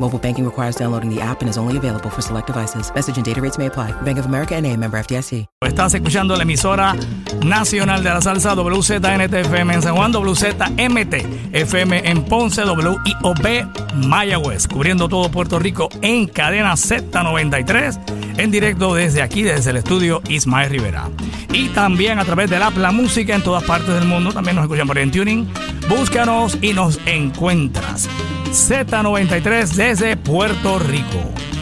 Mobile 0.00 0.18
banking 0.18 0.44
requires 0.44 0.76
downloading 0.76 1.08
the 1.08 1.20
app 1.20 1.40
and 1.40 1.48
is 1.48 1.56
only 1.56 1.76
available 1.76 2.10
for 2.10 2.20
select 2.20 2.48
devices. 2.48 2.92
Message 2.94 3.16
and 3.16 3.24
data 3.24 3.40
rates 3.40 3.58
may 3.58 3.66
apply. 3.66 3.92
Bank 4.02 4.18
of 4.18 4.26
America 4.26 4.54
and 4.54 4.66
a 4.66 4.76
member 4.76 4.98
FDIC. 4.98 5.46
Estás 5.62 5.94
escuchando 5.94 6.36
la 6.36 6.42
emisora 6.42 6.94
nacional 7.44 8.02
de 8.02 8.10
la 8.10 8.20
salsa 8.20 8.54
WZNT-FM 8.54 9.74
en 9.74 9.82
San 9.82 9.94
Juan, 9.96 10.12
WZMT-FM 10.12 12.02
en 12.10 12.24
Ponce, 12.24 12.64
WIOB 12.64 14.04
Mayagüez, 14.06 14.66
cubriendo 14.68 15.08
todo 15.08 15.30
Puerto 15.30 15.58
Rico 15.58 15.88
en 16.02 16.26
cadena 16.26 16.74
Z93, 16.74 18.38
en 18.38 18.50
directo 18.50 18.94
desde 18.94 19.22
aquí, 19.22 19.42
desde 19.42 19.70
el 19.70 19.78
estudio 19.78 20.20
Ismael 20.28 20.70
Rivera. 20.70 21.08
Y 21.52 21.68
también 21.68 22.18
a 22.18 22.24
través 22.24 22.50
del 22.50 22.62
app 22.62 22.76
La 22.76 22.90
Música 22.90 23.34
en 23.34 23.42
todas 23.42 23.62
partes 23.62 23.94
del 23.94 24.06
mundo, 24.06 24.32
también 24.32 24.56
nos 24.56 24.64
escuchan 24.64 24.86
por 24.86 24.98
en 24.98 25.10
Tuning. 25.10 25.48
Búscanos 25.88 26.58
y 26.60 26.72
nos 26.72 26.98
encuentras. 27.06 28.08
Z93 28.54 29.66
desde 29.74 30.16
Puerto 30.16 30.78
Rico. 30.78 31.18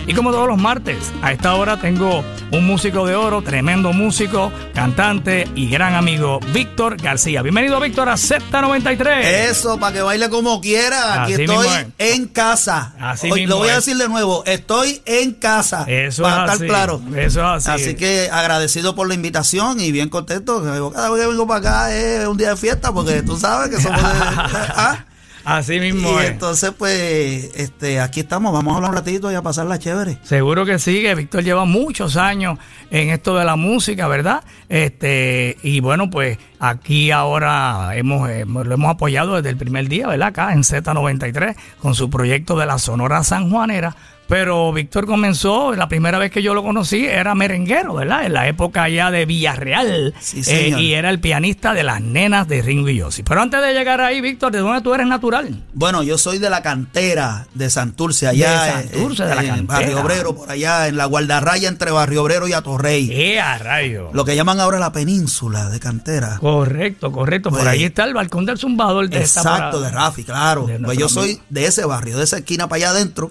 Y 0.06 0.12
como 0.14 0.30
todos 0.30 0.46
los 0.46 0.58
martes, 0.58 1.10
a 1.22 1.32
esta 1.32 1.54
hora 1.54 1.78
tengo 1.80 2.22
un 2.50 2.66
músico 2.66 3.06
de 3.06 3.14
oro, 3.14 3.40
tremendo 3.40 3.94
músico, 3.94 4.52
cantante 4.74 5.48
y 5.54 5.70
gran 5.70 5.94
amigo, 5.94 6.38
Víctor 6.52 7.00
García. 7.00 7.40
Bienvenido, 7.40 7.80
Víctor, 7.80 8.10
a 8.10 8.14
Z93. 8.14 9.20
Eso, 9.22 9.78
para 9.78 9.94
que 9.94 10.02
baile 10.02 10.28
como 10.28 10.60
quiera. 10.60 11.22
Aquí 11.22 11.32
Así 11.34 11.42
estoy 11.44 11.56
mismo 11.66 11.72
es. 11.78 11.86
en 12.14 12.26
casa. 12.26 12.92
Así 13.00 13.30
Hoy, 13.30 13.40
mismo 13.40 13.54
lo 13.54 13.58
voy 13.60 13.68
a 13.70 13.78
es. 13.78 13.86
decir 13.86 13.96
de 13.96 14.08
nuevo. 14.08 14.42
Estoy 14.44 15.00
en 15.06 15.32
casa. 15.32 15.84
Eso 15.88 16.24
para 16.24 16.34
es 16.34 16.40
estar 16.42 16.56
así, 16.56 16.66
claro. 16.66 17.00
eso 17.16 17.56
es 17.56 17.68
así. 17.68 17.94
que 17.94 18.28
agradecido 18.30 18.94
por 18.94 19.08
la 19.08 19.14
invitación 19.14 19.80
y 19.80 19.92
bien 19.92 20.10
contento. 20.10 20.62
Cada 20.92 21.08
vez 21.10 21.22
que 21.22 21.28
vengo 21.28 21.46
para 21.46 21.60
acá 21.60 21.94
es 21.94 22.26
un 22.26 22.36
día 22.36 22.50
de 22.50 22.56
fiesta 22.58 22.92
porque 22.92 23.22
tú 23.22 23.38
sabes 23.38 23.70
que 23.74 23.80
somos 23.80 24.02
de- 24.02 24.08
¿ah? 24.12 25.06
Así 25.44 25.80
mismo 25.80 26.20
Y 26.20 26.24
es. 26.24 26.30
entonces, 26.30 26.72
pues, 26.76 27.50
este, 27.54 28.00
aquí 28.00 28.20
estamos. 28.20 28.52
Vamos 28.52 28.72
a 28.72 28.76
hablar 28.76 28.90
un 28.90 28.96
ratito 28.96 29.30
y 29.32 29.34
a 29.34 29.42
pasarla 29.42 29.78
chévere. 29.78 30.18
Seguro 30.22 30.64
que 30.64 30.78
sí, 30.78 31.02
que 31.02 31.14
Víctor 31.14 31.42
lleva 31.42 31.64
muchos 31.64 32.16
años 32.16 32.58
en 32.90 33.10
esto 33.10 33.36
de 33.36 33.44
la 33.44 33.56
música, 33.56 34.06
¿verdad? 34.08 34.44
Este, 34.68 35.56
y 35.62 35.80
bueno, 35.80 36.10
pues 36.10 36.38
aquí 36.58 37.10
ahora 37.10 37.90
hemos, 37.96 38.28
hemos- 38.30 38.66
lo 38.66 38.74
hemos 38.74 38.90
apoyado 38.90 39.36
desde 39.36 39.50
el 39.50 39.56
primer 39.56 39.88
día, 39.88 40.06
¿verdad? 40.08 40.28
Acá 40.28 40.52
en 40.52 40.62
Z93, 40.64 41.56
con 41.80 41.94
su 41.94 42.08
proyecto 42.10 42.56
de 42.56 42.66
la 42.66 42.78
Sonora 42.78 43.22
Sanjuanera. 43.24 43.96
Pero 44.32 44.72
Víctor 44.72 45.04
comenzó, 45.04 45.74
la 45.74 45.88
primera 45.88 46.18
vez 46.18 46.30
que 46.30 46.42
yo 46.42 46.54
lo 46.54 46.62
conocí 46.62 47.04
era 47.04 47.34
merenguero, 47.34 47.92
¿verdad? 47.96 48.24
En 48.24 48.32
la 48.32 48.48
época 48.48 48.88
ya 48.88 49.10
de 49.10 49.26
Villarreal. 49.26 50.14
Sí, 50.20 50.40
eh, 50.46 50.74
y 50.78 50.94
era 50.94 51.10
el 51.10 51.20
pianista 51.20 51.74
de 51.74 51.82
las 51.82 52.00
nenas 52.00 52.48
de 52.48 52.62
Ringo 52.62 52.88
y 52.88 52.96
Yossi. 52.96 53.22
Pero 53.24 53.42
antes 53.42 53.60
de 53.60 53.74
llegar 53.74 54.00
ahí, 54.00 54.22
Víctor, 54.22 54.50
¿de 54.50 54.60
dónde 54.60 54.80
tú 54.80 54.94
eres 54.94 55.06
natural? 55.06 55.62
Bueno, 55.74 56.02
yo 56.02 56.16
soy 56.16 56.38
de 56.38 56.48
la 56.48 56.62
cantera 56.62 57.46
de 57.52 57.68
Santurce, 57.68 58.26
allá 58.26 58.64
De 58.78 58.88
Santurce, 58.88 59.24
de 59.24 59.34
la 59.34 59.42
en 59.42 59.48
cantera. 59.48 59.78
Barrio 59.80 60.00
Obrero, 60.00 60.34
por 60.34 60.50
allá, 60.50 60.88
en 60.88 60.96
la 60.96 61.04
guardarraya 61.04 61.68
entre 61.68 61.90
Barrio 61.90 62.22
Obrero 62.22 62.48
y 62.48 62.54
Atorrey. 62.54 63.10
¡Eh, 63.12 63.38
a 63.38 63.58
rayo! 63.58 64.08
Lo 64.14 64.24
que 64.24 64.34
llaman 64.34 64.60
ahora 64.60 64.78
la 64.78 64.92
península 64.92 65.68
de 65.68 65.78
cantera. 65.78 66.38
Correcto, 66.40 67.12
correcto. 67.12 67.50
Por 67.50 67.58
Pues- 67.58 67.68
ahí 67.70 67.84
está 67.84 68.04
el 68.04 68.14
balcón 68.14 68.46
del 68.46 68.56
zumbador. 68.56 69.10
de 69.10 69.22
esta 69.22 69.40
Exacto, 69.42 69.76
parada. 69.78 69.86
de 69.88 69.90
Rafi, 69.90 70.24
claro. 70.24 70.66
De 70.68 70.78
Pues 70.78 70.96
yo 70.96 71.10
soy 71.10 71.38
de 71.50 71.66
ese 71.66 71.84
barrio, 71.84 72.16
de 72.16 72.24
esa 72.24 72.38
esquina 72.38 72.66
para 72.66 72.76
allá 72.78 72.90
adentro, 72.92 73.30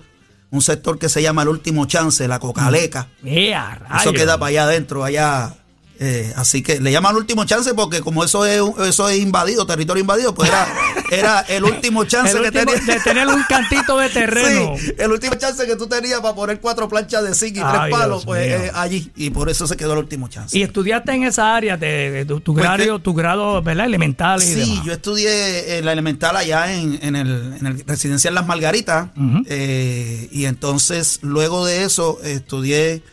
un 0.51 0.61
sector 0.61 0.99
que 0.99 1.09
se 1.09 1.21
llama 1.21 1.41
El 1.41 1.47
Último 1.47 1.85
Chance, 1.85 2.27
la 2.27 2.39
Cocaleca. 2.39 3.07
¡Eh, 3.23 3.55
a 3.55 3.75
rayo! 3.75 4.01
Eso 4.01 4.13
queda 4.13 4.37
para 4.37 4.49
allá 4.49 4.63
adentro, 4.65 5.03
allá. 5.03 5.55
Eh, 6.03 6.33
así 6.35 6.63
que 6.63 6.79
le 6.81 6.91
llaman 6.91 7.15
último 7.15 7.45
chance 7.45 7.75
porque 7.75 8.01
como 8.01 8.23
eso 8.23 8.43
es 8.45 8.59
eso 8.87 9.07
es 9.07 9.19
invadido, 9.19 9.67
territorio 9.67 10.01
invadido, 10.01 10.33
pues 10.33 10.49
era, 10.49 10.67
era 11.11 11.39
el 11.41 11.63
último 11.63 12.05
chance 12.05 12.31
El 12.35 12.41
que 12.51 12.57
último- 12.59 12.73
tenía. 12.73 12.95
de 12.95 12.99
tener 13.01 13.27
un 13.27 13.43
cantito 13.47 13.97
de 13.99 14.09
terreno. 14.19 14.73
Sí, 14.79 14.93
el 14.97 15.11
último 15.11 15.35
chance 15.35 15.63
que 15.67 15.75
tú 15.75 15.85
tenías 15.87 16.19
para 16.21 16.33
poner 16.33 16.59
cuatro 16.59 16.89
planchas 16.89 17.23
de 17.23 17.35
zinc 17.35 17.57
y 17.57 17.59
tres 17.59 17.91
palos, 17.91 18.21
Dios 18.21 18.25
pues 18.25 18.47
eh, 18.47 18.71
allí. 18.73 19.11
Y 19.15 19.29
por 19.29 19.47
eso 19.49 19.67
se 19.67 19.77
quedó 19.77 19.93
el 19.93 19.99
último 19.99 20.27
chance. 20.27 20.57
Y 20.57 20.63
estudiaste 20.63 21.11
en 21.11 21.23
esa 21.23 21.55
área 21.55 21.77
de, 21.77 22.09
de 22.09 22.25
tu, 22.25 22.39
tu 22.39 22.53
Pues 22.53 22.63
grado, 22.65 22.97
que- 22.97 23.03
tu 23.03 23.13
grado, 23.13 23.61
¿verdad? 23.61 23.85
Elemental 23.85 24.41
y 24.41 24.45
Sí, 24.47 24.55
demás. 24.55 24.85
yo 24.85 24.93
estudié 24.93 25.77
en 25.77 25.85
la 25.85 25.91
elemental 25.91 26.35
allá 26.35 26.73
en, 26.73 26.97
en 27.03 27.15
el, 27.15 27.53
en 27.59 27.67
el 27.67 27.83
residencial 27.85 28.33
Las 28.33 28.47
Margaritas. 28.47 29.09
Eh, 29.47 30.29
y 30.31 30.45
entonces, 30.45 31.19
luego 31.21 31.65
de 31.65 31.83
eso, 31.83 32.19
estudié 32.23 33.03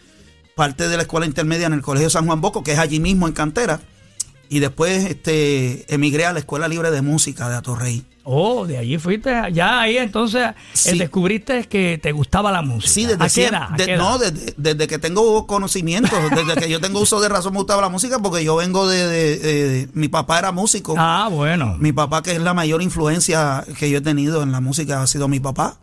parte 0.59 0.89
de 0.89 0.97
la 0.97 1.05
escuela 1.05 1.25
intermedia 1.25 1.69
en 1.69 1.73
el 1.73 1.83
Colegio 1.83 2.11
San 2.11 2.27
Juan 2.27 2.41
Bosco, 2.41 2.63
que 2.65 2.73
es 2.73 2.79
allí 2.81 2.99
mismo 3.01 3.29
en 3.29 3.33
Cantera. 3.33 3.81
Y 4.51 4.59
después 4.59 5.05
este, 5.05 5.85
emigré 5.95 6.25
a 6.27 6.33
la 6.33 6.39
Escuela 6.41 6.67
Libre 6.69 6.91
de 6.91 7.01
Música 7.03 7.49
de 7.49 7.57
Atorrey. 7.57 8.05
Oh, 8.25 8.67
de 8.67 8.77
allí 8.79 8.99
fuiste. 8.99 9.31
Ya 9.53 9.81
ahí 9.81 9.97
entonces 9.99 10.43
eh, 10.49 10.55
Sí. 10.73 10.99
descubriste 10.99 11.65
que 11.65 11.99
te 12.03 12.13
gustaba 12.13 12.51
la 12.51 12.61
música. 12.63 12.93
Sí, 12.93 13.03
desde 13.07 13.23
¿A 13.23 13.27
qué 13.27 13.31
siempre. 13.31 13.57
edad? 13.59 13.69
¿A 13.73 13.77
de- 13.77 13.85
qué 13.87 13.93
edad? 13.95 13.99
no, 14.03 14.19
desde, 14.19 14.55
desde 14.57 14.87
que 14.87 14.99
tengo 14.99 15.47
conocimiento, 15.47 16.11
desde 16.35 16.61
que 16.61 16.69
yo 16.71 16.81
tengo 16.81 17.01
uso 17.01 17.21
de 17.21 17.29
razón 17.29 17.53
me 17.53 17.59
gustaba 17.59 17.83
la 17.83 17.89
música, 17.89 18.19
porque 18.19 18.43
yo 18.45 18.57
vengo 18.57 18.89
de, 18.89 19.07
de- 19.07 19.39
de- 19.39 19.89
mi 19.95 20.09
papá 20.09 20.39
era 20.41 20.51
músico. 20.51 20.95
Ah, 20.99 21.29
bueno. 21.31 21.77
Mi 21.79 21.93
papá, 21.93 22.23
que 22.23 22.33
es 22.33 22.41
la 22.41 22.53
mayor 22.55 22.83
influencia 22.83 23.65
que 23.79 23.89
yo 23.91 23.99
he 23.99 24.03
tenido 24.03 24.43
en 24.43 24.51
la 24.53 24.61
música, 24.61 25.01
ha 25.03 25.07
sido 25.07 25.29
mi 25.29 25.41
papá, 25.41 25.77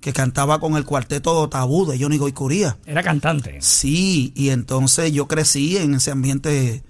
que 0.00 0.12
cantaba 0.12 0.58
con 0.60 0.76
el 0.76 0.84
cuarteto 0.84 1.48
tabú 1.48 1.86
de 1.86 1.98
Johnny 2.00 2.16
Goicuría. 2.18 2.78
Era 2.86 3.02
cantante. 3.02 3.58
Sí, 3.60 4.32
y 4.34 4.48
entonces 4.48 5.12
yo 5.12 5.28
crecí 5.28 5.76
en 5.76 5.94
ese 5.94 6.10
ambiente 6.10 6.82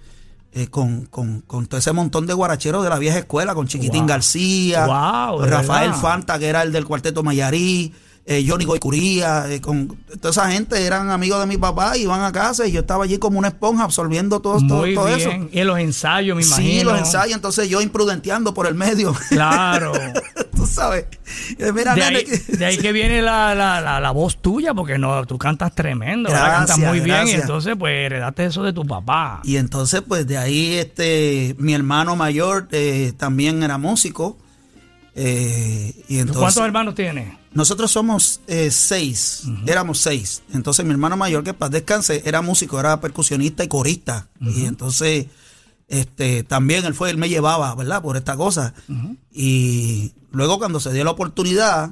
eh, 0.52 0.66
con, 0.68 1.06
con- 1.06 1.40
con 1.42 1.66
todo 1.66 1.78
ese 1.78 1.92
montón 1.92 2.26
de 2.26 2.34
guaracheros 2.34 2.82
de 2.84 2.90
la 2.90 2.98
vieja 2.98 3.18
escuela, 3.18 3.54
con 3.54 3.66
Chiquitín 3.68 4.00
Wow. 4.02 4.08
García, 4.08 4.86
Wow, 4.86 5.42
de 5.42 5.48
Rafael 5.48 5.90
verdad. 5.90 6.02
Fanta, 6.02 6.38
que 6.38 6.46
era 6.48 6.62
el 6.62 6.72
del 6.72 6.86
cuarteto 6.86 7.22
Mayarí, 7.22 7.92
eh, 8.32 8.44
Johnny 8.48 8.64
Goicuría, 8.64 9.46
eh, 9.50 9.60
con 9.60 9.88
toda 10.20 10.30
esa 10.30 10.48
gente 10.52 10.86
eran 10.86 11.10
amigos 11.10 11.40
de 11.40 11.46
mi 11.46 11.56
papá, 11.56 11.96
iban 11.96 12.22
a 12.22 12.30
casa 12.30 12.64
y 12.64 12.70
yo 12.70 12.80
estaba 12.82 13.02
allí 13.02 13.18
como 13.18 13.40
una 13.40 13.48
esponja 13.48 13.82
absorbiendo 13.82 14.38
todo, 14.40 14.58
todo, 14.66 14.78
Muy 14.78 14.94
todo 14.94 15.08
eso. 15.08 15.28
bien. 15.30 15.50
Y 15.52 15.58
en 15.58 15.66
los 15.66 15.78
ensayos, 15.80 16.36
me 16.36 16.42
imagino. 16.44 16.78
Sí, 16.80 16.84
los 16.84 16.96
ensayos, 16.98 17.34
entonces 17.34 17.68
yo 17.68 17.80
imprudenteando 17.80 18.54
por 18.54 18.68
el 18.68 18.74
medio. 18.76 19.12
Claro. 19.30 19.92
Tú 20.56 20.64
sabes. 20.66 21.06
Mira, 21.74 21.94
De 21.94 22.00
nene, 22.02 22.16
ahí, 22.18 22.24
que- 22.24 22.56
de 22.56 22.64
ahí 22.66 22.78
que 22.78 22.92
viene 22.92 23.20
la, 23.22 23.54
la, 23.54 23.80
la, 23.80 23.98
la 23.98 24.10
voz 24.12 24.40
tuya, 24.40 24.74
porque 24.74 24.96
no, 24.98 25.24
tú 25.26 25.36
cantas 25.38 25.74
tremendo. 25.74 26.28
Gracias, 26.28 26.56
cantas 26.56 26.78
muy 26.78 27.00
bien, 27.00 27.26
y 27.26 27.30
entonces 27.32 27.74
pues 27.78 27.92
heredaste 28.06 28.44
eso 28.44 28.62
de 28.62 28.72
tu 28.72 28.84
papá. 28.86 29.40
Y 29.42 29.56
entonces, 29.56 30.02
pues 30.06 30.26
de 30.26 30.38
ahí, 30.38 30.74
este, 30.74 31.56
mi 31.58 31.72
hermano 31.74 32.14
mayor 32.14 32.68
eh, 32.72 33.12
también 33.16 33.62
era 33.62 33.76
músico. 33.78 34.38
Eh, 35.14 36.04
y 36.08 36.18
entonces, 36.18 36.40
¿Cuántos 36.40 36.64
hermanos 36.64 36.94
tienes? 36.94 37.34
nosotros 37.52 37.90
somos 37.90 38.40
eh, 38.46 38.70
seis, 38.70 39.42
éramos 39.66 39.98
seis. 39.98 40.42
Entonces, 40.52 40.84
mi 40.84 40.92
hermano 40.92 41.16
mayor, 41.16 41.42
que 41.42 41.52
para 41.52 41.70
descanse, 41.70 42.22
era 42.24 42.42
músico, 42.42 42.78
era 42.78 43.00
percusionista 43.00 43.64
y 43.64 43.68
corista. 43.68 44.28
Y 44.40 44.64
entonces, 44.66 45.26
este, 45.88 46.44
también 46.44 46.84
él 46.84 46.94
fue, 46.94 47.10
él 47.10 47.16
me 47.16 47.28
llevaba, 47.28 47.74
¿verdad? 47.74 48.02
Por 48.02 48.16
esta 48.16 48.36
cosa. 48.36 48.72
Y 49.32 50.12
luego, 50.30 50.58
cuando 50.58 50.78
se 50.78 50.92
dio 50.92 51.04
la 51.04 51.10
oportunidad, 51.10 51.90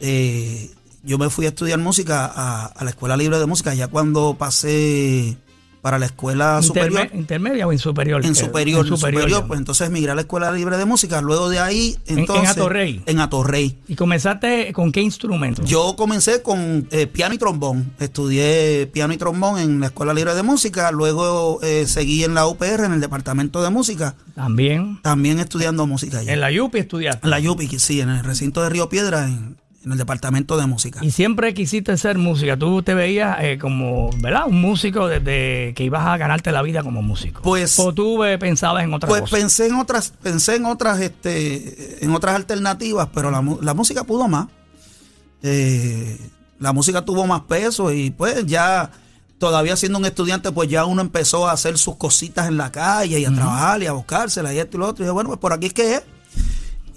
eh, 0.00 0.70
yo 1.04 1.18
me 1.18 1.30
fui 1.30 1.46
a 1.46 1.50
estudiar 1.50 1.78
música 1.78 2.26
a, 2.26 2.66
a 2.66 2.84
la 2.84 2.90
Escuela 2.90 3.16
Libre 3.16 3.38
de 3.38 3.46
Música, 3.46 3.74
ya 3.74 3.88
cuando 3.88 4.34
pasé 4.36 5.38
para 5.88 5.98
la 5.98 6.04
escuela 6.04 6.58
Interme- 6.60 6.66
superior. 6.66 7.08
¿Intermedia 7.14 7.66
o 7.66 7.72
en 7.72 7.78
superior? 7.78 8.22
En 8.26 8.34
superior, 8.34 8.86
en 8.86 8.94
superior, 8.94 9.46
pues 9.46 9.58
entonces 9.58 9.88
migré 9.90 10.12
a 10.12 10.14
la 10.14 10.20
Escuela 10.20 10.52
Libre 10.52 10.76
de 10.76 10.84
Música. 10.84 11.22
Luego 11.22 11.48
de 11.48 11.60
ahí, 11.60 11.96
en 12.06 12.18
entonces. 12.18 12.50
Atorrey. 12.50 13.02
En 13.06 13.20
Atorrey. 13.20 13.78
¿Y 13.88 13.94
comenzaste 13.94 14.70
con 14.74 14.92
qué 14.92 15.00
instrumento? 15.00 15.62
Yo 15.64 15.96
comencé 15.96 16.42
con 16.42 16.86
eh, 16.90 17.06
piano 17.06 17.34
y 17.34 17.38
trombón. 17.38 17.90
Estudié 18.00 18.86
piano 18.92 19.14
y 19.14 19.16
trombón 19.16 19.58
en 19.58 19.80
la 19.80 19.86
Escuela 19.86 20.12
Libre 20.12 20.34
de 20.34 20.42
Música. 20.42 20.92
Luego 20.92 21.58
eh, 21.62 21.86
seguí 21.86 22.22
en 22.22 22.34
la 22.34 22.46
UPR, 22.46 22.84
en 22.84 22.92
el 22.92 23.00
Departamento 23.00 23.62
de 23.62 23.70
Música. 23.70 24.14
También. 24.34 25.00
También 25.00 25.38
estudiando 25.38 25.86
música 25.86 26.18
allá. 26.18 26.34
En 26.34 26.40
la 26.40 26.50
Yupi 26.50 26.80
estudiaste. 26.80 27.20
En 27.26 27.30
la 27.30 27.40
Yupi, 27.40 27.66
sí, 27.78 28.02
en 28.02 28.10
el 28.10 28.22
recinto 28.24 28.62
de 28.62 28.68
Río 28.68 28.90
Piedra, 28.90 29.24
en, 29.24 29.56
en 29.88 29.92
el 29.92 29.98
Departamento 29.98 30.56
de 30.58 30.66
Música. 30.66 31.00
Y 31.02 31.10
siempre 31.10 31.54
quisiste 31.54 31.96
ser 31.96 32.18
música. 32.18 32.56
Tú 32.56 32.82
te 32.82 32.94
veías 32.94 33.38
eh, 33.40 33.58
como, 33.58 34.10
¿verdad? 34.20 34.42
Un 34.46 34.60
músico 34.60 35.08
desde 35.08 35.72
que 35.74 35.82
ibas 35.84 36.06
a 36.06 36.16
ganarte 36.18 36.52
la 36.52 36.62
vida 36.62 36.82
como 36.82 37.00
músico. 37.02 37.40
Pues- 37.42 37.78
O 37.78 37.92
tú 37.94 38.22
eh, 38.24 38.38
pensabas 38.38 38.84
en 38.84 38.92
otra 38.92 39.08
Pues 39.08 39.22
cosa. 39.22 39.36
pensé 39.36 39.66
en 39.66 39.74
otras, 39.76 40.12
pensé 40.22 40.56
en 40.56 40.66
otras, 40.66 41.00
este, 41.00 42.04
en 42.04 42.14
otras 42.14 42.36
alternativas, 42.36 43.08
pero 43.14 43.30
la, 43.30 43.42
la 43.62 43.74
música 43.74 44.04
pudo 44.04 44.28
más. 44.28 44.46
Eh, 45.42 46.18
la 46.58 46.72
música 46.72 47.04
tuvo 47.04 47.26
más 47.26 47.42
peso 47.42 47.92
y 47.92 48.10
pues 48.10 48.44
ya 48.46 48.90
todavía 49.38 49.76
siendo 49.76 49.98
un 49.98 50.04
estudiante, 50.04 50.50
pues 50.50 50.68
ya 50.68 50.84
uno 50.84 51.00
empezó 51.00 51.48
a 51.48 51.52
hacer 51.52 51.78
sus 51.78 51.96
cositas 51.96 52.48
en 52.48 52.56
la 52.56 52.72
calle 52.72 53.20
y 53.20 53.24
a 53.24 53.32
trabajar 53.32 53.80
y 53.82 53.86
a 53.86 53.92
buscárselas 53.92 54.52
y 54.52 54.58
esto 54.58 54.76
y 54.76 54.80
lo 54.80 54.88
otro. 54.88 55.02
Y 55.02 55.06
dije, 55.06 55.12
bueno, 55.12 55.28
pues 55.30 55.38
por 55.40 55.52
aquí 55.52 55.66
es 55.66 55.72
que 55.72 55.94
es. 55.94 56.02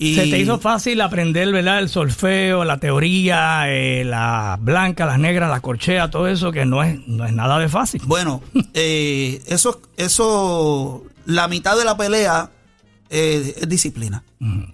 Y 0.01 0.15
Se 0.15 0.24
te 0.24 0.39
hizo 0.39 0.57
fácil 0.57 1.00
aprender, 1.00 1.51
¿verdad? 1.51 1.77
El 1.77 1.88
solfeo, 1.88 2.65
la 2.65 2.77
teoría, 2.77 3.71
eh, 3.71 4.03
las 4.03 4.59
blancas, 4.59 5.06
las 5.06 5.19
negras, 5.19 5.48
las 5.48 5.62
corcheas, 5.62 6.09
todo 6.09 6.27
eso, 6.27 6.51
que 6.51 6.65
no 6.65 6.81
es, 6.81 7.07
no 7.07 7.24
es 7.24 7.33
nada 7.33 7.59
de 7.59 7.69
fácil. 7.69 8.01
Bueno, 8.07 8.42
eh, 8.74 9.44
eso, 9.45 9.80
eso, 9.98 11.03
la 11.27 11.48
mitad 11.48 11.77
de 11.77 11.86
la 11.86 11.98
pelea 11.98 12.50
eh, 13.12 13.53
es 13.62 13.69
disciplina. 13.69 14.24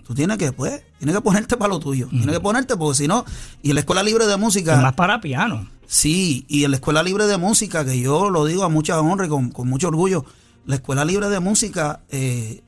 Tú 0.05 0.15
tienes 0.15 0.37
que, 0.37 0.53
pues, 0.53 0.81
tienes 0.97 1.13
que 1.13 1.21
ponerte 1.21 1.57
para 1.57 1.73
lo 1.73 1.81
tuyo. 1.81 2.07
Tienes 2.07 2.31
que 2.31 2.39
ponerte, 2.39 2.77
porque 2.77 2.95
si 2.95 3.09
no, 3.09 3.25
y 3.61 3.71
en 3.71 3.75
la 3.75 3.81
escuela 3.81 4.03
libre 4.03 4.27
de 4.27 4.37
música. 4.37 4.77
Y 4.79 4.81
más 4.81 4.93
para 4.93 5.19
piano. 5.19 5.67
Sí, 5.87 6.45
y 6.47 6.63
en 6.63 6.71
la 6.71 6.77
Escuela 6.77 7.03
Libre 7.03 7.27
de 7.27 7.37
Música, 7.37 7.83
que 7.83 7.99
yo 7.99 8.29
lo 8.29 8.45
digo 8.45 8.63
a 8.63 8.69
mucha 8.69 8.99
honra 8.99 9.25
y 9.25 9.29
con, 9.29 9.51
con 9.51 9.67
mucho 9.67 9.89
orgullo, 9.89 10.23
la 10.65 10.75
Escuela 10.75 11.03
Libre 11.03 11.27
de 11.27 11.41
Música, 11.41 12.01
eh, 12.11 12.61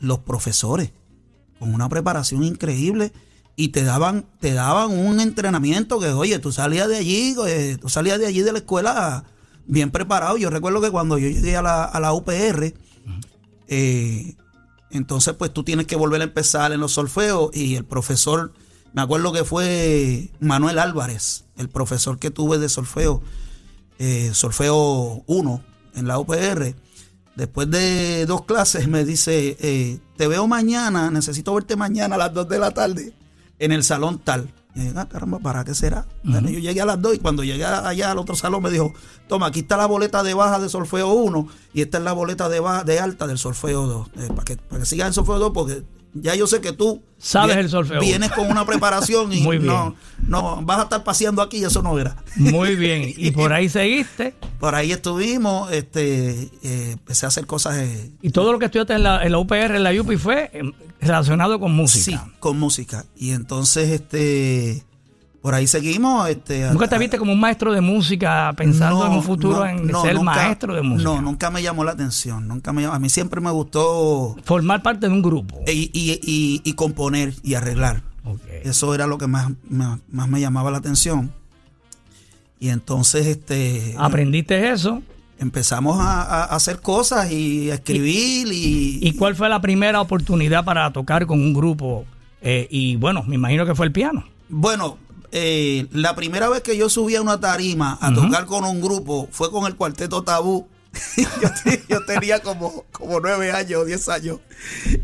los 0.00 0.20
profesores, 0.20 0.92
con 1.58 1.74
una 1.74 1.88
preparación 1.88 2.44
increíble, 2.44 3.12
y 3.56 3.68
te 3.68 3.82
daban, 3.82 4.24
te 4.40 4.52
daban 4.52 4.96
un 4.96 5.20
entrenamiento 5.20 5.98
que, 5.98 6.08
oye, 6.08 6.38
tú 6.38 6.52
salías 6.52 6.88
de 6.88 6.96
allí, 6.96 7.34
eh, 7.46 7.76
tú 7.80 7.88
salías 7.88 8.20
de 8.20 8.26
allí 8.26 8.42
de 8.42 8.52
la 8.52 8.58
escuela 8.58 9.24
bien 9.66 9.90
preparado. 9.90 10.36
Yo 10.36 10.48
recuerdo 10.48 10.80
que 10.80 10.90
cuando 10.90 11.18
yo 11.18 11.28
llegué 11.28 11.56
a 11.56 11.62
la, 11.62 11.84
a 11.84 11.98
la 11.98 12.12
UPR, 12.12 12.72
eh, 13.66 14.36
entonces 14.90 15.34
pues 15.34 15.52
tú 15.52 15.64
tienes 15.64 15.86
que 15.86 15.96
volver 15.96 16.20
a 16.20 16.24
empezar 16.24 16.72
en 16.72 16.78
los 16.78 16.92
solfeos 16.92 17.50
y 17.54 17.74
el 17.74 17.84
profesor 17.84 18.52
me 18.92 19.02
acuerdo 19.02 19.32
que 19.32 19.44
fue 19.44 20.30
Manuel 20.40 20.78
Álvarez, 20.78 21.44
el 21.56 21.68
profesor 21.68 22.18
que 22.18 22.30
tuve 22.30 22.58
de 22.58 22.68
solfeo, 22.68 23.22
eh, 23.98 24.30
solfeo 24.32 25.22
1 25.26 25.62
en 25.94 26.08
la 26.08 26.18
UPR. 26.18 26.74
Después 27.38 27.70
de 27.70 28.26
dos 28.26 28.42
clases 28.46 28.88
me 28.88 29.04
dice, 29.04 29.56
eh, 29.60 30.00
te 30.16 30.26
veo 30.26 30.48
mañana, 30.48 31.08
necesito 31.08 31.54
verte 31.54 31.76
mañana 31.76 32.16
a 32.16 32.18
las 32.18 32.34
2 32.34 32.48
de 32.48 32.58
la 32.58 32.72
tarde 32.72 33.12
en 33.60 33.70
el 33.70 33.84
salón 33.84 34.18
tal. 34.18 34.52
Y 34.74 34.80
dije, 34.80 34.94
ah, 34.96 35.06
caramba, 35.08 35.38
¿para 35.38 35.64
qué 35.64 35.72
será? 35.72 36.04
Bueno, 36.24 36.50
yo 36.50 36.58
llegué 36.58 36.80
a 36.80 36.84
las 36.84 37.00
2 37.00 37.14
y 37.14 37.18
cuando 37.20 37.44
llegué 37.44 37.64
allá 37.64 38.10
al 38.10 38.18
otro 38.18 38.34
salón 38.34 38.60
me 38.64 38.72
dijo, 38.72 38.92
toma, 39.28 39.46
aquí 39.46 39.60
está 39.60 39.76
la 39.76 39.86
boleta 39.86 40.24
de 40.24 40.34
baja 40.34 40.58
de 40.58 40.68
solfeo 40.68 41.12
1 41.12 41.46
y 41.74 41.82
esta 41.82 41.98
es 41.98 42.04
la 42.04 42.12
boleta 42.12 42.48
de, 42.48 42.58
baja, 42.58 42.82
de 42.82 42.98
alta 42.98 43.28
del 43.28 43.38
solfeo 43.38 43.86
2. 43.86 44.08
Eh, 44.16 44.28
para, 44.34 44.42
que, 44.42 44.56
para 44.56 44.80
que 44.80 44.86
sigas 44.86 45.06
el 45.06 45.14
solfeo 45.14 45.38
2 45.38 45.52
porque 45.54 45.84
ya 46.14 46.34
yo 46.34 46.46
sé 46.46 46.60
que 46.60 46.72
tú 46.72 47.02
Sabes 47.18 47.56
vienes- 47.56 47.64
el 47.64 47.70
solfeo. 47.70 48.00
vienes 48.00 48.30
con 48.32 48.48
una 48.50 48.64
preparación 48.64 49.32
y 49.32 49.40
Muy 49.42 49.58
bien. 49.58 49.66
no, 49.72 49.94
no 50.26 50.62
vas 50.62 50.78
a 50.80 50.82
estar 50.84 51.04
paseando 51.04 51.42
aquí 51.42 51.58
y 51.58 51.64
eso 51.64 51.82
no 51.82 51.98
era. 51.98 52.16
Muy 52.36 52.76
bien. 52.76 53.12
Y 53.16 53.30
por 53.32 53.52
ahí 53.52 53.68
seguiste. 53.68 54.34
Por 54.60 54.74
ahí 54.74 54.92
estuvimos, 54.92 55.70
este, 55.72 56.48
eh, 56.62 56.92
empecé 56.92 57.26
a 57.26 57.28
hacer 57.28 57.46
cosas 57.46 57.76
eh, 57.78 58.10
Y 58.22 58.30
todo 58.30 58.52
lo 58.52 58.58
que 58.58 58.66
estudiaste 58.66 58.94
en 58.94 59.02
la, 59.02 59.22
en 59.24 59.32
la 59.32 59.38
UPR, 59.38 59.74
en 59.76 59.82
la 59.84 59.92
UPI, 59.92 60.16
fue 60.16 60.50
eh, 60.52 60.62
relacionado 61.00 61.58
con 61.60 61.72
música. 61.74 62.04
sí, 62.24 62.32
con 62.40 62.58
música. 62.58 63.04
Y 63.16 63.30
entonces, 63.32 63.90
este, 63.90 64.84
por 65.42 65.54
ahí 65.54 65.66
seguimos. 65.66 66.28
Este, 66.28 66.68
¿Nunca 66.70 66.88
te 66.88 66.98
viste 66.98 67.18
como 67.18 67.32
un 67.32 67.40
maestro 67.40 67.72
de 67.72 67.80
música 67.80 68.52
pensando 68.56 69.06
en 69.06 69.12
un 69.12 69.22
futuro 69.22 69.58
no, 69.60 69.66
en 69.66 69.86
no, 69.86 70.02
ser 70.02 70.14
nunca- 70.14 70.34
maestro 70.34 70.74
de 70.74 70.82
música? 70.82 71.10
No, 71.10 71.22
nunca 71.22 71.50
me 71.50 71.62
llamó 71.62 71.84
la 71.84 71.92
atención. 71.92 72.46
Nunca 72.48 72.72
me 72.72 72.82
llamó. 72.82 72.94
A 72.94 72.98
mí 72.98 73.08
siempre 73.08 73.40
me 73.40 73.50
gustó 73.50 74.36
Formar 74.44 74.82
parte 74.82 75.06
de 75.08 75.12
un 75.12 75.22
grupo. 75.22 75.60
y, 75.66 75.90
y- 75.92 76.20
y- 76.22 76.60
y 76.64 76.72
componer 76.74 77.34
y 77.42 77.54
arreglar. 77.54 78.02
Eso 78.64 78.94
era 78.94 79.06
lo 79.06 79.16
que 79.16 79.26
más, 79.26 79.50
más, 79.70 80.00
más 80.10 80.28
me 80.28 80.40
llamaba 80.40 80.70
la 80.70 80.78
atención. 80.78 81.32
Y 82.60 82.68
entonces, 82.70 83.26
este, 83.26 83.94
Aprendiste 83.96 84.70
eso. 84.70 85.00
empezamos 85.38 85.98
a, 86.00 86.22
a 86.22 86.44
hacer 86.56 86.80
cosas 86.80 87.30
y 87.30 87.70
a 87.70 87.74
escribir 87.74 88.48
y, 88.52 88.98
¿Y 89.00 89.12
cuál 89.12 89.36
fue 89.36 89.48
la 89.48 89.60
primera 89.60 90.00
oportunidad 90.00 90.64
para 90.64 90.92
tocar 90.92 91.24
con 91.26 91.40
un 91.40 91.54
grupo? 91.54 92.04
Eh, 92.42 92.66
y 92.70 92.96
bueno, 92.96 93.22
me 93.22 93.36
imagino 93.36 93.64
que 93.64 93.74
fue 93.76 93.86
el 93.86 93.92
piano. 93.92 94.24
Bueno, 94.48 94.98
eh, 95.32 95.86
la 95.92 96.14
primera 96.14 96.48
vez 96.48 96.62
que 96.62 96.76
yo 96.76 96.88
subí 96.88 97.16
a 97.16 97.22
una 97.22 97.40
tarima 97.40 97.98
a 98.00 98.12
tocar 98.14 98.46
con 98.46 98.64
un 98.64 98.80
grupo 98.80 99.28
fue 99.32 99.50
con 99.50 99.66
el 99.66 99.76
cuarteto 99.76 100.22
Tabú. 100.22 100.66
yo, 101.16 101.50
te- 101.62 101.84
yo 101.88 102.04
tenía 102.06 102.40
como, 102.40 102.84
como 102.92 103.20
nueve 103.20 103.52
años, 103.52 103.86
diez 103.86 104.08
años. 104.08 104.38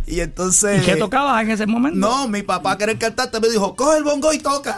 Y 0.07 0.21
entonces. 0.21 0.83
¿Y 0.83 0.87
qué 0.87 0.97
tocabas 0.97 1.43
en 1.43 1.51
ese 1.51 1.67
momento? 1.67 1.99
No, 1.99 2.27
mi 2.27 2.43
papá, 2.43 2.77
que 2.79 2.85
era 2.85 2.93
el 2.93 2.99
cantante, 2.99 3.39
me 3.39 3.49
dijo: 3.49 3.77
coge 3.77 3.99
el 3.99 4.05
bongo 4.05 4.33
y 4.33 4.39
toca. 4.39 4.77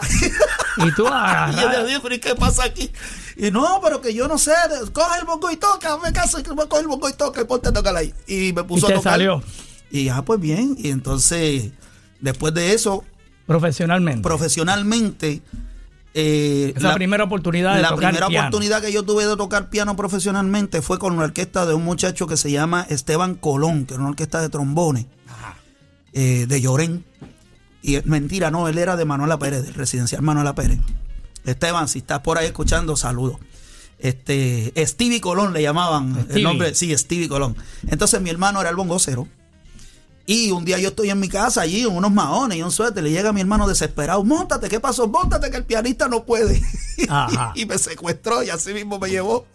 Y 0.77 0.91
tú 0.93 1.05
y 1.53 1.55
yo 1.61 1.69
le 1.69 1.85
dije: 1.85 1.99
¿pero 2.03 2.13
y 2.15 2.19
qué 2.19 2.35
pasa 2.35 2.65
aquí? 2.65 2.91
Y 3.37 3.49
no, 3.51 3.79
pero 3.81 4.01
que 4.01 4.13
yo 4.13 4.27
no 4.27 4.37
sé, 4.37 4.51
coge 4.91 5.19
el 5.19 5.25
bongo 5.25 5.49
y 5.49 5.55
toca, 5.57 5.97
me 5.97 6.11
caso, 6.11 6.43
que 6.43 6.51
voy 6.51 6.65
a 6.65 6.69
coger 6.69 6.83
el 6.83 6.89
bongo 6.89 7.07
y 7.09 7.13
toca 7.13 7.41
y 7.41 7.45
ponte 7.45 7.69
a 7.69 7.73
tocar 7.73 7.95
ahí. 7.95 8.13
Y 8.27 8.51
me 8.53 8.61
Y 8.61 8.65
puso 8.65 8.85
a 8.87 8.89
te 8.89 8.95
tocar. 8.95 9.13
salió 9.13 9.41
Y 9.89 10.09
ah, 10.09 10.23
pues 10.23 10.39
bien. 10.39 10.75
Y 10.77 10.89
entonces, 10.89 11.71
después 12.19 12.53
de 12.53 12.73
eso, 12.73 13.03
profesionalmente. 13.47 14.21
profesionalmente. 14.21 15.41
eh, 16.13 16.73
Esa 16.75 16.93
primera 16.95 17.23
oportunidad 17.23 17.75
de 17.75 17.81
la 17.81 17.89
tocar 17.89 18.09
primera 18.09 18.27
piano. 18.27 18.47
oportunidad 18.49 18.81
que 18.81 18.91
yo 18.91 19.03
tuve 19.03 19.25
de 19.25 19.35
tocar 19.35 19.69
piano 19.69 19.95
profesionalmente 19.95 20.81
fue 20.81 20.99
con 20.99 21.15
la 21.17 21.23
orquesta 21.23 21.65
de 21.65 21.73
un 21.73 21.83
muchacho 21.83 22.27
que 22.27 22.37
se 22.37 22.51
llama 22.51 22.85
Esteban 22.89 23.35
Colón, 23.35 23.85
que 23.85 23.93
era 23.95 24.01
una 24.01 24.11
orquesta 24.11 24.41
de 24.41 24.49
trombones, 24.49 25.05
eh, 26.13 26.45
de 26.47 26.61
Llorén. 26.61 27.03
Y 27.81 27.95
eh, 27.95 28.01
mentira, 28.05 28.51
no, 28.51 28.67
él 28.67 28.77
era 28.77 28.95
de 28.95 29.05
Manuela 29.05 29.37
Pérez, 29.39 29.63
del 29.63 29.73
residencial 29.75 30.21
Manuela 30.21 30.53
Pérez. 30.55 30.79
Esteban, 31.45 31.87
si 31.87 31.99
estás 31.99 32.19
por 32.19 32.37
ahí 32.37 32.47
escuchando, 32.47 32.95
saludos. 32.97 33.37
Este, 33.99 34.73
Stevie 34.85 35.21
Colón 35.21 35.53
le 35.53 35.61
llamaban 35.61 36.13
Stevie. 36.13 36.35
el 36.35 36.43
nombre, 36.43 36.75
sí, 36.75 36.95
Stevie 36.97 37.27
Colón. 37.29 37.55
Entonces 37.87 38.21
mi 38.21 38.29
hermano 38.29 38.59
era 38.61 38.69
el 38.69 38.75
bongocero. 38.75 39.27
Y 40.29 40.51
un 40.51 40.65
día 40.65 40.77
yo 40.77 40.89
estoy 40.89 41.09
en 41.09 41.21
mi 41.21 41.29
casa 41.29 41.61
allí, 41.61 41.83
en 41.83 41.95
unos 41.95 42.11
maones 42.11 42.57
y 42.57 42.61
un 42.61 42.69
suéter, 42.69 43.01
le 43.01 43.11
llega 43.11 43.31
mi 43.31 43.39
hermano 43.39 43.65
desesperado, 43.65 44.21
montate, 44.25 44.67
¿qué 44.67 44.81
pasó? 44.81 45.07
Montate 45.07 45.49
que 45.49 45.55
el 45.55 45.63
pianista 45.63 46.09
no 46.09 46.25
puede. 46.25 46.61
Ajá. 47.07 47.53
y 47.55 47.65
me 47.65 47.77
secuestró 47.77 48.43
y 48.43 48.49
así 48.49 48.73
mismo 48.73 48.99
me 48.99 49.09
llevó 49.09 49.45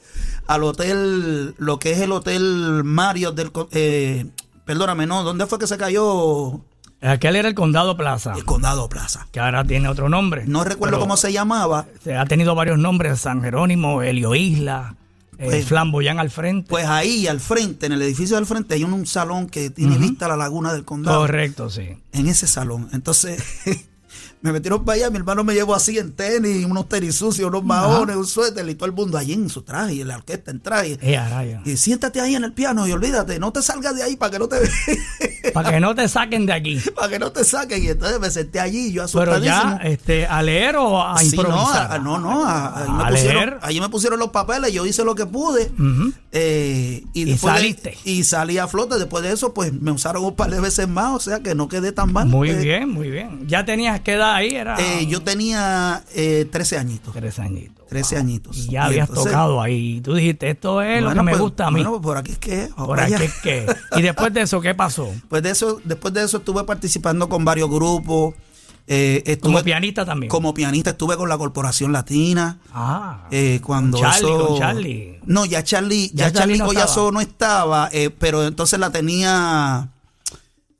al 0.47 0.65
hotel, 0.65 1.55
lo 1.59 1.79
que 1.79 1.93
es 1.93 2.01
el 2.01 2.11
hotel 2.11 2.85
Mario 2.85 3.33
del, 3.33 3.53
eh, 3.73 4.25
perdóname, 4.65 5.07
no, 5.07 5.23
¿dónde 5.23 5.45
fue 5.45 5.59
que 5.59 5.67
se 5.67 5.77
cayó? 5.77 6.63
Aquel 7.03 7.37
era 7.37 7.49
el 7.49 7.55
Condado 7.55 7.95
Plaza, 7.95 8.33
El 8.35 8.47
Condado 8.47 8.89
Plaza. 8.89 9.27
que 9.31 9.41
ahora 9.41 9.65
tiene 9.65 9.89
otro 9.89 10.09
nombre. 10.09 10.45
No 10.47 10.65
recuerdo 10.65 10.99
cómo 10.99 11.19
se 11.19 11.35
llamaba, 11.35 11.85
se 12.03 12.17
Ha 12.17 12.25
tenido 12.25 12.55
varios 12.55 12.79
nombres, 12.79 13.21
San 13.21 13.43
Jerónimo, 13.43 14.03
Helio 14.03 14.35
Isla, 14.35 14.95
Pues- 15.38 15.67
Flamboyán 15.67 16.19
al 16.20 16.31
frente. 16.31 16.69
pues 16.69 16.87
ahí 16.87 17.26
al 17.26 17.40
frente, 17.40 17.87
en 17.87 17.93
el 17.93 18.02
edificio 18.02 18.37
del 18.37 18.46
frente, 18.46 18.75
hay 18.75 18.84
un, 18.84 18.93
un 18.93 19.06
salón 19.06 19.48
que 19.48 19.70
tiene 19.70 19.98
vista 19.98 20.27
a 20.27 20.29
la 20.29 20.36
laguna 20.36 20.72
del 20.72 20.84
condado. 20.84 21.20
Correcto, 21.20 21.69
sí. 21.70 21.89
en 22.12 22.29
ese 22.29 22.46
salón. 22.46 22.89
Entonces 22.93 23.43
me 24.43 24.53
metieron 24.53 24.84
para 24.84 24.96
allá, 24.96 25.11
mi 25.11 25.17
hermano 25.19 25.44
me 25.44 25.55
llevó 25.55 25.75
así 25.75 25.99
en 25.99 26.13
tenis, 26.13 26.65
unos 26.67 26.89
tenis 26.89 27.15
sucios, 27.15 27.49
unos 27.49 27.65
maones, 27.65 28.17
un 28.17 28.27
suéter 28.27 28.69
y 28.69 28.75
todo 28.75 28.87
el 28.87 28.93
mundo 28.93 29.17
allí 29.19 29.32
en 29.34 29.49
su 29.49 29.63
traje, 29.63 29.94
y 29.94 30.05
la 30.05 30.17
orquesta 30.17 30.51
en 30.51 30.61
traje. 30.61 30.99
Eh. 31.01 31.61
Y 31.65 31.77
siéntate 31.77 32.20
ahí 32.20 32.34
en 32.34 32.44
el 32.44 32.53
piano 32.53 32.87
y 32.87 32.93
olvídate, 32.93 33.39
no 33.39 33.53
te 33.53 33.63
salgas 33.63 33.94
de 33.96 34.03
ahí 34.03 34.17
para 34.17 34.32
que 34.32 34.39
no 34.39 34.49
te 34.49 34.56
Para 35.55 35.70
que 35.72 35.81
no 35.81 35.94
te 35.94 36.08
saquen 36.08 36.46
de 36.46 36.53
aquí. 36.53 36.81
para 36.94 37.08
que 37.08 37.19
no 37.19 37.31
te 37.32 37.44
saquen. 37.44 37.82
Y 37.84 37.89
entonces 37.89 38.19
me 38.20 38.31
senté 38.31 38.61
allí, 38.61 38.93
yo 38.93 39.05
Pero 39.13 39.32
asustadísimo. 39.32 39.79
ya, 39.79 39.89
este, 39.89 40.27
a 40.27 40.43
leer 40.43 40.77
o 40.77 41.03
a 41.03 41.19
Sí, 41.19 41.37
no, 41.37 41.43
improvisar. 41.43 41.93
a- 41.93 41.99
no, 41.99 42.19
no, 42.19 42.44
a- 42.46 42.82
ahí, 42.84 42.91
me 42.91 43.05
pusieron, 43.11 43.37
leer. 43.46 43.58
ahí 43.63 43.81
me 43.81 43.89
pusieron 43.89 44.19
los 44.19 44.31
papeles, 44.31 44.72
yo 44.72 44.87
hice 44.87 45.05
lo 45.05 45.15
que 45.15 45.27
pude. 45.27 45.70
Eh, 46.32 47.05
y, 47.13 47.22
Y 47.22 47.25
de- 47.25 47.39
saliste. 47.39 47.99
y 48.05 48.25
salí 48.25 48.58
a 48.58 48.67
flote. 48.69 48.99
Después 48.99 49.22
de 49.25 49.32
eso, 49.32 49.53
pues 49.53 49.72
me 49.72 49.91
usaron 49.91 50.25
un 50.25 50.34
par 50.34 50.51
de 50.51 50.61
veces 50.61 50.89
más, 50.89 51.13
o 51.15 51.20
sea 51.20 51.41
que 51.41 51.55
no 51.55 51.69
quedé 51.69 51.93
tan 51.93 52.13
mal. 52.13 52.27
Muy 52.29 52.51
Eh, 52.51 52.55
bien, 52.56 52.89
muy 52.89 53.11
bien. 53.11 53.46
Ya 53.49 53.65
tenías 53.65 54.01
que 54.01 54.17
edad 54.32 54.36
ahí, 54.48 54.55
era 54.55 54.77
eh, 55.01 55.06
yo 55.06 55.20
tenía 55.22 56.03
eh, 56.15 56.46
13 56.51 56.79
añitos. 56.79 57.15
tres 57.15 57.39
añitos. 57.39 57.86
13 57.89 58.17
añitos. 58.17 58.56
Y 58.56 58.67
ya 58.69 58.72
Y 58.72 58.77
habías 58.86 59.08
entonces, 59.10 59.32
tocado 59.32 59.60
ahí. 59.60 60.01
Tú 60.01 60.15
dijiste, 60.15 60.48
esto 60.48 60.81
es 60.81 61.03
lo 61.03 61.08
que 61.08 61.15
bueno, 61.15 61.22
me 61.24 61.32
pues, 61.32 61.43
gusta 61.43 61.67
a 61.67 61.70
mí. 61.70 61.77
Bueno, 61.82 61.91
pues 61.93 62.03
por 62.03 62.17
aquí 62.17 62.32
es 62.32 62.39
que. 62.39 62.69
Por 62.74 62.96
Vaya. 62.96 63.17
aquí 63.17 63.24
es 63.27 63.34
que. 63.43 63.67
Y 63.96 64.03
después 64.03 64.32
de 64.32 64.41
eso, 64.43 64.60
¿qué 64.60 64.74
pasó? 64.74 65.12
Pues 65.29 65.43
de 65.43 65.51
eso, 65.51 65.81
después 65.84 66.15
de 66.15 66.24
eso 66.24 66.39
estuve 66.39 66.65
participando 66.65 67.29
con 67.29 67.44
varios 67.44 67.69
grupos. 67.70 68.34
eh, 68.86 69.22
estuve 69.27 69.53
Como 69.53 69.62
pianista 69.65 70.05
también. 70.06 70.31
Como 70.31 70.55
pianista 70.55 70.91
estuve 70.91 71.17
con 71.19 71.29
la 71.29 71.36
Corporación 71.36 71.93
Latina. 71.93 72.58
Ah. 72.72 73.27
eh, 73.31 73.60
cuando 73.62 73.98
Con 73.98 74.06
Charlie, 74.10 74.31
eso- 74.32 74.46
con 74.48 74.58
Charlie. 74.58 75.20
No, 75.27 75.44
ya 75.44 75.62
Charlie, 75.62 76.08
Ya 76.15 76.29
ya, 76.29 76.32
Charlie 76.32 76.39
Charlie 76.39 76.58
no 76.58 76.67
Collazo 76.67 76.89
estaba. 77.08 77.10
no 77.12 77.20
estaba, 77.20 77.89
eh, 77.93 78.08
pero 78.19 78.46
entonces 78.46 78.79
la 78.81 78.91
tenía, 78.91 79.91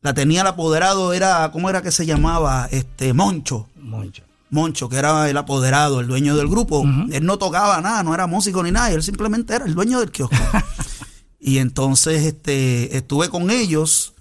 la 0.03 0.15
tenía 0.15 0.43
el 0.43 0.49
apoderado, 0.49 1.13
era, 1.13 1.51
¿cómo 1.53 1.71
era 1.71 1.81
que 1.81 1.93
se 1.93 2.05
llamaba? 2.05 2.69
Este, 2.71 3.13
Moncho. 3.13 3.69
Mucho. 3.77 4.25
Moncho, 4.51 4.89
que 4.89 4.97
era 4.97 5.31
el 5.31 5.37
apoderado, 5.37 6.01
el 6.01 6.09
dueño 6.09 6.37
del 6.37 6.49
grupo. 6.49 6.85
Él 7.11 7.25
no 7.25 7.39
tocaba 7.39 7.81
nada, 7.81 8.03
no 8.03 8.13
era 8.13 8.27
músico 8.27 8.63
ni 8.63 8.71
nada, 8.71 8.91
él 8.91 9.03
simplemente 9.03 9.55
era 9.55 9.65
el 9.65 9.75
dueño 9.75 10.01
del 10.01 10.11
kiosco. 10.11 10.37
y 11.41 11.59
entonces 11.59 12.25
este, 12.25 12.97
estuve 12.97 13.31
con 13.31 13.51
ellos. 13.51 14.13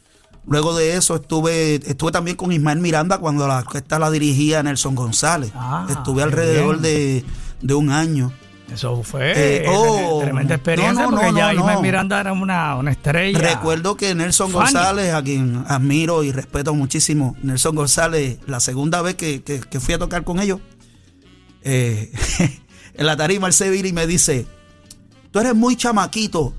Luego 0.47 0.75
de 0.75 0.95
eso 0.95 1.15
estuve, 1.15 1.75
estuve 1.75 2.11
también 2.11 2.37
con 2.37 2.51
Ismael 2.51 2.79
Miranda 2.79 3.17
cuando 3.17 3.47
la 3.47 3.57
orquesta 3.57 3.99
la 3.99 4.09
dirigía 4.09 4.63
Nelson 4.63 4.95
González. 4.95 5.51
Ah, 5.53 5.85
estuve 5.89 6.23
alrededor 6.23 6.79
de, 6.79 7.25
de 7.61 7.73
un 7.73 7.91
año. 7.91 8.31
Eso 8.71 9.03
fue 9.03 9.33
Eh, 9.35 9.65
oh, 9.69 10.19
tremenda 10.21 10.55
experiencia 10.55 11.03
no, 11.03 11.11
no, 11.11 11.17
porque 11.17 11.31
no, 11.33 11.37
ya 11.37 11.53
no. 11.53 11.81
Miranda 11.81 12.19
era 12.21 12.31
una, 12.33 12.75
una 12.77 12.91
estrella. 12.91 13.37
Recuerdo 13.39 13.97
que 13.97 14.15
Nelson. 14.15 14.51
González, 14.51 15.13
a 15.13 15.21
quien 15.21 15.63
admiro 15.67 16.23
y 16.23 16.31
respeto 16.31 16.73
muchísimo, 16.73 17.35
Nelson 17.43 17.75
González, 17.75 18.39
la 18.47 18.59
segunda 18.59 19.01
vez 19.01 19.15
que, 19.15 19.43
que- 19.43 19.59
que 19.59 19.79
fui 19.79 19.93
a 19.93 19.99
tocar 19.99 20.23
con 20.23 20.39
ellos, 20.39 20.59
eh, 21.63 22.11
en 22.93 23.05
la 23.05 23.15
tarima 23.17 23.47
él 23.47 23.53
se 23.53 23.69
vira 23.69 23.87
y 23.87 23.93
me 23.93 24.07
dice, 24.07 24.45
tú 25.31 25.39
eres 25.39 25.53
muy 25.55 25.75
chamaquito, 25.75 26.53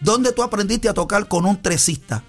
¿dónde 0.00 0.32
tú 0.32 0.42
aprendiste 0.42 0.88
a 0.88 0.94
tocar 0.94 1.28
con 1.28 1.46
un 1.46 1.60
tresista? 1.60 2.22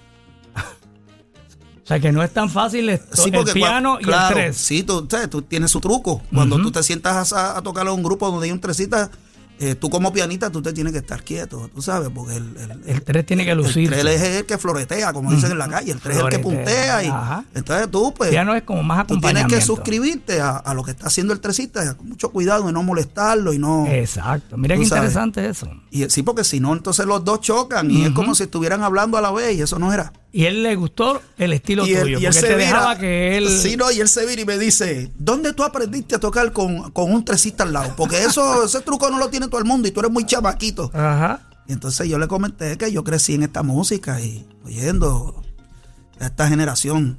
O 1.84 1.86
sea 1.86 1.98
que 1.98 2.12
no 2.12 2.22
es 2.22 2.32
tan 2.32 2.48
fácil 2.48 2.88
esto, 2.88 3.24
el 3.26 3.32
cua- 3.32 3.52
piano 3.52 3.98
y 4.00 4.04
claro, 4.04 4.36
el 4.38 4.44
tres. 4.44 4.56
Sí, 4.56 4.82
tú, 4.84 5.06
sabes, 5.10 5.28
tú 5.28 5.42
tienes 5.42 5.70
su 5.70 5.80
truco. 5.80 6.22
Cuando 6.32 6.56
tú 6.56 6.70
te 6.70 6.82
sientas 6.82 7.32
a, 7.32 7.58
a 7.58 7.62
tocar 7.62 7.86
a 7.88 7.92
un 7.92 8.02
grupo 8.04 8.30
donde 8.30 8.46
hay 8.46 8.52
un 8.52 8.60
tresista, 8.60 9.10
eh, 9.58 9.74
tú 9.74 9.90
como 9.90 10.12
pianista, 10.12 10.50
tú 10.50 10.62
te 10.62 10.72
tienes 10.72 10.92
que 10.92 11.00
estar 11.00 11.22
quieto, 11.24 11.68
tú 11.74 11.82
sabes, 11.82 12.08
porque 12.14 12.36
el, 12.36 12.56
el- 12.56 12.82
El 12.88 13.02
tres 13.02 13.26
tiene 13.26 13.44
que 13.44 13.50
el 13.50 13.58
lucir. 13.58 13.90
tres 13.90 14.04
es 14.22 14.36
el 14.38 14.46
que 14.46 14.58
floretea, 14.58 15.12
como 15.12 15.32
dicen 15.32 15.50
en 15.52 15.58
la 15.58 15.68
calle. 15.68 15.90
El 15.92 16.00
tres 16.00 16.16
es 16.18 16.22
el 16.22 16.28
que 16.30 16.38
puntea. 16.38 17.02
Y, 17.04 17.08
ajá. 17.08 17.44
entonces 17.54 17.90
tú, 17.90 18.14
pues, 18.14 18.28
El 18.28 18.34
piano 18.34 18.54
es 18.54 18.62
como 18.62 18.82
más 18.84 18.98
tú 19.06 19.14
tienes 19.18 19.24
acompañamiento. 19.42 19.54
que 19.56 19.60
suscribirte 19.60 20.40
a, 20.40 20.56
a 20.56 20.74
lo 20.74 20.84
que 20.84 20.92
está 20.92 21.08
haciendo 21.08 21.32
el 21.32 21.40
tresista, 21.40 21.96
con 21.96 22.08
mucho 22.08 22.30
cuidado 22.30 22.64
de 22.66 22.72
no 22.72 22.82
molestarlo 22.84 23.52
y 23.52 23.58
no. 23.58 23.86
Exacto. 23.88 24.56
Mira 24.56 24.76
qué 24.76 24.86
sabes. 24.86 25.10
interesante 25.10 25.48
eso. 25.48 25.68
Y 25.90 26.08
sí, 26.10 26.22
porque 26.22 26.44
si 26.44 26.60
no, 26.60 26.72
entonces 26.72 27.06
los 27.06 27.24
dos 27.24 27.40
chocan 27.40 27.90
y 27.90 28.04
es 28.04 28.10
como 28.12 28.34
si 28.36 28.44
estuvieran 28.44 28.82
hablando 28.84 29.16
a 29.18 29.20
la 29.20 29.32
vez 29.32 29.56
y 29.58 29.62
eso 29.62 29.78
no 29.80 29.92
era. 29.92 30.12
Y 30.34 30.46
él 30.46 30.62
le 30.62 30.74
gustó 30.76 31.20
el 31.36 31.52
estilo 31.52 31.86
y 31.86 31.92
él, 31.92 32.02
tuyo, 32.02 32.18
y 32.18 32.24
él 32.24 32.32
se 32.32 32.46
te 32.46 32.56
dejaba 32.56 32.96
que 32.96 33.36
él... 33.36 33.50
Sí, 33.50 33.76
no, 33.76 33.90
y 33.90 34.00
él 34.00 34.08
se 34.08 34.24
vira 34.24 34.40
y 34.40 34.44
me 34.46 34.56
dice, 34.56 35.12
¿dónde 35.18 35.52
tú 35.52 35.62
aprendiste 35.62 36.14
a 36.14 36.18
tocar 36.20 36.52
con, 36.52 36.90
con 36.92 37.12
un 37.12 37.22
tresista 37.22 37.64
al 37.64 37.74
lado? 37.74 37.94
Porque 37.96 38.24
eso, 38.24 38.64
ese 38.64 38.80
truco 38.80 39.10
no 39.10 39.18
lo 39.18 39.28
tiene 39.28 39.48
todo 39.48 39.58
el 39.58 39.66
mundo 39.66 39.88
y 39.88 39.90
tú 39.90 40.00
eres 40.00 40.10
muy 40.10 40.24
chamaquito. 40.24 40.90
Ajá. 40.94 41.40
Y 41.68 41.72
entonces 41.72 42.08
yo 42.08 42.18
le 42.18 42.28
comenté 42.28 42.78
que 42.78 42.90
yo 42.90 43.04
crecí 43.04 43.34
en 43.34 43.42
esta 43.42 43.62
música 43.62 44.20
y 44.22 44.48
oyendo 44.64 45.42
a 46.18 46.26
esta 46.26 46.48
generación 46.48 47.18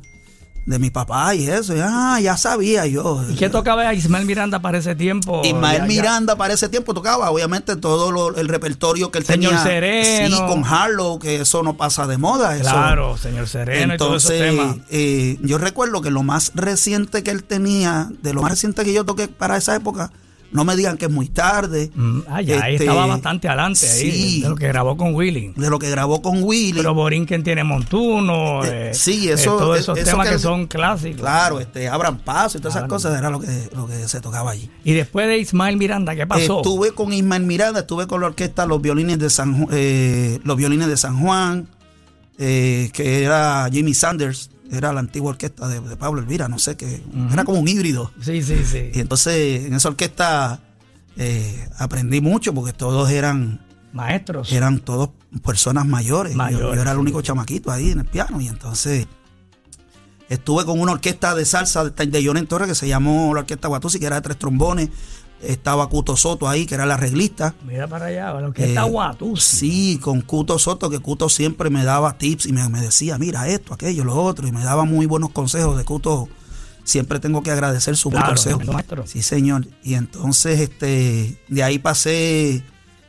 de 0.65 0.79
mi 0.79 0.89
papá 0.89 1.35
y 1.35 1.47
eso. 1.49 1.75
Y, 1.75 1.79
ah, 1.81 2.19
ya 2.21 2.37
sabía 2.37 2.85
yo. 2.87 3.21
¿Y 3.29 3.35
qué 3.35 3.49
tocaba 3.49 3.93
Ismael 3.93 4.25
Miranda 4.25 4.59
para 4.59 4.77
ese 4.77 4.95
tiempo? 4.95 5.41
Ismael 5.43 5.73
Ya- 5.79 5.83
ya- 5.83 5.85
Miranda 5.87 6.35
para 6.37 6.53
ese 6.53 6.69
tiempo 6.69 6.93
tocaba, 6.93 7.29
obviamente, 7.31 7.75
todo 7.75 8.11
lo- 8.11 8.35
el 8.37 8.47
repertorio 8.47 9.11
que 9.11 9.19
él 9.19 9.25
Señor 9.25 9.51
tenía. 9.51 9.63
Sereno. 9.63 10.37
Sí, 10.37 10.43
con 10.47 10.63
Harlow, 10.65 11.19
que 11.19 11.41
eso 11.41 11.63
no 11.63 11.75
pasa 11.75 12.07
de 12.07 12.17
moda. 12.17 12.55
eso- 12.55 12.69
Claro, 12.69 13.17
señor 13.17 13.47
Sereno 13.47 13.95
y 13.95 13.97
todo 13.97 14.07
Entonces, 14.09 14.31
ese 14.41 14.49
tema. 14.51 14.77
eh, 14.89 15.37
yo 15.41 15.57
recuerdo 15.57 16.01
que 16.01 16.11
lo 16.11 16.23
más 16.23 16.51
reciente 16.55 17.23
que 17.23 17.31
él 17.31 17.43
tenía, 17.43 18.09
de 18.21 18.33
lo 18.33 18.41
más 18.41 18.51
reciente 18.51 18.83
que 18.85 18.93
yo 18.93 19.03
toqué 19.05 19.27
para 19.27 19.57
esa 19.57 19.75
época, 19.75 20.11
no 20.53 20.63
me 20.63 20.75
digan 20.75 20.97
que 20.97 21.05
es 21.05 21.11
muy 21.11 21.27
tarde. 21.27 21.91
Mm, 21.95 22.19
ah, 22.27 22.41
ya, 22.41 22.63
ahí 22.63 22.75
este, 22.75 22.85
estaba 22.85 23.05
bastante 23.07 23.47
adelante 23.47 23.87
ahí, 23.89 24.11
sí. 24.11 24.41
de 24.43 24.49
lo 24.49 24.55
que 24.55 24.67
grabó 24.67 24.95
con 24.95 25.13
Willy. 25.15 25.51
De 25.55 25.69
lo 25.69 25.79
que 25.79 25.89
grabó 25.89 26.21
con 26.21 26.43
Willy. 26.43 26.73
Pero 26.77 26.93
Borinquen 26.93 27.43
tiene 27.43 27.63
Montuno, 27.63 28.63
Eh, 28.63 28.91
eh, 28.91 28.93
sí, 28.93 29.29
eh, 29.29 29.33
eso- 29.33 29.57
todos 29.57 29.79
esos 29.79 29.97
eso 29.97 30.11
temas 30.11 30.29
que 30.29 30.39
son 30.39 30.67
clásicos. 30.67 31.21
Claro, 31.21 31.59
este, 31.59 31.89
abran 31.89 32.19
paso 32.19 32.57
y 32.57 32.61
todas 32.61 32.75
esas 32.77 32.87
cosas 32.87 33.17
era 33.17 33.29
lo 33.29 33.39
que, 33.39 33.69
lo 33.75 33.87
que 33.87 34.07
se 34.07 34.21
tocaba 34.21 34.51
allí. 34.51 34.69
Y 34.83 34.93
después 34.93 35.27
de 35.27 35.39
Ismael 35.39 35.77
Miranda, 35.77 36.15
¿qué 36.15 36.27
pasó? 36.27 36.57
Estuve 36.57 36.91
con 36.91 37.11
Ismael 37.11 37.43
Miranda, 37.43 37.81
estuve 37.81 38.07
con 38.07 38.21
la 38.21 38.27
orquesta 38.27 38.65
Los 38.65 38.81
Violines 38.81 39.19
de 39.19 39.29
San, 39.29 39.67
eh, 39.71 40.39
los 40.43 40.55
violines 40.55 40.87
de 40.87 40.97
San 40.97 41.19
Juan, 41.19 41.67
que 42.37 43.23
era 43.23 43.67
Jimmy 43.71 43.93
Sanders, 43.93 44.49
era 44.77 44.91
la 44.93 44.99
antigua 44.99 45.29
orquesta 45.31 45.67
de, 45.67 45.79
de 45.81 45.95
Pablo 45.97 46.21
Elvira, 46.21 46.47
no 46.47 46.59
sé, 46.59 46.75
que 46.77 47.01
era 47.31 47.43
como 47.43 47.59
un 47.59 47.67
híbrido. 47.67 48.11
Sí, 48.21 48.41
sí, 48.41 48.63
sí. 48.65 48.91
Y 48.93 48.99
entonces 48.99 49.65
en 49.65 49.73
esa 49.73 49.89
orquesta 49.89 50.59
eh, 51.17 51.67
aprendí 51.77 52.21
mucho 52.21 52.53
porque 52.53 52.73
todos 52.73 53.09
eran, 53.11 53.65
Maestros. 53.93 54.51
eran 54.51 54.79
todos 54.79 55.09
personas 55.43 55.85
mayores. 55.85 56.33
Yo- 56.33 56.37
Yo, 56.37 56.43
Mayores, 56.43 56.81
era 56.81 56.91
el 56.91 56.97
sí. 56.97 57.01
único 57.01 57.21
chamaquito 57.21 57.71
ahí 57.71 57.91
en 57.91 57.99
el 57.99 58.05
piano 58.05 58.39
y 58.41 58.47
entonces 58.47 59.07
estuve 60.29 60.65
con 60.65 60.79
una 60.79 60.93
orquesta 60.93 61.35
de 61.35 61.45
salsa 61.45 61.83
de, 61.85 62.05
de 62.07 62.45
Torres 62.47 62.67
que 62.67 62.75
se 62.75 62.87
llamó 62.87 63.33
la 63.33 63.41
Orquesta 63.41 63.67
Guatusi, 63.67 63.99
que 63.99 64.05
era 64.07 64.15
de 64.17 64.21
tres 64.21 64.37
trombones. 64.39 64.89
Estaba 65.43 65.89
Cuto 65.89 66.15
Soto 66.15 66.47
ahí, 66.47 66.65
que 66.65 66.75
era 66.75 66.85
el 66.85 66.91
arreglista. 66.91 67.53
Mira 67.65 67.87
para 67.87 68.07
allá, 68.07 68.31
lo 68.39 68.53
que 68.53 68.65
está 68.65 68.85
Eh, 68.85 68.89
Guatusi. 68.89 69.57
Sí, 69.57 69.99
con 70.01 70.21
Cuto 70.21 70.57
Soto, 70.57 70.89
que 70.89 70.99
Cuto 70.99 71.29
siempre 71.29 71.69
me 71.69 71.83
daba 71.83 72.17
tips 72.17 72.45
y 72.45 72.53
me, 72.53 72.67
me 72.69 72.79
decía, 72.81 73.17
mira 73.17 73.47
esto, 73.47 73.73
aquello, 73.73 74.03
lo 74.03 74.15
otro, 74.15 74.47
y 74.47 74.51
me 74.51 74.63
daba 74.63 74.85
muy 74.85 75.05
buenos 75.05 75.31
consejos 75.31 75.77
de 75.77 75.83
Cuto. 75.83 76.29
Siempre 76.85 77.19
tengo 77.19 77.43
que 77.43 77.51
agradecer 77.51 77.95
su 77.95 78.09
buen 78.09 78.23
consejo. 78.23 78.59
Sí, 79.05 79.21
señor. 79.21 79.67
Y 79.83 79.93
entonces, 79.93 80.59
este, 80.59 81.37
de 81.47 81.63
ahí 81.63 81.79
pasé 81.79 82.61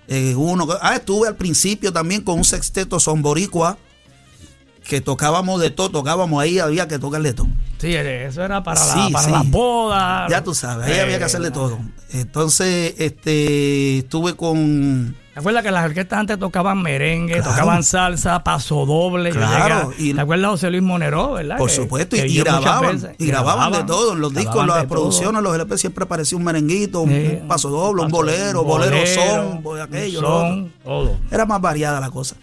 eh, 0.07 0.35
uno. 0.37 0.69
Ah, 0.81 0.95
estuve 0.97 1.27
al 1.27 1.37
principio 1.37 1.93
también 1.93 2.23
con 2.23 2.39
un 2.39 2.45
sexteto 2.45 3.01
son 3.01 3.21
boricua, 3.23 3.77
que 4.87 5.01
tocábamos 5.01 5.61
de 5.61 5.71
todo, 5.71 5.91
tocábamos 5.91 6.43
ahí, 6.43 6.59
había 6.59 6.87
que 6.89 6.99
tocar 6.99 7.23
de 7.23 7.33
todo. 7.33 7.49
Sí, 7.79 7.95
eso 7.95 8.43
era 8.45 8.63
para, 8.63 8.81
la- 8.85 8.93
Sí, 9.07 9.13
para 9.13 9.25
sí. 9.25 9.31
las 9.31 9.51
bodas. 9.51 10.31
Ya 10.31 10.43
tú 10.45 10.55
sabes, 10.55 10.87
ahí 10.87 10.93
Eh, 10.95 11.01
había 11.01 11.19
que 11.19 11.25
hacerle 11.25 11.51
todo. 11.51 11.79
Entonces, 12.13 12.95
este, 12.99 13.99
estuve 13.99 14.35
con 14.35 15.17
¿Te 15.35 15.41
acuerdas 15.41 15.65
que 15.65 15.73
las 15.73 15.85
orquestas 15.85 16.21
antes 16.21 16.39
tocaban 16.39 16.81
merengue, 16.81 17.35
Claro. 17.41 17.51
tocaban 17.51 17.83
salsa, 17.83 18.45
paso 18.45 18.87
doble? 18.87 19.31
Claro, 19.31 19.93
y- 19.99 20.15
¿Te 20.15 20.21
acuerdas 20.21 20.49
José 20.53 20.71
Luis 20.71 20.83
Monero, 20.85 21.33
verdad? 21.33 21.57
Por 21.59 21.71
Que- 21.71 21.75
supuesto, 21.75 22.15
que 22.17 22.29
y, 22.29 22.39
grababan, 22.39 22.93
veces- 23.01 23.17
y 23.19 23.27
grababan 23.27 23.73
de 23.73 23.83
todo, 23.83 24.13
en 24.13 24.21
los 24.21 24.33
discos, 24.33 24.65
las 24.65 24.77
de 24.77 24.83
todo. 24.83 24.91
producciones, 24.91 25.43
los 25.43 25.53
LP 25.57 25.77
siempre 25.77 26.05
aparecía 26.05 26.39
un 26.39 26.45
merenguito, 26.45 27.01
un, 27.01 27.11
Sí, 27.11 27.39
un 27.43 27.49
paso 27.49 27.69
doble, 27.69 28.03
un 28.03 28.07
paso- 28.09 28.17
bolero, 28.17 28.63
bolero, 28.63 28.97
son, 29.09 29.81
aquello, 29.83 30.21
lo 30.23 30.29
son, 30.41 30.73
todo. 30.85 31.17
Era 31.33 31.45
más 31.47 31.61
variada 31.61 31.99
la 31.99 32.11
cosa. 32.11 32.37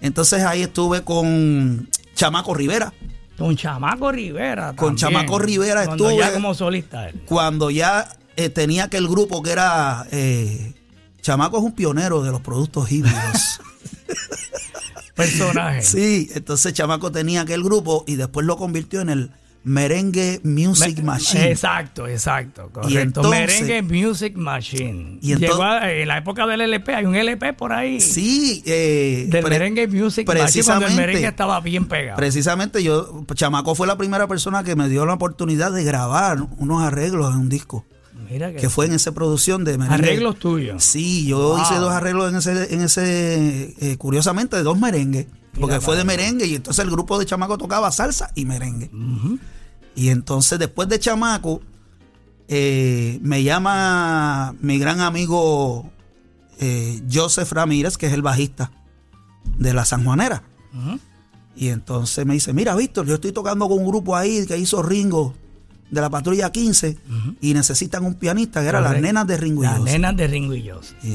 Entonces 0.00 0.42
ahí 0.44 0.62
estuve 0.62 1.02
con 1.02 1.88
Chamaco 2.14 2.54
Rivera. 2.54 2.92
Con 3.36 3.56
Chamaco 3.56 4.10
Rivera. 4.12 4.74
Con. 4.74 4.96
Chamaco 4.96 5.38
Rivera 5.38 5.84
Cuando 5.86 6.08
estuve- 6.10 6.20
ya 6.26 6.32
como 6.32 6.54
solista 6.54 7.08
él. 7.08 7.20
Cuando 7.26 7.70
ya 7.70 8.08
eh, 8.36 8.48
tenía 8.48 8.84
aquel 8.84 9.06
grupo 9.08 9.42
que 9.42 9.50
era. 9.52 10.06
eh, 10.10 10.74
Chamaco 11.20 11.58
es 11.58 11.64
un 11.64 11.72
pionero 11.72 12.22
de 12.22 12.30
los 12.30 12.40
productos 12.40 12.90
híbridos. 12.90 13.60
Personaje. 15.14 15.82
sí, 15.82 16.30
entonces 16.34 16.72
Chamaco 16.74 17.10
tenía 17.10 17.40
aquel 17.40 17.62
grupo 17.64 18.04
y 18.06 18.14
después 18.14 18.46
lo 18.46 18.56
convirtió 18.56 19.00
en 19.00 19.08
el 19.10 19.30
Merengue 19.64 20.40
Music 20.44 21.02
Machine. 21.02 21.50
Exacto, 21.50 22.06
exacto. 22.06 22.70
Correcto. 22.72 22.94
Y 22.94 22.96
entonces- 22.98 23.30
Merengue 23.30 23.82
Music 23.82 24.36
Machine. 24.36 25.18
Y 25.20 25.32
entonces- 25.32 25.50
Llegó 25.50 25.62
a- 25.62 25.92
en 25.92 26.08
la 26.08 26.18
época 26.18 26.46
del 26.46 26.60
LP, 26.62 26.94
hay 26.94 27.04
un 27.04 27.14
LP 27.14 27.52
por 27.52 27.72
ahí. 27.72 28.00
Sí, 28.00 28.62
eh, 28.66 29.26
Del 29.28 29.42
pre- 29.44 29.50
Merengue 29.58 29.86
Music 29.88 29.98
Machine 29.98 30.24
cuando 30.26 30.42
el 30.44 30.46
precisamente. 30.52 30.96
merengue 30.96 31.26
estaba 31.26 31.60
bien 31.60 31.86
pegado. 31.86 32.16
Precisamente 32.16 32.82
yo, 32.82 33.24
Chamaco 33.34 33.74
fue 33.74 33.86
la 33.86 33.98
primera 33.98 34.26
persona 34.26 34.64
que 34.64 34.74
me 34.76 34.88
dio 34.88 35.04
la 35.04 35.14
oportunidad 35.14 35.72
de 35.72 35.84
grabar 35.84 36.38
unos 36.58 36.82
arreglos 36.82 37.34
en 37.34 37.40
un 37.40 37.48
disco, 37.48 37.84
Mira 38.30 38.50
que, 38.52 38.56
que 38.56 38.70
fue 38.70 38.86
en 38.86 38.92
esa 38.94 39.12
producción 39.12 39.64
de 39.64 39.76
merengue. 39.76 40.06
arreglos 40.06 40.38
tuyos. 40.38 40.82
Sí, 40.82 41.26
yo 41.26 41.38
Wow. 41.56 41.62
hice 41.62 41.74
dos 41.74 41.92
arreglos 41.92 42.30
en 42.30 42.36
ese, 42.38 42.74
en 42.74 42.80
ese 42.82 43.74
eh, 43.80 43.96
curiosamente, 43.98 44.56
de 44.56 44.62
dos 44.62 44.78
merengues, 44.78 45.26
porque 45.58 45.80
fue 45.80 45.96
de 45.96 46.04
merengue 46.04 46.46
y 46.46 46.54
entonces 46.54 46.84
el 46.84 46.90
grupo 46.90 47.18
de 47.18 47.26
Chamaco 47.26 47.58
tocaba 47.58 47.90
salsa 47.92 48.30
y 48.34 48.44
merengue. 48.44 48.90
Y 49.94 50.08
entonces 50.08 50.58
después 50.58 50.88
de 50.88 50.98
Chamaco, 50.98 51.60
eh, 52.48 53.18
me 53.22 53.42
llama 53.42 54.54
mi 54.60 54.78
gran 54.78 55.00
amigo 55.00 55.90
eh, 56.58 57.02
Joseph 57.12 57.52
Ramírez, 57.52 57.96
que 57.96 58.06
es 58.06 58.12
el 58.12 58.22
bajista 58.22 58.72
de 59.58 59.72
la 59.72 59.84
Sanjuanera. 59.84 60.42
Ujú. 60.72 60.98
Y 61.56 61.68
entonces 61.68 62.24
me 62.24 62.34
dice, 62.34 62.52
mira, 62.52 62.74
Víctor, 62.76 63.06
yo 63.06 63.14
estoy 63.16 63.32
tocando 63.32 63.68
con 63.68 63.78
un 63.78 63.86
grupo 63.86 64.16
ahí 64.16 64.46
que 64.46 64.56
hizo 64.56 64.82
Ringo 64.82 65.34
de 65.90 66.00
la 66.00 66.10
Patrulla 66.10 66.50
15 66.50 66.98
y 67.40 67.54
necesitan 67.54 68.04
un 68.04 68.14
pianista, 68.14 68.60
que 68.60 68.68
eran 68.68 68.84
las 68.84 69.00
nenas 69.00 69.26
de 69.26 69.36
Ringo 69.36 69.62
y 69.62 69.66
Las 69.66 69.80
nenas 69.80 70.16
de 70.16 70.26
Ringo 70.26 70.54
y 70.54 70.68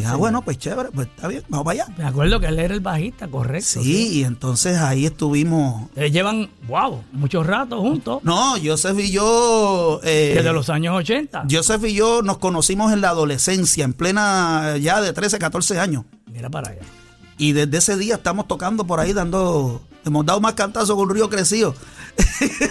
ah, 0.06 0.15
bueno, 0.15 0.42
pues 0.44 0.58
chévere, 0.58 0.89
pues 0.92 1.08
está 1.08 1.27
bien, 1.27 1.44
vamos 1.50 1.65
para 1.65 1.84
allá. 1.84 1.96
Me 1.98 2.06
acuerdo 2.06 2.39
que 2.39 2.48
él 2.48 2.60
era 2.60 2.74
el 2.74 2.80
bajista, 2.80 3.27
correcto. 3.27 3.82
Sí, 3.84 4.20
y 4.20 4.24
entonces 4.24 4.77
ahí 4.80 5.06
estuvimos. 5.06 5.89
Llevan, 5.96 6.50
wow, 6.68 7.03
muchos 7.12 7.46
ratos 7.46 7.80
juntos. 7.80 8.20
No, 8.24 8.56
Joseph 8.63 8.98
y 9.00 9.12
yo. 9.12 10.00
eh, 10.03 10.34
Desde 10.36 10.53
los 10.53 10.70
años 10.70 10.96
80. 10.96 11.46
Joseph 11.50 11.84
y 11.86 11.94
yo 11.94 12.22
nos 12.22 12.38
conocimos 12.38 12.92
en 12.94 13.01
la 13.01 13.10
adolescencia, 13.10 13.86
en 13.86 13.94
plena 13.94 14.77
ya 14.80 15.01
de 15.01 15.13
13, 15.13 15.39
14 15.39 15.80
años. 15.80 16.06
Mira 16.32 16.50
para 16.50 16.72
allá. 16.72 16.82
Y 17.38 17.53
desde 17.53 17.77
ese 17.77 17.98
día 17.98 18.15
estamos 18.15 18.48
tocando 18.48 18.86
por 18.86 19.00
ahí, 19.00 19.13
dando. 19.13 19.82
Hemos 20.06 20.25
dado 20.25 20.42
más 20.42 20.53
cantazos 20.53 20.96
con 20.96 21.10
Río 21.10 21.30
Crecido. 21.30 21.74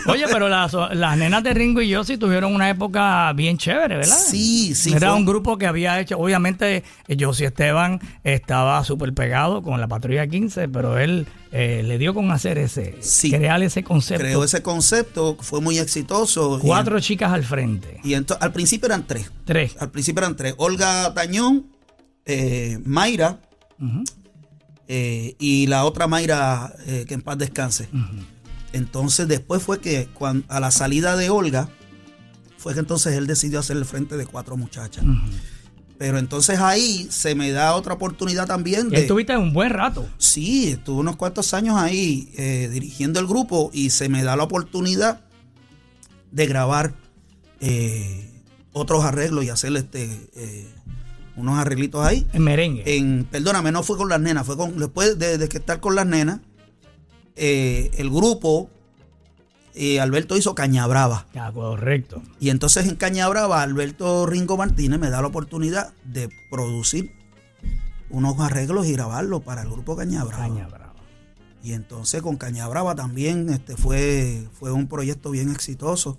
Oye, 0.06 0.24
pero 0.30 0.48
las, 0.48 0.72
las 0.92 1.16
nenas 1.16 1.42
de 1.42 1.54
Ringo 1.54 1.80
y 1.80 1.88
yo 1.88 2.04
sí 2.04 2.16
tuvieron 2.18 2.54
una 2.54 2.68
época 2.70 3.32
bien 3.32 3.56
chévere, 3.58 3.96
¿verdad? 3.96 4.16
Sí, 4.18 4.74
sí. 4.74 4.92
Era 4.92 5.08
fue- 5.10 5.16
un 5.18 5.24
grupo 5.24 5.56
que 5.58 5.66
había 5.66 5.98
hecho, 6.00 6.18
obviamente, 6.18 6.82
Josie 7.18 7.46
Esteban 7.46 8.00
estaba 8.24 8.82
súper 8.84 9.14
pegado 9.14 9.62
con 9.62 9.80
la 9.80 9.88
Patrulla 9.88 10.26
15, 10.26 10.68
pero 10.68 10.98
él 10.98 11.26
eh, 11.52 11.82
le 11.84 11.98
dio 11.98 12.14
con 12.14 12.30
hacer 12.30 12.58
ese, 12.58 12.96
Sí. 13.00 13.30
crear 13.30 13.62
ese 13.62 13.82
concepto. 13.82 14.22
Creó 14.24 14.44
ese 14.44 14.62
concepto, 14.62 15.36
fue 15.40 15.60
muy 15.60 15.78
exitoso. 15.78 16.58
y- 16.58 16.60
Cuatro 16.62 16.98
chicas 17.00 17.32
al 17.32 17.44
frente. 17.44 18.00
Y, 18.04 18.10
ento- 18.12 18.36
al 18.40 18.52
principio 18.52 18.86
eran 18.86 19.06
tres. 19.06 19.30
Tres. 19.44 19.76
Al 19.80 19.90
principio 19.90 20.20
eran 20.20 20.36
tres. 20.36 20.54
Olga 20.58 21.12
Tañón, 21.14 21.66
eh, 22.26 22.78
Mayra 22.84 23.38
eh, 24.88 25.34
y 25.38 25.66
la 25.66 25.84
otra 25.84 26.06
Mayra 26.06 26.72
eh, 26.86 27.04
que 27.06 27.14
en 27.14 27.22
paz 27.22 27.38
descanse. 27.38 27.88
Entonces 28.72 29.28
después 29.28 29.62
fue 29.62 29.80
que 29.80 30.08
cuan- 30.14 30.44
a 30.48 30.60
la 30.60 30.70
salida 30.70 31.16
de 31.16 31.30
Olga, 31.30 31.68
fue 32.58 32.74
que 32.74 32.80
entonces 32.80 33.14
él 33.14 33.26
decidió 33.26 33.58
hacer 33.60 33.76
el 33.76 33.84
frente 33.84 34.16
de 34.16 34.24
cuatro 34.26 34.56
muchachas. 34.56 35.04
Pero 35.98 36.18
entonces 36.18 36.58
ahí 36.58 37.06
se 37.10 37.34
me 37.34 37.50
da 37.52 37.74
otra 37.74 37.94
oportunidad 37.94 38.46
también 38.46 38.88
de... 38.88 39.00
estuviste 39.02 39.36
un 39.36 39.52
buen 39.52 39.70
rato. 39.70 40.08
Sí, 40.18 40.68
estuve 40.72 41.00
unos 41.00 41.16
cuantos 41.16 41.54
años 41.54 41.76
ahí 41.76 42.32
eh, 42.36 42.68
dirigiendo 42.72 43.20
el 43.20 43.26
grupo 43.26 43.70
y 43.72 43.90
se 43.90 44.08
me 44.08 44.22
da 44.24 44.34
la 44.36 44.42
oportunidad 44.44 45.20
de 46.32 46.46
grabar 46.46 46.94
eh, 47.60 48.30
otros 48.72 49.04
arreglos 49.04 49.44
y 49.44 49.50
hacer 49.50 49.76
este 49.76 50.28
eh, 50.34 50.66
unos 51.36 51.58
arreglitos 51.58 52.04
ahí. 52.04 52.26
En 52.32 52.42
merengue. 52.42 52.96
En, 52.96 53.24
perdóname, 53.30 53.70
no 53.70 53.82
fue 53.82 53.96
con 53.96 54.08
las 54.08 54.20
nenas, 54.20 54.44
fue 54.46 54.56
con 54.56 54.76
después 54.78 55.18
de, 55.18 55.38
de 55.38 55.48
que 55.48 55.58
estar 55.58 55.78
con 55.80 55.94
las 55.94 56.06
nenas, 56.06 56.40
eh, 57.36 57.90
el 57.96 58.10
grupo 58.10 58.70
eh, 59.74 60.00
Alberto 60.00 60.36
hizo 60.36 60.54
Cañabrava. 60.54 61.26
Ya, 61.34 61.50
correcto. 61.52 62.22
Y 62.40 62.50
entonces 62.50 62.86
en 62.86 62.96
Cañabrava, 62.96 63.62
Alberto 63.62 64.26
Ringo 64.26 64.56
Martínez 64.56 64.98
me 64.98 65.10
da 65.10 65.22
la 65.22 65.28
oportunidad 65.28 65.92
de 66.04 66.28
producir 66.50 67.12
unos 68.10 68.38
arreglos 68.40 68.86
y 68.86 68.92
grabarlos 68.92 69.42
para 69.42 69.62
el 69.62 69.70
grupo 69.70 69.96
Cañabrava. 69.96 70.42
Caña 70.42 70.68
brava. 70.68 70.94
Y 71.62 71.72
entonces 71.72 72.20
con 72.22 72.36
Cañabrava 72.36 72.94
también 72.94 73.48
este, 73.48 73.76
fue, 73.76 74.46
fue 74.52 74.72
un 74.72 74.88
proyecto 74.88 75.30
bien 75.30 75.50
exitoso. 75.50 76.18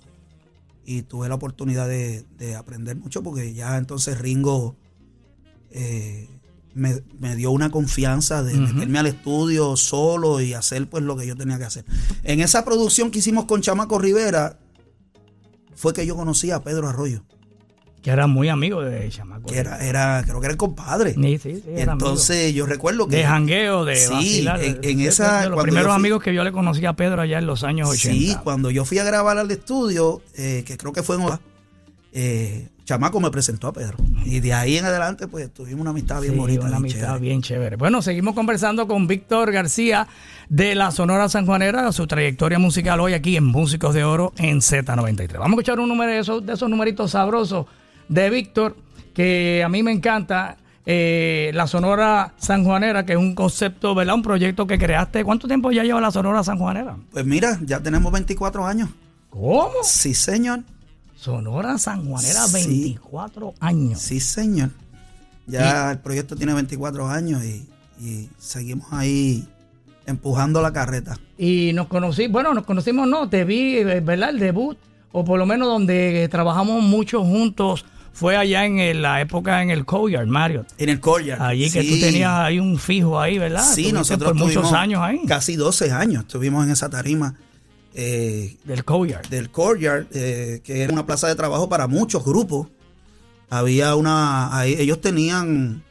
Y 0.86 1.04
tuve 1.04 1.30
la 1.30 1.36
oportunidad 1.36 1.88
de, 1.88 2.26
de 2.38 2.56
aprender 2.56 2.98
mucho 2.98 3.24
porque 3.24 3.54
ya 3.54 3.78
entonces 3.78 4.18
Ringo 4.20 4.76
eh, 5.72 6.28
me, 6.76 7.02
me 7.20 7.36
dio 7.36 7.52
una 7.52 7.70
confianza 7.70 8.42
de 8.44 8.54
Ujú. 8.56 8.74
meterme 8.74 9.00
al 9.00 9.08
estudio 9.08 9.76
solo 9.78 10.42
y 10.42 10.54
hacer 10.54 10.88
pues 10.90 11.04
lo 11.04 11.16
que 11.16 11.28
yo 11.28 11.36
tenía 11.36 11.58
que 11.58 11.66
hacer. 11.66 11.86
En 12.24 12.40
esa 12.42 12.66
producción 12.66 13.12
que 13.12 13.20
hicimos 13.20 13.46
con 13.46 13.62
Chamaco 13.62 14.00
Rivera 14.00 14.58
fue 15.76 15.94
que 15.94 16.06
yo 16.06 16.16
conocí 16.16 16.52
a 16.52 16.64
Pedro 16.64 16.88
Arroyo, 16.88 17.24
Que 18.02 18.12
era 18.12 18.28
muy 18.28 18.50
amigo 18.50 18.82
de 18.82 19.10
Chamaco. 19.10 19.46
que 19.48 19.58
era, 19.58 19.84
era 19.86 20.22
creo 20.26 20.40
que 20.40 20.46
era 20.48 20.52
el 20.52 20.58
compadre. 20.58 21.14
Sí, 21.14 21.38
sí, 21.38 21.56
sí, 21.56 21.62
amigo. 21.70 21.92
Entonces 21.92 22.54
yo 22.54 22.66
recuerdo 22.66 23.08
que... 23.08 23.18
de 23.18 23.24
jangueo, 23.26 23.86
de 23.86 23.96
Sí, 23.96 24.12
vacilar. 24.14 24.64
en- 24.64 24.80
en 24.84 24.98
de- 24.98 25.06
esa- 25.08 25.42
de 25.44 25.50
los 25.50 25.62
primeros 25.64 25.88
fui- 25.88 25.96
amigos 25.96 26.24
que 26.24 26.34
yo 26.34 26.44
le 26.44 26.52
conocí 26.52 26.86
a 26.86 26.94
Pedro 26.94 27.22
allá 27.22 27.40
en 27.40 27.46
los 27.48 27.64
años 27.64 27.90
80. 27.90 28.14
Sí, 28.14 28.36
cuando 28.44 28.72
yo 28.72 28.84
fui 28.86 28.98
a 29.00 29.04
grabar 29.04 29.38
al 29.38 29.50
estudio, 29.52 30.22
eh, 30.36 30.64
que 30.66 30.78
creo 30.78 30.92
que 30.92 31.02
fue 31.04 31.16
en 31.18 31.24
eh, 32.16 32.70
Chamaco 32.86 33.20
me 33.22 33.32
presentó 33.32 33.68
a 33.68 33.74
Pedro. 33.74 33.98
Y 34.26 34.40
de 34.42 34.54
ahí 34.54 34.78
en 34.78 34.86
adelante, 34.86 35.28
pues 35.28 35.54
tuvimos 35.54 35.82
una 35.82 35.92
amistad 35.92 36.20
bien 36.22 36.34
Sí, 36.34 36.40
bonita. 36.40 36.66
una 36.66 36.78
amistad 36.78 37.00
chévere. 37.08 37.20
bien 37.22 37.42
chévere. 37.42 37.76
Bueno, 37.78 38.02
seguimos 38.02 38.34
conversando 38.36 38.88
con 38.88 39.08
Víctor 39.08 39.52
García 39.52 40.08
de 40.50 40.76
la 40.76 40.92
Sonora 40.92 41.30
Sanjuanera, 41.30 41.92
su 41.94 42.08
trayectoria 42.08 42.60
musical 42.60 43.00
hoy 43.00 43.14
aquí 43.14 43.38
en 43.38 43.46
Músicos 43.46 43.94
de 43.94 44.04
Oro 44.04 44.34
en 44.38 44.58
Z93. 44.60 45.34
Vamos 45.34 45.46
a 45.48 45.50
escuchar 45.52 45.80
un 45.80 45.88
número 45.90 46.12
de 46.12 46.20
esos, 46.20 46.46
de 46.46 46.54
esos 46.54 46.70
numeritos 46.70 47.12
sabrosos 47.12 47.66
de 48.10 48.30
Víctor, 48.30 48.76
que 49.14 49.64
a 49.66 49.70
mí 49.70 49.82
me 49.84 49.92
encanta. 49.92 50.58
eh, 50.86 51.52
la 51.54 51.66
Sonora 51.66 52.34
Sanjuanera, 52.36 53.06
que 53.06 53.14
es 53.14 53.18
un 53.18 53.34
concepto, 53.36 53.96
¿verdad? 53.96 54.16
Un 54.16 54.22
proyecto 54.22 54.68
que 54.68 54.78
creaste. 54.78 55.24
¿Cuánto 55.24 55.48
tiempo 55.48 55.72
ya 55.72 55.84
lleva 55.86 56.02
la 56.02 56.12
Sonora 56.12 56.44
Sanjuanera? 56.44 56.98
Pues 57.14 57.24
mira, 57.26 57.58
ya 57.64 57.80
tenemos 57.80 58.12
24 58.12 58.66
años. 58.66 58.90
¿Cómo? 59.30 59.72
Sí, 59.84 60.14
señor. 60.14 60.60
Sonora 61.24 61.78
Sanjuanera, 61.78 62.48
Sí. 62.48 62.54
24 62.68 63.54
años. 63.62 64.00
Sí, 64.02 64.20
señor. 64.20 64.72
Ya 65.48 65.92
el 65.92 66.00
proyecto 66.00 66.36
tiene 66.36 66.54
24 66.54 67.10
años 67.10 67.44
y, 67.44 67.66
y 68.02 68.30
seguimos 68.38 68.88
ahí 68.92 69.48
empujando 70.06 70.62
la 70.62 70.74
carreta. 70.74 71.18
Y 71.38 71.72
nos 71.74 71.88
conocí, 71.88 72.28
bueno, 72.28 72.54
nos 72.54 72.66
conocimos, 72.66 73.08
no, 73.08 73.30
te 73.30 73.46
vi, 73.46 73.78
eh, 73.78 74.02
¿verdad? 74.02 74.30
El 74.32 74.40
debut, 74.40 74.78
o 75.12 75.24
por 75.24 75.40
lo 75.40 75.46
menos 75.46 75.68
donde 75.68 76.28
trabajamos 76.30 76.84
mucho 76.84 77.24
juntos, 77.24 77.86
fue 78.12 78.36
allá 78.38 78.66
en 78.66 79.02
la 79.02 79.22
época 79.22 79.62
en 79.64 79.70
el 79.70 79.86
Courtyard, 79.86 80.28
Mario. 80.28 80.66
En 80.78 80.90
el 80.90 81.00
Courtyard. 81.00 81.42
Allí 81.42 81.72
que 81.72 81.84
tú 81.84 82.00
tenías 82.00 82.32
ahí 82.32 82.60
un 82.60 82.78
fijo 82.78 83.20
ahí, 83.20 83.40
¿verdad? 83.40 83.64
Sí, 83.64 83.88
Estuviste 83.88 83.94
nosotros 83.94 84.32
por 84.34 84.40
muchos 84.40 84.74
años 84.74 85.02
ahí, 85.02 85.22
Casi 85.26 85.56
12 85.56 85.92
años 85.92 86.24
estuvimos 86.24 86.66
en 86.66 86.72
esa 86.72 86.90
tarima. 86.90 87.36
Eh, 87.96 88.56
del 88.64 88.84
Courtyard. 88.84 89.28
del 89.30 89.50
Courtyard, 89.50 90.08
eh, 90.14 90.62
que 90.64 90.82
era 90.82 90.92
una 90.94 91.06
plaza 91.06 91.28
de 91.28 91.36
trabajo 91.36 91.70
para 91.70 91.88
muchos 91.88 92.24
grupos. 92.26 92.68
Había 93.50 93.96
una, 93.96 94.58
ahí 94.58 94.76
ellos 94.80 95.00
tenían, 95.00 95.84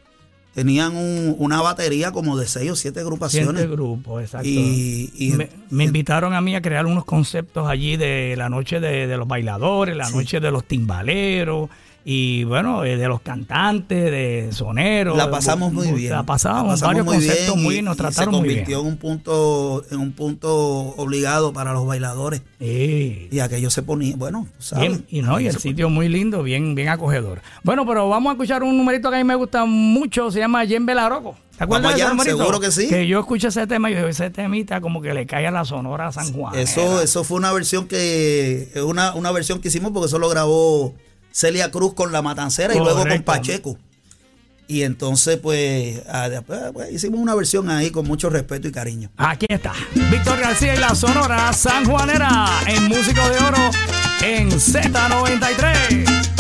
tenían 0.55 0.97
un- 0.97 1.37
una 1.39 1.63
batería 1.63 2.11
como 2.11 2.37
de 2.37 2.47
seis 2.49 2.71
o 2.73 2.77
siete 2.77 3.01
agrupaciones. 3.01 3.55
Siete 3.63 3.69
grupos, 3.69 4.23
exacto. 4.23 4.49
Y, 4.49 5.13
y- 5.17 5.33
me, 5.33 5.49
me 5.71 5.85
invitaron 5.85 6.35
a 6.35 6.41
mí 6.41 6.57
a 6.57 6.61
crear 6.63 6.87
unos 6.87 7.05
conceptos 7.05 7.69
allí 7.69 7.97
de 7.97 8.35
la 8.37 8.49
noche 8.49 8.81
de, 8.81 9.07
de 9.07 9.17
los 9.17 9.29
bailadores, 9.29 9.97
la 9.97 10.07
Sí. 10.07 10.17
noche 10.17 10.41
de 10.41 10.51
los 10.51 10.65
timbaleros 10.65 11.71
y 12.05 12.45
bueno, 12.45 12.85
eh, 12.85 12.97
de 12.97 13.09
los 13.09 13.21
cantantes, 13.21 14.11
de 14.11 14.49
soneros. 14.53 15.17
la 15.17 15.31
pasamos 15.31 15.73
muy 15.73 15.93
bien. 15.93 16.13
La 16.13 16.25
pasábamos, 16.25 16.67
La 16.67 16.73
pasamos 16.73 16.89
varios 16.89 17.07
muy 17.07 17.15
conceptos 17.17 17.55
bien 17.55 17.63
muy 17.65 17.77
y- 17.79 17.83
nos 17.83 17.95
y 17.95 17.99
trataron 17.99 18.35
muy 18.35 18.41
Se 18.41 18.47
bien. 18.49 18.59
convirtió 18.65 18.81
en 18.81 18.87
un 18.87 18.97
punto, 18.97 19.85
en 19.91 19.99
un 20.01 20.13
punto 20.13 20.55
obligado 20.97 21.53
para 21.53 21.73
los 21.73 21.87
bailadores. 21.87 22.43
Sí. 22.59 23.29
Y 23.31 23.39
aquello 23.41 23.71
se 23.71 23.83
ponía, 23.83 24.17
bueno, 24.17 24.47
¿sabes? 24.59 24.89
Bien, 24.89 25.07
y 25.11 25.23
no, 25.23 25.39
y 25.41 25.47
el 25.47 25.59
sitio 25.59 25.89
muy 25.91 26.09
lindo, 26.09 26.43
bien, 26.43 26.75
bien 26.75 26.89
acogedor. 26.89 27.41
Bueno, 27.63 27.87
pero 27.87 28.09
vamos 28.09 28.31
a 28.31 28.33
escuchar 28.35 28.63
un 28.63 28.77
numerito 28.77 29.09
que 29.11 29.17
a 29.17 29.19
mí 29.19 29.25
me 29.25 29.35
gusta 29.35 29.65
mucho, 29.65 30.31
se 30.31 30.39
llama 30.41 30.67
Jen 30.67 30.85
Belaroco. 30.87 31.37
¿Te 31.57 31.65
acuerdas 31.65 31.93
Vamos 31.93 32.25
de 32.25 32.31
ese 32.31 32.31
allá, 32.31 32.45
seguro 32.45 32.61
que 32.61 32.71
sí. 32.73 32.89
Que 32.89 33.07
yo 33.07 33.21
escuché 33.21 33.49
ese 33.49 33.67
tema 33.67 33.91
y 33.91 33.95
yo, 33.95 34.09
ese 34.09 34.31
temita 34.31 34.81
como 34.81 35.01
que 35.03 35.13
le 35.15 35.27
cae 35.27 35.47
a 35.47 35.51
la 35.51 35.65
Sonora 35.65 36.11
San 36.11 36.33
Juan. 36.33 36.59
Eso, 36.59 37.01
eso 37.03 37.23
fue 37.25 37.37
una 37.37 37.53
versión 37.53 37.87
que, 37.87 38.69
una, 38.85 39.15
una 39.15 39.31
versión 39.31 39.61
que 39.61 39.69
hicimos 39.69 39.93
porque 39.93 40.07
eso 40.07 40.19
lo 40.19 40.29
grabó 40.29 40.95
Celia 41.33 41.71
Cruz 41.71 41.95
con 41.95 42.13
La 42.13 42.23
Matancera 42.23 42.75
y 42.75 42.79
luego 42.79 43.05
con. 43.07 43.23
Pacheco. 43.23 43.79
Y 44.69 44.85
entonces, 44.85 45.39
pues, 45.39 46.01
ah, 46.09 46.29
después, 46.29 46.61
pues, 46.73 46.93
hicimos 46.93 47.21
una 47.21 47.35
versión 47.35 47.69
ahí 47.69 47.91
con 47.91 48.07
mucho 48.07 48.31
respeto 48.31 48.69
y 48.69 48.73
cariño. 48.73 49.11
Aquí 49.17 49.47
está. 49.49 49.73
Víctor 49.95 50.41
García 50.41 50.75
y 50.75 50.79
la 50.79 50.95
Sonora 50.95 51.53
San 51.53 51.85
Juanera 51.85 52.47
en 52.67 52.85
Músicos 52.85 53.29
de 53.29 53.45
Oro 53.45 53.71
en 54.23 54.51
Z93. 54.51 56.32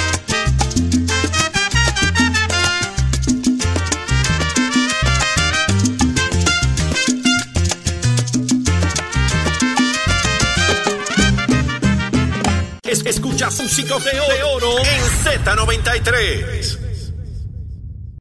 Es- 12.92 13.07
escucha 13.07 13.48
Músicos 13.50 14.05
de 14.05 14.20
Oro 14.44 14.76
en 14.78 15.02
Z93. 15.24 16.82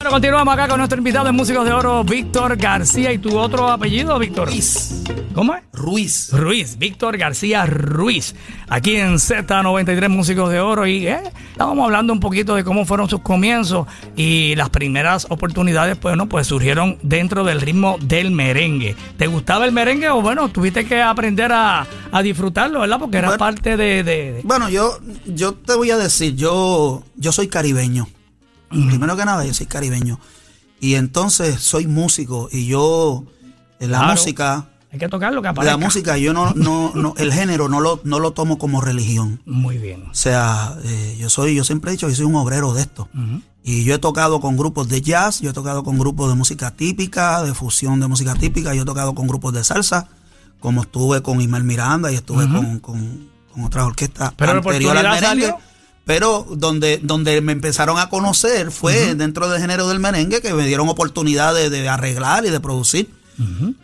Bueno, 0.01 0.15
continuamos 0.15 0.51
acá 0.55 0.67
con 0.67 0.79
nuestro 0.79 0.97
invitado 0.97 1.29
en 1.29 1.35
Músicos 1.35 1.63
de 1.63 1.71
Oro, 1.73 2.03
Víctor 2.03 2.57
García. 2.57 3.13
¿Y 3.13 3.19
tu 3.19 3.37
otro 3.37 3.69
apellido, 3.69 4.17
Víctor? 4.17 4.47
Ruiz. 4.47 5.03
¿Cómo 5.35 5.53
es? 5.53 5.61
Ruiz. 5.73 6.33
Ruiz, 6.33 6.79
Víctor 6.79 7.17
García 7.19 7.67
Ruiz, 7.67 8.33
aquí 8.67 8.95
en 8.95 9.13
Z93 9.19 10.09
Músicos 10.09 10.49
de 10.51 10.59
Oro. 10.59 10.87
Y 10.87 11.05
eh, 11.05 11.19
estábamos 11.51 11.85
hablando 11.85 12.13
un 12.13 12.19
poquito 12.19 12.55
de 12.55 12.63
cómo 12.63 12.83
fueron 12.83 13.09
sus 13.09 13.21
comienzos 13.21 13.85
y 14.15 14.55
las 14.55 14.71
primeras 14.71 15.27
oportunidades, 15.29 15.97
pues, 15.97 16.17
no, 16.17 16.27
pues 16.27 16.47
surgieron 16.47 16.97
dentro 17.03 17.43
del 17.43 17.61
ritmo 17.61 17.97
del 18.01 18.31
merengue. 18.31 18.95
¿Te 19.17 19.27
gustaba 19.27 19.65
el 19.65 19.71
merengue 19.71 20.09
o 20.09 20.19
bueno, 20.19 20.49
tuviste 20.49 20.83
que 20.83 20.99
aprender 20.99 21.51
a, 21.51 21.85
a 22.11 22.21
disfrutarlo, 22.23 22.79
¿verdad? 22.79 22.97
Porque 22.97 23.17
era 23.17 23.27
Bueno. 23.27 23.39
parte 23.39 23.77
de, 23.77 24.03
de- 24.03 24.31
de- 24.33 24.41
Bueno, 24.45 24.67
yo, 24.67 24.97
yo 25.27 25.53
te 25.53 25.75
voy 25.75 25.91
a 25.91 25.97
decir, 25.97 26.35
yo, 26.35 27.03
yo 27.17 27.31
soy 27.31 27.47
caribeño. 27.49 28.07
Primero 28.71 29.15
que 29.17 29.25
nada, 29.25 29.45
yo 29.45 29.53
soy 29.53 29.65
caribeño. 29.67 30.19
Y 30.79 30.95
entonces 30.95 31.59
soy 31.59 31.85
músico 31.87 32.49
y 32.51 32.65
yo, 32.65 33.23
en 33.79 33.91
la 33.91 33.99
Claro. 33.99 34.13
música, 34.13 34.67
Hay 34.91 34.99
que 34.99 35.07
tocar 35.07 35.31
lo 35.33 35.41
que 35.41 35.47
aparezca. 35.49 35.77
la 35.77 35.83
música, 35.85 36.17
yo 36.17 36.33
no, 36.33 36.53
no, 36.53 36.91
no, 36.95 37.13
el 37.17 37.31
género 37.31 37.69
no 37.69 37.79
lo, 37.79 38.01
no 38.03 38.19
lo 38.19 38.31
tomo 38.31 38.57
como 38.57 38.81
religión. 38.81 39.41
Muy 39.45 39.77
bien. 39.77 40.03
O 40.09 40.13
sea, 40.13 40.75
eh, 40.83 41.17
yo 41.19 41.29
soy, 41.29 41.55
yo 41.55 41.63
siempre 41.63 41.91
he 41.91 41.93
dicho 41.93 42.07
que 42.07 42.15
soy 42.15 42.25
un 42.25 42.35
obrero 42.35 42.73
de 42.73 42.81
esto. 42.81 43.07
Y 43.63 43.83
yo 43.83 43.93
he 43.93 43.99
tocado 43.99 44.39
con 44.41 44.57
grupos 44.57 44.89
de 44.89 45.01
jazz, 45.01 45.39
yo 45.41 45.51
he 45.51 45.53
tocado 45.53 45.83
con 45.83 45.97
grupos 45.99 46.27
de 46.29 46.35
música 46.35 46.71
típica, 46.71 47.43
de 47.43 47.53
fusión 47.53 47.99
de 47.99 48.07
música 48.07 48.33
típica, 48.33 48.73
yo 48.73 48.81
he 48.81 48.85
tocado 48.85 49.13
con 49.13 49.27
grupos 49.27 49.53
de 49.53 49.63
salsa, 49.63 50.07
como 50.59 50.81
estuve 50.81 51.21
con 51.21 51.39
Ismael 51.41 51.63
Miranda 51.63 52.11
y 52.11 52.15
estuve 52.15 52.47
con, 52.49 52.79
con, 52.79 53.29
con 53.53 53.63
otras 53.63 53.85
orquestas 53.85 54.33
Pero 54.35 54.53
la 54.53 54.57
anterior 54.59 54.97
al 54.97 55.03
merengue. 55.03 55.25
salió. 55.27 55.57
Pero 56.11 56.45
donde, 56.49 56.99
donde 57.01 57.39
me 57.39 57.53
empezaron 57.53 57.97
a 57.97 58.09
conocer 58.09 58.69
fue 58.71 59.15
dentro 59.15 59.47
del 59.47 59.61
género 59.61 59.87
del 59.87 60.01
merengue 60.01 60.41
que 60.41 60.53
me 60.53 60.67
dieron 60.67 60.89
oportunidad 60.89 61.55
de, 61.55 61.69
de 61.69 61.87
arreglar 61.87 62.45
y 62.45 62.49
de 62.49 62.59
producir. 62.59 63.07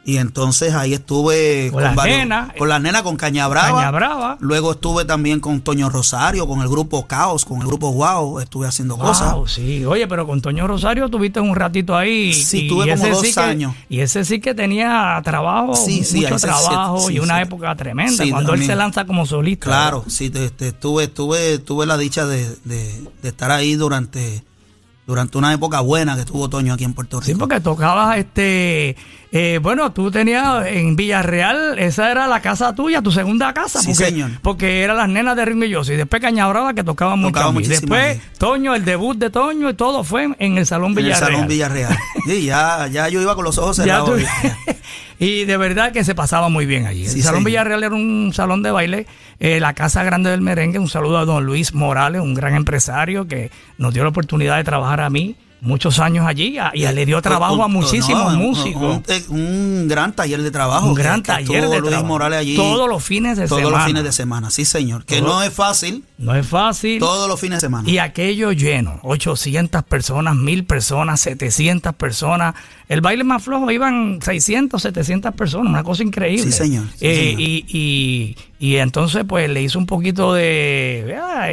Y 0.05 0.17
entonces 0.17 0.73
ahí 0.73 0.93
estuve 0.93 1.69
Con 1.71 1.83
las 1.83 1.95
varios- 1.95 2.17
nenas. 2.19 2.53
con 2.57 2.67
con 3.03 3.15
Caña 3.17 3.47
Brava. 3.47 3.77
Caña 3.79 3.91
Brava. 3.91 4.37
Luego 4.39 4.71
estuve 4.73 5.05
también 5.05 5.39
con 5.39 5.61
Toño 5.61 5.89
Rosario, 5.89 6.47
con 6.47 6.61
el 6.61 6.67
grupo 6.67 7.07
Caos, 7.07 7.45
con 7.45 7.61
el 7.61 7.67
grupo 7.67 7.91
Wow, 7.93 8.39
estuve 8.39 8.67
haciendo 8.67 8.97
cosas. 8.97 9.33
Wow, 9.33 9.47
sí. 9.47 9.83
Oye, 9.85 10.07
pero 10.07 10.25
con 10.27 10.41
Toño 10.41 10.67
Rosario 10.67 11.09
tuviste 11.09 11.39
un 11.39 11.55
ratito 11.55 11.95
ahí. 11.95 12.33
Sí, 12.33 12.67
tuve 12.67 12.89
como 12.95 13.07
dos 13.09 13.21
sí 13.25 13.33
que- 13.33 13.39
años. 13.39 13.73
y 13.89 13.99
ese 13.99 14.23
sí 14.25 14.39
que 14.39 14.53
tenía 14.53 15.19
trabajo, 15.23 15.75
Sí, 15.75 16.03
sí, 16.03 16.21
mucho 16.21 16.35
trabajo 16.37 17.07
sí, 17.07 17.15
y 17.15 17.19
una 17.19 17.41
época 17.41 17.75
tremenda. 17.75 18.23
Cuando 18.29 18.53
él 18.53 18.65
se 18.65 18.75
lanza 18.75 19.05
como 19.05 19.25
solista. 19.25 19.67
Claro, 19.67 20.03
sí, 20.07 20.29
te- 20.29 20.49
te- 20.49 20.71
tuve, 20.71 21.07
tuve, 21.07 21.59
tuve 21.59 21.85
la 21.85 21.97
dicha 21.97 22.25
de, 22.25 22.47
de- 22.65 23.03
de 23.21 23.29
estar 23.29 23.51
ahí 23.51 23.75
durante, 23.75 24.43
durante 25.07 25.37
una 25.37 25.53
época 25.53 25.79
buena 25.79 26.15
que 26.17 26.25
tuvo 26.25 26.49
Toño 26.49 26.73
aquí 26.73 26.83
en 26.83 26.93
Puerto 26.93 27.21
Sí, 27.21 27.27
Rico. 27.31 27.39
porque 27.47 27.61
tocabas 27.61 28.17
este. 28.17 28.95
eh, 29.31 29.59
bueno, 29.63 29.91
tú 29.93 30.11
tenías 30.11 30.65
en 30.67 30.95
Villarreal, 30.97 31.79
esa 31.79 32.11
era 32.11 32.27
la 32.27 32.41
casa 32.41 32.75
tuya, 32.75 33.01
tu 33.01 33.11
segunda 33.11 33.53
casa. 33.53 33.79
Sí, 33.79 33.87
porque, 33.87 34.03
señor. 34.05 34.31
Porque 34.41 34.81
eran 34.83 34.97
las 34.97 35.07
nenas 35.09 35.35
de 35.37 35.45
Ringo 35.45 35.63
y 35.63 35.69
Yossi. 35.69 35.93
Después 35.95 36.21
Cañabrava 36.21 36.73
que 36.73 36.83
tocaba 36.83 37.15
mucho. 37.15 37.31
Tocaba 37.33 37.51
muchísimo 37.51 37.95
Después. 37.95 38.21
Toño, 38.37 38.75
el 38.75 38.83
debut 38.83 39.17
de 39.17 39.29
Toño 39.29 39.69
y 39.69 39.73
todo 39.75 40.03
fue 40.03 40.27
en 40.39 40.57
el 40.57 40.65
Salón 40.65 40.91
en 40.91 40.97
el 40.99 41.03
Villarreal. 41.05 41.31
Salón 41.31 41.47
Villarreal. 41.47 41.97
Sí, 42.25 42.43
ya, 42.45 42.87
ya 42.87 43.07
yo 43.07 43.21
iba 43.21 43.33
con 43.33 43.45
los 43.45 43.57
ojos 43.57 43.77
Ya 43.77 43.83
cerrados. 43.85 44.19
tú- 44.19 44.73
y 45.19 45.45
de 45.45 45.57
verdad 45.57 45.91
que 45.91 46.03
se 46.03 46.15
pasaba 46.15 46.49
muy 46.49 46.65
bien 46.65 46.85
allí. 46.85 47.07
Sí, 47.07 47.19
el 47.19 47.23
Salón. 47.23 47.43
Villarreal 47.43 47.83
era 47.83 47.95
un 47.95 48.31
salón 48.33 48.63
de 48.63 48.71
baile, 48.71 49.05
eh, 49.39 49.59
la 49.59 49.73
Casa 49.73 50.03
Grande 50.03 50.29
del 50.29 50.41
Merengue. 50.41 50.79
Un 50.79 50.89
saludo 50.89 51.17
a 51.17 51.25
don 51.25 51.45
Luis 51.45 51.73
Morales, 51.73 52.21
un 52.21 52.33
gran 52.33 52.55
empresario 52.55 53.27
que 53.27 53.51
nos 53.77 53.93
dio 53.93 54.03
la 54.03 54.09
oportunidad 54.09 54.57
de 54.57 54.63
trabajar 54.63 55.01
a 55.01 55.09
mí 55.09 55.35
muchos 55.61 55.99
años 55.99 56.25
allí 56.27 56.57
y 56.73 56.85
le 56.85 57.05
dio 57.05 57.21
trabajo 57.21 57.55
Un- 57.55 57.61
a 57.61 57.67
muchísimos 57.67 58.33
no, 58.33 58.39
músicos. 58.39 59.01
Un, 59.29 59.39
un 59.39 59.87
gran 59.87 60.13
taller 60.13 60.41
de 60.43 60.51
trabajo. 60.51 60.87
Un 60.87 60.95
que- 60.95 61.01
gran 61.03 61.21
que 61.21 61.27
taller 61.27 61.63
tuvo 61.63 61.71
de 61.73 61.79
Luis 61.79 61.89
trabajo. 61.91 62.07
Morales 62.07 62.39
allí. 62.39 62.55
Todos 62.55 62.87
los 62.87 63.03
fines 63.03 63.37
de 63.37 63.47
todos 63.47 63.61
semana. 63.61 63.77
los 63.77 63.85
fines 63.87 64.03
de 64.03 64.11
semana, 64.11 64.49
sí, 64.51 64.65
señor. 64.65 65.05
Que 65.05 65.19
Todo- 65.19 65.27
no 65.37 65.43
es 65.43 65.53
fácil, 65.53 66.03
No 66.17 66.35
es 66.35 66.45
fácil. 66.47 66.99
todos 66.99 67.27
los 67.27 67.39
fines 67.39 67.57
de 67.57 67.67
semana. 67.67 67.89
Y 67.89 67.97
aquello 67.97 68.51
lleno, 68.51 68.99
800 69.03 69.83
personas, 69.83 70.35
1000 70.35 70.63
personas, 70.65 71.19
700 71.21 71.93
personas. 71.95 72.53
El 72.87 73.01
baile 73.01 73.23
más 73.23 73.43
flojo 73.43 73.69
iban 73.71 74.19
600, 74.21 74.81
700 74.81 75.33
personas, 75.35 75.69
una 75.69 75.83
cosa 75.83 76.03
increíble. 76.03 76.43
Sí, 76.45 76.51
señor, 76.51 76.85
sí, 76.95 77.05
Eh, 77.05 77.15
señor. 77.15 77.41
Y, 77.41 77.65
y, 78.59 78.65
y 78.65 78.75
entonces 78.77 79.25
pues 79.27 79.49
le 79.49 79.61
hizo 79.61 79.77
un 79.79 79.85
poquito 79.85 80.33
de, 80.33 81.17
ah, 81.21 81.47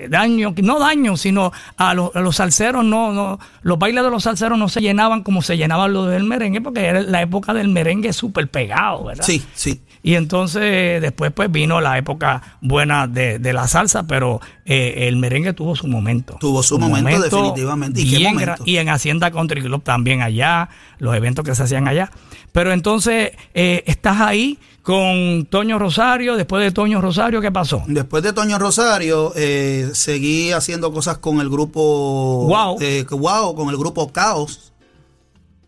eh, 0.00 0.08
daño, 0.08 0.54
no 0.62 0.78
daño, 0.78 1.16
sino 1.16 1.52
a 1.76 1.94
los, 1.94 2.14
a 2.14 2.20
los 2.20 2.36
salseros, 2.36 2.84
no, 2.84 3.12
no, 3.12 3.38
los 3.62 3.78
bailes 3.78 4.04
de 4.04 4.10
los 4.10 4.22
salseros 4.22 4.58
no 4.58 4.68
se 4.68 4.80
llenaban 4.80 5.22
como 5.22 5.42
se 5.42 5.56
llenaban 5.56 5.92
los 5.92 6.08
del 6.08 6.24
merengue, 6.24 6.60
porque 6.60 6.86
era 6.86 7.00
la 7.00 7.22
época 7.22 7.52
del 7.54 7.68
merengue 7.68 8.12
súper 8.12 8.48
pegado, 8.48 9.04
¿verdad? 9.04 9.24
Sí, 9.24 9.42
sí. 9.54 9.80
Y 10.02 10.14
entonces 10.14 11.02
después 11.02 11.30
pues 11.32 11.52
vino 11.52 11.80
la 11.80 11.98
época 11.98 12.56
buena 12.62 13.06
de, 13.06 13.38
de 13.38 13.52
la 13.52 13.68
salsa, 13.68 14.06
pero 14.06 14.40
eh, 14.64 15.08
el 15.08 15.16
merengue 15.16 15.52
tuvo 15.52 15.76
su 15.76 15.88
momento. 15.88 16.36
Tuvo 16.40 16.62
su 16.62 16.78
momento, 16.78 17.20
definitivamente. 17.20 18.00
¿Y 18.00 18.10
qué 18.10 18.24
momento? 18.24 18.62
y 18.64 18.78
en 18.78 18.88
Hacienda 18.88 19.30
Country 19.30 19.60
Club 19.60 19.82
también 19.82 20.22
allá, 20.22 20.70
los 20.98 21.14
eventos 21.14 21.44
que 21.44 21.54
se 21.54 21.64
hacían 21.64 21.86
allá. 21.86 22.10
Pero 22.52 22.72
entonces 22.72 23.32
eh, 23.54 23.82
estás 23.86 24.20
ahí 24.20 24.58
con 24.82 25.46
Toño 25.46 25.78
Rosario, 25.78 26.36
después 26.36 26.64
de 26.64 26.72
Toño 26.72 27.00
Rosario, 27.00 27.40
¿qué 27.40 27.52
pasó? 27.52 27.82
Después 27.86 28.22
de 28.22 28.32
Toño 28.32 28.58
Rosario, 28.58 29.32
eh, 29.36 29.90
seguí 29.92 30.52
haciendo 30.52 30.92
cosas 30.92 31.18
con 31.18 31.40
el 31.40 31.48
grupo 31.50 32.46
Wow. 32.48 32.78
eh, 32.80 33.04
Wow, 33.10 33.54
con 33.54 33.68
el 33.68 33.76
grupo 33.76 34.10
Caos. 34.10 34.72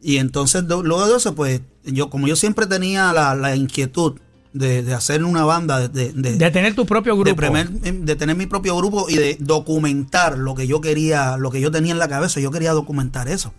Y 0.01 0.17
entonces, 0.17 0.65
luego 0.65 1.07
de 1.07 1.17
eso, 1.17 1.35
pues, 1.35 1.61
yo, 1.85 2.11
como 2.11 2.27
yo 2.27 2.35
siempre 2.37 2.67
tenía 2.67 3.13
la, 3.13 3.35
la 3.37 3.55
inquietud 3.55 4.15
de, 4.53 4.83
de 4.83 4.93
hacer 4.95 5.23
una 5.25 5.45
banda, 5.45 5.87
de, 5.89 6.13
de- 6.13 6.37
de- 6.37 6.51
tener 6.51 6.75
tu 6.75 6.85
propio 6.85 7.17
grupo. 7.17 7.37
primer- 7.37 7.69
de 7.71 8.17
tener 8.17 8.35
mi 8.37 8.47
propio 8.47 8.77
grupo 8.77 9.09
y 9.09 9.15
de 9.15 9.37
documentar 9.39 10.37
lo 10.39 10.55
que 10.55 10.67
yo 10.67 10.81
quería, 10.81 11.37
lo 11.37 11.51
que 11.51 11.61
yo 11.61 11.71
tenía 11.71 11.93
en 11.93 11.99
la 11.99 12.09
cabeza, 12.09 12.41
yo 12.41 12.51
quería 12.51 12.73
documentar 12.73 13.29
eso. 13.29 13.53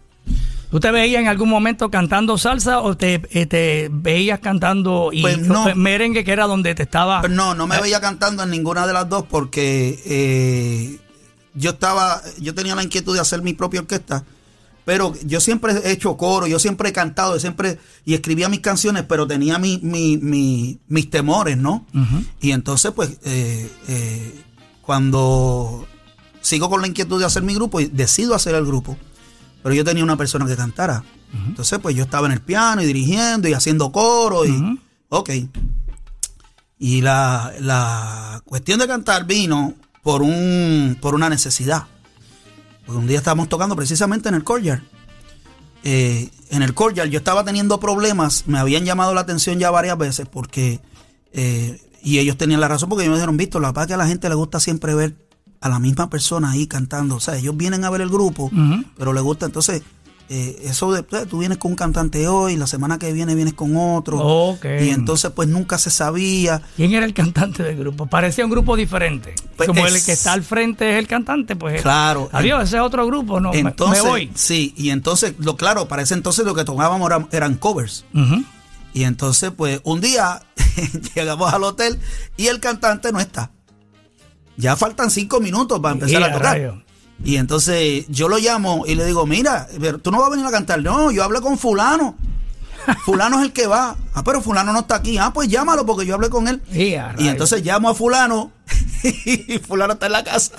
¿Tú 0.74 0.80
te 0.80 0.90
veías 0.92 1.22
en 1.22 1.28
algún 1.28 1.50
momento 1.50 1.92
cantando 1.92 2.36
salsa 2.40 2.80
o 2.82 2.98
te, 2.98 3.22
eh, 3.30 3.46
te 3.46 3.90
veías 3.92 4.40
cantando 4.40 5.12
y 5.14 5.22
Pues 5.22 5.38
no. 5.38 5.74
merengue 5.76 6.24
que 6.24 6.32
era 6.32 6.48
donde 6.48 6.74
te 6.74 6.82
estaba... 6.82 7.22
Pero 7.22 7.36
no, 7.36 7.54
no 7.54 7.68
me 7.68 7.80
veía 7.80 8.02
cantando 8.02 8.42
en 8.42 8.50
ninguna 8.50 8.88
de 8.88 8.94
las 8.94 9.08
dos 9.08 9.24
porque 9.30 10.02
eh, 10.04 10.98
yo 11.54 11.70
estaba, 11.70 12.24
yo 12.40 12.56
tenía 12.56 12.74
la 12.74 12.82
inquietud 12.84 13.14
de 13.14 13.22
hacer 13.22 13.44
mi 13.44 13.54
propia 13.54 13.82
orquesta, 13.82 14.26
pero 14.84 15.14
yo 15.24 15.40
siempre 15.42 15.74
he 15.86 15.92
hecho 15.92 16.18
coro, 16.18 16.48
yo 16.48 16.58
siempre 16.58 16.90
he 16.90 16.92
cantado, 16.92 17.36
yo 17.36 17.40
siempre 17.40 17.78
y 18.04 18.16
escribía 18.16 18.50
mis 18.50 18.62
canciones, 18.62 19.04
pero 19.08 19.28
tenía 19.28 19.60
mi, 19.60 19.78
mi- 19.84 20.18
mi- 20.18 20.80
mis 20.88 21.08
temores, 21.12 21.56
¿no? 21.56 21.86
Y 22.42 22.50
entonces, 22.50 22.92
pues, 22.96 23.12
eh, 23.26 23.70
eh, 23.90 24.42
cuando 24.82 25.88
sigo 26.42 26.68
con 26.70 26.82
la 26.82 26.88
inquietud 26.88 27.20
de 27.20 27.26
hacer 27.28 27.44
mi 27.44 27.54
grupo 27.54 27.80
y 27.80 27.86
decido 27.86 28.34
hacer 28.34 28.56
el 28.56 28.66
grupo, 28.66 28.98
pero 29.64 29.74
yo 29.74 29.84
tenía 29.86 30.04
una 30.04 30.18
persona 30.18 30.46
que 30.46 30.56
cantara. 30.56 31.04
Entonces, 31.48 31.80
pues 31.80 31.96
yo 31.96 32.04
estaba 32.04 32.28
en 32.28 32.34
el 32.34 32.42
piano 32.42 32.84
y 32.84 32.86
dirigiendo 32.86 33.48
y 33.48 33.54
haciendo 33.54 33.92
coro 33.92 34.46
y, 34.46 34.80
ok. 35.10 35.30
Y 36.78 37.02
la, 37.02 37.52
la 37.60 38.42
cuestión 38.46 38.80
de 38.80 38.88
cantar 38.88 39.26
vino 39.26 39.74
por, 40.04 40.22
un, 40.22 40.98
por 41.02 41.16
una 41.16 41.30
necesidad. 41.30 41.88
Porque 42.86 43.00
un 43.00 43.08
día 43.08 43.18
estábamos 43.18 43.50
tocando 43.50 43.76
precisamente 43.76 44.30
en 44.30 44.36
el 44.36 44.44
courtyard. 44.44 44.82
Eh, 45.84 46.30
en 46.50 46.62
el 46.62 46.74
courtyard 46.74 47.10
yo 47.10 47.18
estaba 47.18 47.44
teniendo 47.44 47.80
problemas, 47.80 48.44
me 48.48 48.60
habían 48.60 48.86
llamado 48.86 49.14
la 49.14 49.22
atención 49.22 49.60
ya 49.60 49.72
varias 49.72 49.98
veces 49.98 50.28
porque, 50.30 50.82
eh, 51.32 51.82
y 52.02 52.20
ellos 52.20 52.38
tenían 52.38 52.62
la 52.62 52.68
razón 52.68 52.90
porque 52.90 53.04
ellos 53.04 53.12
me 53.12 53.18
dijeron, 53.18 53.38
visto, 53.38 53.60
la 53.60 53.70
verdad 53.72 53.88
que 53.88 53.94
a 53.96 53.98
la 53.98 54.08
gente 54.08 54.30
le 54.30 54.36
gusta 54.36 54.60
siempre 54.60 54.94
ver 54.94 55.16
a 55.64 55.70
la 55.70 55.80
misma 55.80 56.10
persona 56.10 56.52
ahí 56.52 56.68
cantando. 56.68 57.16
O 57.16 57.20
sea, 57.20 57.38
ellos 57.38 57.56
vienen 57.58 57.86
a 57.86 57.90
ver 57.90 58.02
el 58.02 58.10
grupo, 58.10 58.52
pero 58.98 59.14
les 59.14 59.24
gusta. 59.24 59.46
Entonces, 59.46 59.82
eh, 60.30 60.58
eso 60.64 60.92
de, 60.92 61.02
eh, 61.02 61.26
tú 61.30 61.40
vienes 61.40 61.58
con 61.58 61.72
un 61.72 61.76
cantante 61.76 62.28
hoy, 62.28 62.56
la 62.56 62.66
semana 62.66 62.98
que 62.98 63.12
viene 63.14 63.36
vienes 63.36 63.54
con 63.54 63.76
otro. 63.76 64.18
Y 64.84 64.90
entonces, 64.90 65.32
pues 65.32 65.48
nunca 65.50 65.78
se 65.78 65.90
sabía. 65.90 66.62
¿Quién 66.76 66.94
era 66.94 67.06
el 67.06 67.14
cantante 67.14 67.62
del 67.64 67.78
grupo? 67.78 68.08
Parecía 68.08 68.44
un 68.46 68.52
grupo 68.52 68.76
diferente. 68.76 69.36
Pues 69.58 69.68
Como 69.68 69.86
es- 69.86 69.94
el 69.96 70.04
que 70.04 70.12
está 70.14 70.34
al 70.34 70.44
frente 70.44 70.90
es 70.92 70.98
el 70.98 71.08
cantante, 71.08 71.56
pues. 71.56 71.82
Claro. 71.82 72.30
Adiós, 72.32 72.64
ese 72.64 72.78
es 72.78 72.82
otro 72.82 73.06
grupo, 73.06 73.40
no. 73.40 73.54
Entonces, 73.54 74.04
me 74.04 74.10
voy. 74.10 74.32
sí, 74.36 74.74
y 74.78 74.90
entonces, 74.90 75.36
lo 75.40 75.56
claro, 75.58 75.88
para 75.88 76.02
ese 76.02 76.14
entonces 76.14 76.46
lo 76.46 76.56
que 76.56 76.64
tocábamos 76.64 77.06
eran, 77.10 77.28
eran 77.32 77.56
covers. 77.56 78.06
Y 78.94 79.04
entonces, 79.04 79.52
pues, 79.56 79.82
un 79.84 80.02
día 80.02 80.42
llegamos 81.16 81.54
al 81.54 81.64
hotel 81.64 82.00
y 82.38 82.48
el 82.48 82.60
cantante 82.60 83.12
no 83.12 83.20
está. 83.20 83.52
Ya 84.58 84.76
faltan 84.76 85.10
cinco 85.12 85.40
minutos 85.40 85.80
para 85.80 85.94
empezar 85.94 86.22
Y 86.22 86.24
a 86.24 86.32
tocar. 86.34 86.84
Y 87.24 87.38
entonces 87.38 88.06
yo 88.10 88.28
lo 88.28 88.38
llamo 88.38 88.84
y 88.86 88.96
le 88.96 89.06
digo, 89.06 89.26
mira, 89.26 89.68
pero 89.80 89.98
tú 89.98 90.12
no 90.12 90.20
vas 90.20 90.28
a 90.28 90.32
venir 90.32 90.46
a 90.46 90.52
cantar. 90.52 90.82
No, 90.82 91.12
yo 91.12 91.24
hablé 91.24 91.42
con 91.42 91.58
fulano. 91.58 92.16
Fulano 93.06 93.40
es 93.40 93.46
el 93.46 93.54
que 93.54 93.66
va. 93.66 93.96
Ah, 94.14 94.26
pero 94.26 94.42
fulano 94.42 94.74
no 94.74 94.80
está 94.80 94.96
aquí. 94.96 95.18
Ah, 95.18 95.32
pues 95.34 95.48
llámalo 95.48 95.86
porque 95.86 96.06
yo 96.06 96.16
hablé 96.16 96.30
con 96.30 96.50
él. 96.50 96.62
Y 97.18 97.30
entonces 97.30 97.64
llamo 97.64 97.88
a 97.90 97.96
fulano 97.96 98.52
y 99.04 99.58
fulano 99.60 99.94
está 99.94 100.08
en 100.08 100.12
la 100.12 100.24
casa. 100.26 100.52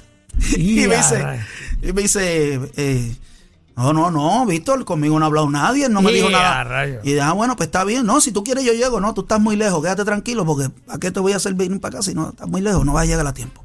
Y 0.56 0.84
Y 0.84 0.88
me 0.88 0.96
dice, 0.96 1.40
y 1.82 1.92
me 1.92 2.00
dice 2.02 2.60
eh, 2.76 3.14
no, 3.76 3.92
no, 3.92 4.10
no, 4.10 4.46
Víctor, 4.46 4.84
conmigo 4.84 5.18
no 5.18 5.24
ha 5.24 5.28
hablado 5.28 5.50
nadie, 5.50 5.88
no 5.88 6.00
me 6.00 6.12
dijo 6.12 6.30
nada. 6.30 6.64
rayos. 6.64 7.04
Y 7.04 7.08
dije, 7.08 7.20
ah, 7.20 7.32
bueno, 7.32 7.56
pues 7.56 7.66
está 7.66 7.84
bien. 7.84 8.06
No, 8.06 8.20
si 8.20 8.30
tú 8.30 8.44
quieres 8.44 8.64
yo 8.64 8.72
llego. 8.72 9.00
No, 9.00 9.12
tú 9.14 9.22
estás 9.22 9.40
muy 9.40 9.56
lejos, 9.56 9.82
quédate 9.82 10.04
tranquilo 10.04 10.46
porque 10.46 10.70
¿a 10.88 10.98
qué 10.98 11.10
te 11.10 11.20
voy 11.20 11.32
a 11.32 11.36
hacer 11.36 11.54
venir 11.54 11.80
para 11.80 11.96
acá 11.96 12.02
si 12.02 12.14
no 12.14 12.30
estás 12.30 12.48
muy 12.48 12.60
lejos? 12.60 12.86
No 12.86 12.92
vas 12.92 13.02
a 13.02 13.06
llegar 13.06 13.26
a 13.26 13.34
tiempo. 13.34 13.63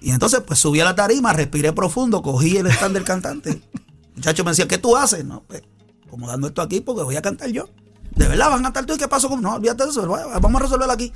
Y 0.00 0.10
entonces, 0.10 0.40
pues 0.46 0.58
subí 0.58 0.80
a 0.80 0.84
la 0.84 0.94
tarima, 0.94 1.32
respiré 1.32 1.72
profundo, 1.72 2.22
cogí 2.22 2.56
el 2.56 2.66
stand 2.68 2.94
del 2.94 3.04
cantante. 3.04 3.62
Muchacho 4.14 4.44
me 4.44 4.50
decía, 4.50 4.68
¿qué 4.68 4.78
tú 4.78 4.96
haces? 4.96 5.24
No, 5.24 5.42
pues, 5.46 5.62
como 6.08 6.26
dando 6.28 6.46
esto 6.46 6.62
aquí 6.62 6.80
porque 6.80 7.02
voy 7.02 7.16
a 7.16 7.22
cantar 7.22 7.48
yo. 7.50 7.68
¿De 8.14 8.26
verdad 8.28 8.48
van 8.50 8.60
a 8.60 8.62
cantar 8.64 8.86
tú 8.86 8.94
y 8.94 8.98
qué 8.98 9.08
pasó? 9.08 9.28
con-?" 9.28 9.42
No, 9.42 9.54
olvídate 9.54 9.84
de 9.84 9.90
eso, 9.90 10.06
vamos 10.06 10.60
a 10.60 10.64
resolverlo 10.64 10.92
aquí. 10.92 11.12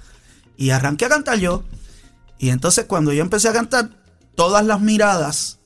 Y 0.56 0.70
arranqué 0.70 1.06
a 1.06 1.08
cantar 1.08 1.38
yo. 1.38 1.62
Y 2.38 2.50
entonces 2.50 2.84
cuando 2.86 3.12
yo 3.12 3.22
empecé 3.22 3.48
a 3.48 3.52
cantar, 3.52 3.90
todas 4.34 4.64
las 4.64 4.80
miradas 4.80 5.58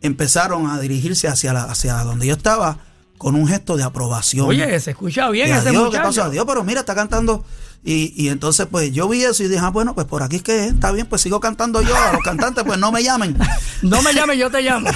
empezaron 0.00 0.70
a 0.70 0.78
dirigirse 0.80 1.28
hacia, 1.28 1.52
la, 1.52 1.64
hacia 1.64 1.94
donde 2.04 2.26
yo 2.26 2.34
estaba 2.34 2.78
con 3.18 3.34
un 3.34 3.48
gesto 3.48 3.76
de 3.76 3.82
aprobación. 3.82 4.46
Oye, 4.46 4.78
se 4.78 4.92
escucha 4.92 5.28
bien 5.30 5.48
ese 5.48 5.70
adiós, 5.70 5.72
¿qué 5.74 5.78
muchacho. 5.98 6.04
pasó? 6.04 6.22
Adiós, 6.24 6.44
pero 6.46 6.62
mira, 6.64 6.80
está 6.80 6.94
cantando. 6.94 7.44
Y, 7.84 8.12
y 8.16 8.28
entonces, 8.28 8.66
pues 8.70 8.92
yo 8.92 9.08
vi 9.08 9.22
eso 9.22 9.42
y 9.42 9.48
dije, 9.48 9.60
ah, 9.62 9.70
bueno, 9.70 9.94
pues 9.94 10.06
por 10.06 10.22
aquí 10.22 10.36
es 10.36 10.42
que 10.42 10.64
es, 10.64 10.72
está 10.74 10.92
bien, 10.92 11.06
pues 11.06 11.22
sigo 11.22 11.40
cantando 11.40 11.80
yo. 11.80 11.96
A 11.96 12.12
los 12.12 12.22
cantantes, 12.22 12.64
pues 12.64 12.78
no 12.78 12.92
me 12.92 13.02
llamen. 13.02 13.36
No 13.80 14.02
me 14.02 14.12
llames, 14.12 14.36
yo 14.36 14.50
te 14.50 14.60
llamo. 14.60 14.90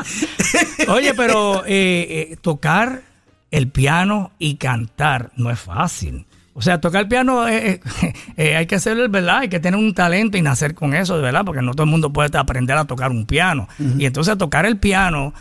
Oye, 0.88 1.12
pero 1.12 1.62
eh, 1.66 2.30
eh, 2.32 2.36
tocar 2.40 3.02
el 3.50 3.68
piano 3.68 4.32
y 4.38 4.56
cantar 4.56 5.30
no 5.36 5.50
es 5.50 5.60
fácil. 5.60 6.24
O 6.58 6.60
sea, 6.60 6.80
tocar 6.80 7.06
piano 7.06 7.46
eh, 7.46 7.80
eh, 8.02 8.12
eh, 8.36 8.56
hay 8.56 8.66
que 8.66 8.74
hacerlo, 8.74 9.08
¿verdad? 9.08 9.38
Hay 9.38 9.48
que 9.48 9.60
tener 9.60 9.78
un 9.78 9.94
talento 9.94 10.36
y 10.36 10.42
nacer 10.42 10.74
con 10.74 10.92
eso, 10.92 11.16
de 11.16 11.22
verdad, 11.22 11.44
porque 11.44 11.62
no 11.62 11.70
todo 11.70 11.84
el 11.84 11.90
mundo 11.90 12.12
puede 12.12 12.36
aprender 12.36 12.76
a 12.76 12.84
tocar 12.84 13.12
un 13.12 13.26
piano. 13.26 13.68
Y 13.96 14.06
entonces 14.06 14.36
tocar 14.36 14.66
el 14.66 14.76
piano, 14.76 15.34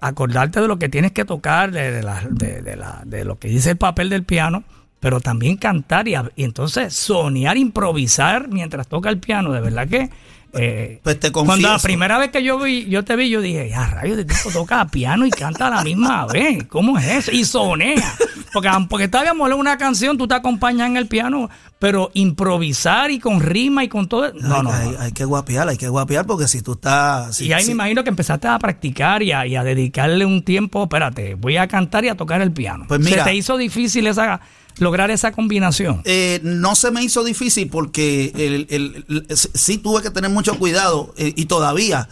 acordarte 0.00 0.60
de 0.60 0.68
lo 0.68 0.78
que 0.78 0.88
tienes 0.88 1.10
que 1.10 1.24
tocar, 1.24 1.72
de, 1.72 2.00
la, 2.04 2.22
de, 2.30 2.76
la, 2.76 3.02
de, 3.04 3.24
lo 3.24 3.40
que 3.40 3.48
dice 3.48 3.70
el 3.70 3.76
papel 3.76 4.08
del 4.08 4.22
piano, 4.22 4.62
pero 5.00 5.20
también 5.20 5.56
cantar 5.56 6.06
y, 6.06 6.14
y 6.36 6.44
entonces 6.44 6.94
soñar, 6.94 7.56
improvisar 7.56 8.48
mientras 8.48 8.86
toca 8.86 9.08
el 9.08 9.18
piano, 9.18 9.52
de 9.52 9.60
verdad 9.60 9.88
que 9.88 10.10
eh, 10.52 10.98
pues 11.02 11.20
te 11.20 11.30
Cuando 11.30 11.68
la 11.68 11.78
primera 11.78 12.18
vez 12.18 12.30
que 12.30 12.42
yo 12.42 12.58
vi, 12.58 12.86
yo 12.86 13.04
te 13.04 13.14
vi, 13.14 13.30
yo 13.30 13.40
dije, 13.40 13.68
ya 13.70 13.86
rayos, 13.86 14.16
de 14.16 14.24
tipo 14.24 14.50
toca 14.50 14.84
piano 14.86 15.24
y 15.24 15.30
canta 15.30 15.68
a 15.68 15.70
la 15.70 15.84
misma 15.84 16.26
vez. 16.32 16.64
¿Cómo 16.64 16.98
es 16.98 17.06
eso? 17.06 17.30
Y 17.32 17.44
sonea. 17.44 18.14
Porque, 18.52 18.68
porque 18.88 19.06
todavía 19.06 19.32
mole 19.32 19.54
una 19.54 19.78
canción, 19.78 20.18
tú 20.18 20.26
te 20.26 20.34
acompañas 20.34 20.88
en 20.88 20.96
el 20.96 21.06
piano, 21.06 21.48
pero 21.78 22.10
improvisar 22.14 23.12
y 23.12 23.20
con 23.20 23.40
rima 23.40 23.84
y 23.84 23.88
con 23.88 24.08
todo. 24.08 24.32
No, 24.34 24.62
no, 24.62 24.72
hay, 24.72 25.12
que 25.12 25.24
guapear, 25.24 25.68
hay 25.68 25.76
que 25.76 25.88
guapear 25.88 26.26
porque 26.26 26.48
si 26.48 26.62
tú 26.62 26.72
estás. 26.72 27.40
y 27.40 27.52
ahí 27.52 27.64
me 27.66 27.72
imagino 27.72 28.02
que 28.02 28.10
empezaste 28.10 28.48
a 28.48 28.58
practicar 28.58 29.22
y 29.22 29.32
a, 29.32 29.62
dedicarle 29.62 30.24
un 30.24 30.42
tiempo, 30.42 30.84
espérate, 30.84 31.34
voy 31.34 31.58
a 31.58 31.68
cantar 31.68 32.04
y 32.04 32.08
a 32.08 32.16
tocar 32.16 32.40
el 32.40 32.50
piano. 32.50 32.86
Pues 32.88 32.98
mira, 33.00 33.24
¿Se 33.24 33.30
te 33.30 33.36
hizo 33.36 33.56
difícil 33.56 34.08
esa 34.08 34.40
lograr 34.78 35.10
esa 35.10 35.32
combinación? 35.32 36.02
Eh, 36.04 36.40
no 36.42 36.74
se 36.74 36.90
me 36.90 37.02
hizo 37.02 37.24
difícil 37.24 37.68
porque 37.68 38.32
el, 38.34 39.26
sí 39.54 39.78
tuve 39.78 40.02
que 40.02 40.10
tener 40.10 40.30
mucho 40.30 40.58
cuidado 40.58 41.14
eh, 41.16 41.32
y 41.36 41.46
todavía 41.46 42.08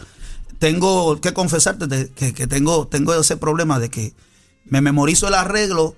tengo 0.59 1.19
que 1.21 1.33
confesarte 1.33 2.09
que, 2.13 2.47
tengo, 2.47 2.87
tengo 2.87 3.13
ese 3.13 3.37
problema 3.37 3.79
de 3.79 3.89
que 3.89 4.13
me 4.65 4.81
memorizo 4.81 5.27
el 5.27 5.33
arreglo 5.33 5.95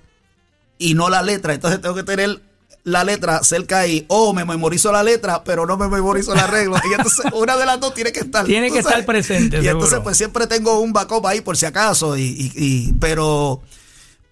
y 0.78 0.94
no 0.94 1.10
la 1.10 1.22
letra, 1.22 1.54
entonces 1.54 1.80
tengo 1.80 1.94
que 1.94 2.04
tener 2.04 2.40
la 2.84 3.04
letra 3.04 3.44
cerca 3.44 3.80
ahí, 3.80 4.04
o 4.08 4.32
me 4.32 4.44
memorizo 4.44 4.90
la 4.90 5.04
letra, 5.04 5.44
pero 5.44 5.66
no 5.66 5.76
me 5.76 5.86
memorizo 5.88 6.32
el 6.32 6.40
arreglo. 6.40 6.76
Y 6.90 6.94
entonces 6.94 7.26
una 7.32 7.56
de 7.56 7.66
las 7.66 7.78
dos 7.78 7.94
tiene 7.94 8.10
que 8.10 8.20
estar. 8.20 8.44
Tiene 8.44 8.72
que 8.72 8.80
estar 8.80 9.04
presente. 9.04 9.60
Y 9.62 9.68
entonces 9.68 10.00
pues 10.02 10.16
siempre 10.16 10.48
tengo 10.48 10.80
un 10.80 10.92
backup 10.92 11.24
ahí 11.26 11.40
por 11.40 11.56
si 11.56 11.66
acaso. 11.66 12.16
Y, 12.16 12.52
y 12.56 12.92
pero 12.94 13.62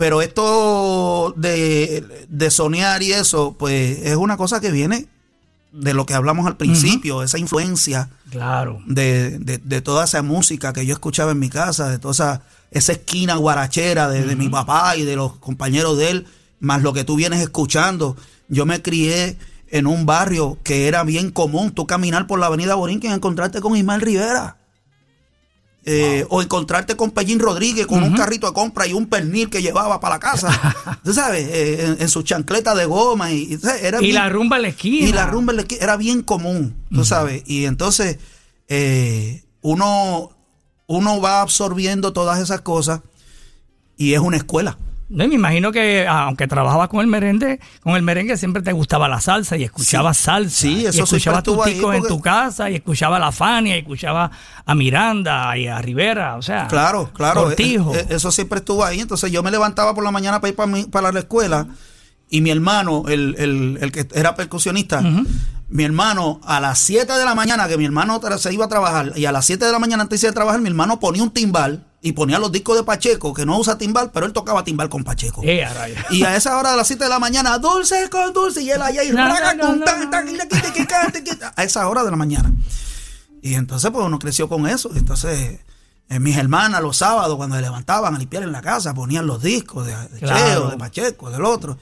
pero 0.00 0.22
esto 0.22 1.34
de, 1.36 2.26
de, 2.26 2.50
soñar 2.50 3.02
y 3.02 3.12
eso, 3.12 3.54
pues 3.58 3.98
es 4.02 4.16
una 4.16 4.38
cosa 4.38 4.58
que 4.58 4.70
viene 4.70 5.08
de 5.72 5.92
lo 5.92 6.06
que 6.06 6.14
hablamos 6.14 6.46
al 6.46 6.56
principio, 6.56 7.22
esa 7.22 7.36
influencia 7.36 8.08
claro. 8.30 8.80
de, 8.86 9.38
de, 9.38 9.80
toda 9.82 10.06
esa 10.06 10.22
música 10.22 10.72
que 10.72 10.86
yo 10.86 10.94
escuchaba 10.94 11.32
en 11.32 11.38
mi 11.38 11.50
casa, 11.50 11.90
de 11.90 11.98
toda 11.98 12.12
esa, 12.12 12.42
esa 12.70 12.92
esquina 12.92 13.34
guarachera 13.34 14.08
de, 14.08 14.24
de 14.24 14.36
mi 14.36 14.48
papá 14.48 14.96
y 14.96 15.04
de 15.04 15.16
los 15.16 15.36
compañeros 15.36 15.98
de 15.98 16.08
él, 16.08 16.26
más 16.60 16.80
lo 16.80 16.94
que 16.94 17.04
tú 17.04 17.16
vienes 17.16 17.42
escuchando. 17.42 18.16
Yo 18.48 18.64
me 18.64 18.80
crié 18.80 19.36
en 19.68 19.86
un 19.86 20.06
barrio 20.06 20.56
que 20.62 20.88
era 20.88 21.04
bien 21.04 21.30
común, 21.30 21.72
tú 21.72 21.86
caminar 21.86 22.26
por 22.26 22.38
la 22.38 22.46
avenida 22.46 22.74
Borinquen 22.74 23.10
y 23.10 23.14
encontrarte 23.14 23.60
con 23.60 23.76
Ismael 23.76 24.00
Rivera. 24.00 24.56
Eh, 25.82 26.26
o 26.28 26.42
encontrarte 26.42 26.94
con 26.94 27.10
Pellín 27.10 27.38
Rodríguez 27.38 27.86
con 27.86 28.02
un 28.02 28.14
carrito 28.14 28.46
de 28.46 28.52
compra 28.52 28.86
y 28.86 28.92
un 28.92 29.06
pernil 29.06 29.48
que 29.48 29.62
llevaba 29.62 29.98
para 29.98 30.16
la 30.16 30.20
casa, 30.20 31.00
tú 31.04 31.14
sabes, 31.14 31.48
eh, 31.50 31.96
en, 31.98 32.08
su 32.10 32.22
chancleta 32.22 32.74
de 32.74 32.84
goma. 32.84 33.32
Y, 33.32 33.58
era 33.80 34.02
y 34.02 34.12
la 34.12 34.28
rumba 34.28 34.56
en 34.56 34.62
la 34.62 34.68
esquina. 34.68 35.08
Y 35.08 35.12
la 35.12 35.26
rumba 35.26 35.52
en 35.52 35.56
la 35.56 35.62
esquina 35.62 35.82
era 35.82 35.96
bien 35.96 36.20
común, 36.20 36.76
tú 36.92 37.06
sabes. 37.06 37.42
Y 37.46 37.64
entonces 37.64 38.18
eh, 38.68 39.42
uno, 39.62 40.30
uno 40.86 41.20
va 41.22 41.40
absorbiendo 41.40 42.12
todas 42.12 42.40
esas 42.40 42.60
cosas 42.60 43.00
y 43.96 44.12
es 44.12 44.20
una 44.20 44.36
escuela. 44.36 44.76
No, 45.10 45.26
me 45.26 45.34
imagino 45.34 45.72
que 45.72 46.06
aunque 46.06 46.46
trabajabas 46.46 46.88
con 46.88 47.00
el 47.00 47.08
merengue, 47.08 47.58
con 47.82 47.96
el 47.96 48.02
merengue 48.02 48.36
siempre 48.36 48.62
te 48.62 48.72
gustaba 48.72 49.08
la 49.08 49.20
salsa 49.20 49.56
y 49.56 49.64
escuchabas 49.64 50.16
salsa. 50.16 50.56
Sí, 50.56 50.86
eso 50.86 50.98
y 50.98 51.02
escuchabas 51.02 51.42
tus 51.42 51.62
ticos 51.64 51.96
en 51.96 52.04
tu 52.04 52.20
casa 52.20 52.70
y 52.70 52.76
escuchaba 52.76 53.16
a 53.16 53.20
la 53.20 53.32
Fania 53.32 53.76
y 53.76 53.80
escuchaba 53.80 54.30
a 54.64 54.74
Miranda 54.74 55.56
y 55.58 55.66
a 55.66 55.82
Rivera, 55.82 56.36
o 56.36 56.42
sea. 56.42 56.68
Claro, 56.68 57.10
claro. 57.12 57.50
E, 57.50 57.56
e, 57.58 58.06
eso 58.08 58.30
siempre 58.30 58.60
estuvo 58.60 58.84
ahí. 58.84 59.00
Entonces 59.00 59.32
yo 59.32 59.42
me 59.42 59.50
levantaba 59.50 59.94
por 59.94 60.04
la 60.04 60.12
mañana 60.12 60.40
para 60.40 60.50
ir 60.50 60.56
para, 60.56 60.72
para 60.90 61.12
la 61.12 61.18
escuela 61.18 61.66
y 62.30 62.40
mi 62.40 62.50
hermano, 62.50 63.04
el, 63.08 63.34
el, 63.38 63.78
el 63.80 63.92
que 63.92 64.06
era 64.14 64.36
percusionista, 64.36 65.02
mi 65.68 65.84
hermano 65.84 66.40
a 66.44 66.60
las 66.60 66.78
7 66.78 67.12
de 67.12 67.24
la 67.24 67.34
mañana, 67.34 67.66
que 67.66 67.76
mi 67.76 67.84
hermano 67.84 68.20
se 68.38 68.54
iba 68.54 68.66
a 68.66 68.68
trabajar, 68.68 69.12
y 69.16 69.24
a 69.24 69.32
las 69.32 69.44
7 69.46 69.64
de 69.64 69.72
la 69.72 69.80
mañana 69.80 70.04
antes 70.04 70.20
de 70.20 70.30
trabajar, 70.30 70.60
mi 70.60 70.68
hermano 70.68 71.00
ponía 71.00 71.24
un 71.24 71.32
timbal 71.32 71.89
y 72.02 72.12
ponía 72.12 72.38
los 72.38 72.50
discos 72.50 72.76
de 72.76 72.84
Pacheco, 72.84 73.34
que 73.34 73.44
no 73.44 73.58
usa 73.58 73.76
timbal, 73.76 74.10
pero 74.10 74.24
él 74.26 74.32
tocaba 74.32 74.64
timbal 74.64 74.88
con 74.88 75.04
Pacheco. 75.04 75.42
Eh, 75.44 75.66
y 76.10 76.22
a 76.22 76.34
esa 76.34 76.56
hora 76.58 76.70
de 76.70 76.76
las 76.78 76.86
7 76.86 77.04
de 77.04 77.10
la 77.10 77.18
mañana, 77.18 77.58
dulce 77.58 78.08
con 78.08 78.32
dulce, 78.32 78.62
y 78.62 78.70
él 78.70 78.80
allá 78.80 79.04
y 79.04 79.10
a 81.56 81.62
esa 81.62 81.88
hora 81.88 82.02
de 82.02 82.10
la 82.10 82.16
mañana. 82.16 82.52
Y 83.42 83.54
entonces, 83.54 83.90
pues 83.90 84.04
uno 84.04 84.18
creció 84.18 84.48
con 84.48 84.66
eso. 84.66 84.90
Entonces, 84.94 85.60
en 86.08 86.22
mis 86.22 86.36
hermanas 86.36 86.82
los 86.82 86.96
sábados, 86.96 87.36
cuando 87.36 87.56
se 87.56 87.62
levantaban 87.62 88.14
a 88.14 88.18
limpiar 88.18 88.42
en 88.42 88.52
la 88.52 88.62
casa, 88.62 88.94
ponían 88.94 89.26
los 89.26 89.42
discos 89.42 89.86
de, 89.86 89.94
de 90.08 90.20
Cheo, 90.20 90.70
de 90.70 90.76
Pacheco, 90.76 91.30
del 91.30 91.44
otro. 91.44 91.78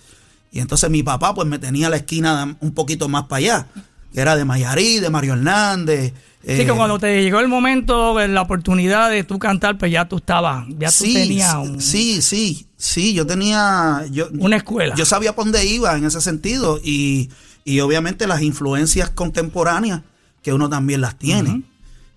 Y 0.50 0.60
entonces 0.60 0.90
mi 0.90 1.02
papá, 1.02 1.34
pues 1.34 1.46
me 1.46 1.58
tenía 1.58 1.88
la 1.88 1.96
esquina 1.96 2.56
un 2.60 2.74
poquito 2.74 3.08
más 3.08 3.24
para 3.24 3.38
allá, 3.38 3.66
que 4.12 4.20
era 4.20 4.36
de 4.36 4.44
Mayarí, 4.44 5.00
de 5.00 5.10
Mario 5.10 5.34
Hernández 5.34 6.12
Sí, 6.40 6.46
que 6.46 6.62
eh, 6.62 6.74
cuando 6.74 6.98
te 6.98 7.20
llegó 7.22 7.40
el 7.40 7.48
momento, 7.48 8.26
la 8.26 8.42
oportunidad 8.42 9.10
de 9.10 9.24
tú 9.24 9.38
cantar, 9.38 9.76
pues 9.76 9.90
ya 9.90 10.08
tú 10.08 10.18
estabas, 10.18 10.66
ya 10.78 10.90
tú 10.90 11.04
tenías 11.04 11.56
Sí, 11.78 12.22
sí, 12.22 12.66
sí, 12.76 13.12
yo 13.12 13.26
tenía... 13.26 14.06
Yo, 14.10 14.28
una 14.38 14.56
escuela. 14.56 14.94
Yo 14.94 15.04
sabía 15.04 15.34
por 15.34 15.44
dónde 15.44 15.66
iba 15.66 15.96
en 15.96 16.04
ese 16.04 16.20
sentido 16.20 16.80
y, 16.82 17.30
y 17.64 17.80
obviamente 17.80 18.26
las 18.28 18.40
influencias 18.42 19.10
contemporáneas 19.10 20.02
que 20.42 20.52
uno 20.52 20.68
también 20.68 21.00
las 21.00 21.18
tiene. 21.18 21.64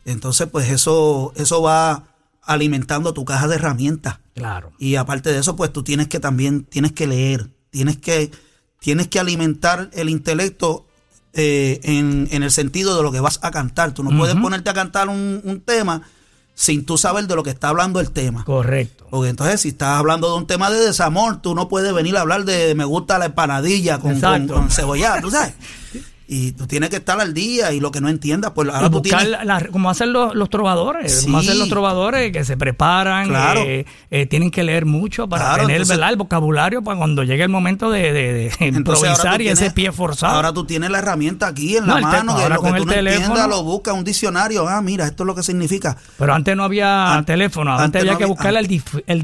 Entonces, 0.05 0.47
pues 0.49 0.69
eso, 0.69 1.33
eso 1.35 1.63
va 1.63 2.05
alimentando 2.43 3.13
tu 3.13 3.25
caja 3.25 3.47
de 3.47 3.55
herramientas. 3.55 4.19
Claro. 4.35 4.71
Y 4.77 4.95
aparte 4.95 5.33
de 5.33 5.39
eso, 5.39 5.55
pues 5.55 5.73
tú 5.73 5.83
tienes 5.83 6.07
que 6.07 6.19
también, 6.19 6.63
tienes 6.63 6.91
que 6.91 7.07
leer, 7.07 7.49
tienes 7.71 7.97
que, 7.97 8.31
tienes 8.79 9.07
que 9.07 9.19
alimentar 9.19 9.89
el 9.93 10.09
intelecto 10.09 10.85
eh, 11.33 11.79
en, 11.83 12.27
en, 12.31 12.43
el 12.43 12.51
sentido 12.51 12.97
de 12.97 13.03
lo 13.03 13.11
que 13.11 13.19
vas 13.19 13.39
a 13.41 13.51
cantar. 13.51 13.93
Tú 13.93 14.03
no 14.03 14.17
puedes 14.17 14.35
ponerte 14.35 14.69
a 14.69 14.73
cantar 14.73 15.09
un, 15.09 15.63
tema 15.65 16.03
sin 16.53 16.85
tú 16.85 16.97
saber 16.97 17.25
de 17.27 17.35
lo 17.35 17.43
que 17.43 17.49
está 17.49 17.69
hablando 17.69 17.99
el 17.99 18.11
tema. 18.11 18.43
Correcto. 18.43 19.07
Porque 19.09 19.29
entonces 19.29 19.61
si 19.61 19.69
estás 19.69 19.97
hablando 19.97 20.29
de 20.29 20.37
un 20.37 20.47
tema 20.47 20.69
de 20.69 20.79
desamor, 20.79 21.41
tú 21.41 21.55
no 21.55 21.69
puedes 21.69 21.93
venir 21.93 22.17
a 22.17 22.21
hablar 22.21 22.45
de 22.45 22.75
me 22.75 22.85
gusta 22.85 23.17
la 23.17 23.25
empanadilla 23.25 23.99
con, 23.99 24.19
con, 24.19 24.47
con 24.47 24.71
cebollado, 24.71 25.21
¿tú 25.21 25.31
sabes? 25.31 25.53
y 26.33 26.53
tú 26.53 26.65
tienes 26.65 26.89
que 26.89 26.95
estar 26.95 27.19
al 27.19 27.33
día 27.33 27.73
y 27.73 27.81
lo 27.81 27.91
que 27.91 27.99
no 27.99 28.07
entiendas, 28.07 28.51
pues 28.55 28.69
ahora 28.69 28.89
tú 28.89 29.01
tienes... 29.01 29.37
como 29.69 29.89
hacen 29.89 30.13
los, 30.13 30.49
trovadores, 30.49 31.23
como 31.23 31.39
hacen 31.39 31.59
los 31.59 31.67
trovadores 31.67 32.31
que 32.31 32.45
se 32.45 32.55
preparan, 32.55 33.35
eh, 33.57 33.85
eh, 34.09 34.25
tienen 34.27 34.49
que 34.49 34.63
leer 34.63 34.85
mucho 34.85 35.27
para 35.27 35.57
tener 35.57 35.81
el 35.81 36.15
vocabulario 36.15 36.81
para 36.81 36.97
cuando 36.97 37.23
llegue 37.23 37.43
el 37.43 37.49
momento 37.49 37.91
de, 37.91 38.49
improvisar 38.61 39.41
y 39.41 39.49
ese 39.49 39.71
pie 39.71 39.91
forzado. 39.91 40.37
Ahora 40.37 40.53
tú 40.53 40.63
tienes 40.63 40.89
la 40.89 40.99
herramienta 40.99 41.47
aquí 41.47 41.75
en 41.75 41.85
la 41.85 41.99
mano, 41.99 42.37
que 42.37 42.47
lo 42.47 42.61
que 42.61 42.71
tú 42.79 42.85
no 42.85 42.93
entiendas 42.93 43.49
lo 43.49 43.63
busca 43.63 43.91
un 43.91 44.05
diccionario, 44.05 44.65
ah, 44.69 44.81
mira, 44.81 45.07
esto 45.07 45.23
es 45.23 45.27
lo 45.27 45.35
que 45.35 45.43
significa. 45.43 45.97
Pero 46.17 46.33
antes 46.33 46.55
no 46.55 46.63
había 46.63 47.21
teléfono, 47.27 47.77
antes, 47.77 48.03
había 48.03 48.17
que 48.17 48.23
buscar 48.25 48.55
el, 48.55 48.67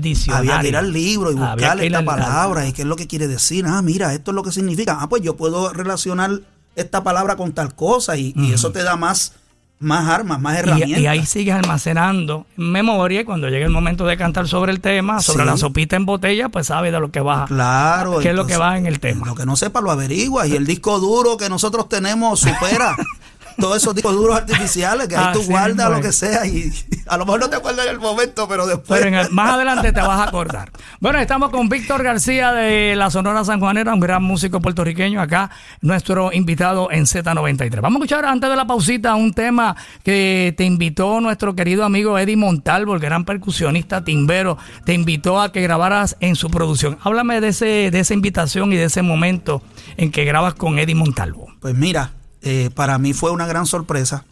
diccionario. 0.01 0.51
Había 0.51 0.61
que 0.61 0.67
ir 0.67 0.75
al 0.75 0.91
libro 0.91 1.31
y 1.31 1.35
buscarle 1.35 1.87
esta 1.87 2.03
palabra 2.03 2.67
y 2.67 2.73
qué 2.73 2.81
es 2.81 2.87
lo 2.87 2.97
que 2.97 3.07
quiere 3.07 3.29
decir, 3.29 3.63
ah, 3.65 3.81
mira, 3.81 4.13
esto 4.13 4.31
es 4.31 4.35
lo 4.35 4.43
que 4.43 4.51
significa, 4.51 4.97
ah, 4.99 5.07
pues 5.07 5.21
yo 5.21 5.37
puedo 5.37 5.71
relacionar 5.71 6.41
esta 6.77 7.03
palabra 7.03 7.35
con 7.35 7.51
tal 7.51 7.75
cosa 7.75 8.15
y, 8.15 8.33
eso 8.53 8.71
te 8.71 8.83
da 8.83 8.95
más, 8.95 9.33
más 9.79 10.07
armas, 10.07 10.39
más 10.39 10.57
herramientas. 10.59 10.99
Y, 10.99 11.07
ahí 11.07 11.25
sigues 11.25 11.55
almacenando 11.55 12.45
memoria 12.55 13.21
y 13.21 13.23
cuando 13.25 13.49
llegue 13.49 13.65
el 13.65 13.71
momento 13.71 14.05
de 14.05 14.15
cantar 14.15 14.47
sobre 14.47 14.71
el 14.71 14.79
tema, 14.79 15.19
sobre 15.19 15.43
la 15.43 15.57
sopita 15.57 15.95
en 15.95 16.05
botella, 16.05 16.49
pues 16.49 16.67
sabes 16.67 16.91
de 16.91 16.99
lo 16.99 17.11
que 17.11 17.19
va. 17.19 17.45
Claro. 17.45 18.19
¿Qué 18.19 18.29
es 18.29 18.35
lo 18.35 18.45
que 18.45 18.57
va 18.57 18.77
en 18.77 18.85
el 18.85 18.99
tema? 18.99 19.25
Lo 19.25 19.35
que 19.35 19.45
no 19.45 19.55
sepa 19.55 19.81
lo 19.81 19.91
averigua 19.91 20.47
y 20.47 20.55
el 20.55 20.65
disco 20.65 20.99
duro 20.99 21.35
que 21.35 21.49
nosotros 21.49 21.89
tenemos 21.89 22.41
supera 22.41 22.95
todos 23.57 23.77
esos 23.77 23.95
discos 23.95 24.15
duros 24.15 24.37
artificiales 24.37 25.07
que 25.07 25.15
ahí 25.15 25.33
tú 25.33 25.43
guardas 25.43 25.89
lo 25.89 26.01
que 26.01 26.11
sea 26.11 26.45
y 26.45 26.71
a 27.07 27.17
lo 27.17 27.25
mejor 27.25 27.39
no 27.39 27.49
te 27.49 27.55
acuerdas 27.55 27.85
en 27.85 27.91
el 27.91 27.99
momento, 27.99 28.47
pero 28.47 28.65
después. 28.67 29.01
Pero 29.01 29.29
más 29.31 29.53
adelante 29.53 29.91
te 29.91 30.01
vas 30.01 30.19
a 30.19 30.23
acordar. 30.25 30.71
Bueno, 30.99 31.19
estamos 31.19 31.49
con 31.49 31.69
Víctor 31.69 32.03
García 32.03 32.51
de 32.51 32.95
la 32.95 33.09
Sonora 33.09 33.43
San 33.43 33.59
Juanera, 33.59 33.93
un 33.93 33.99
gran 33.99 34.23
músico 34.23 34.61
puertorriqueño 34.61 35.21
acá, 35.21 35.49
nuestro 35.81 36.31
invitado 36.33 36.91
en 36.91 37.05
Z93. 37.05 37.81
Vamos 37.81 38.01
a 38.01 38.05
escuchar 38.05 38.25
antes 38.25 38.49
de 38.49 38.55
la 38.55 38.67
pausita 38.67 39.15
un 39.15 39.33
tema 39.33 39.75
que 40.03 40.53
te 40.57 40.63
invitó 40.63 41.21
nuestro 41.21 41.55
querido 41.55 41.83
amigo 41.83 42.17
Eddie 42.17 42.37
Montalvo, 42.37 42.93
el 42.93 42.99
gran 42.99 43.25
percusionista 43.25 44.03
timbero, 44.03 44.57
te 44.85 44.93
invitó 44.93 45.41
a 45.41 45.51
que 45.51 45.61
grabaras 45.61 46.17
en 46.19 46.35
su 46.35 46.49
producción. 46.49 46.97
Háblame 47.01 47.41
de, 47.41 47.49
ese, 47.49 47.91
de 47.91 47.99
esa 47.99 48.13
invitación 48.13 48.71
y 48.73 48.75
de 48.75 48.85
ese 48.85 49.01
momento 49.01 49.61
en 49.97 50.11
que 50.11 50.25
grabas 50.25 50.53
con 50.53 50.79
Eddie 50.79 50.95
Montalvo. 50.95 51.47
Pues 51.59 51.75
mira, 51.75 52.11
eh, 52.49 52.69
para 52.69 52.97
mí 52.97 53.11
fue 53.11 53.31
una 53.31 53.45
gran 53.45 53.65
sorpresa. 53.65 54.23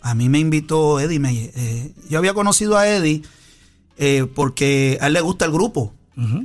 A 0.00 0.14
mí 0.14 0.30
me 0.30 0.38
invitó 0.38 0.98
Eddie. 1.00 1.18
Me, 1.18 1.50
eh, 1.54 1.92
yo 2.08 2.16
había 2.16 2.32
conocido 2.32 2.78
a 2.78 2.88
Eddie 2.88 3.24
eh, 3.98 4.26
porque 4.34 4.96
a 5.02 5.08
él 5.08 5.12
le 5.12 5.20
gusta 5.20 5.44
el 5.44 5.52
grupo. 5.52 5.92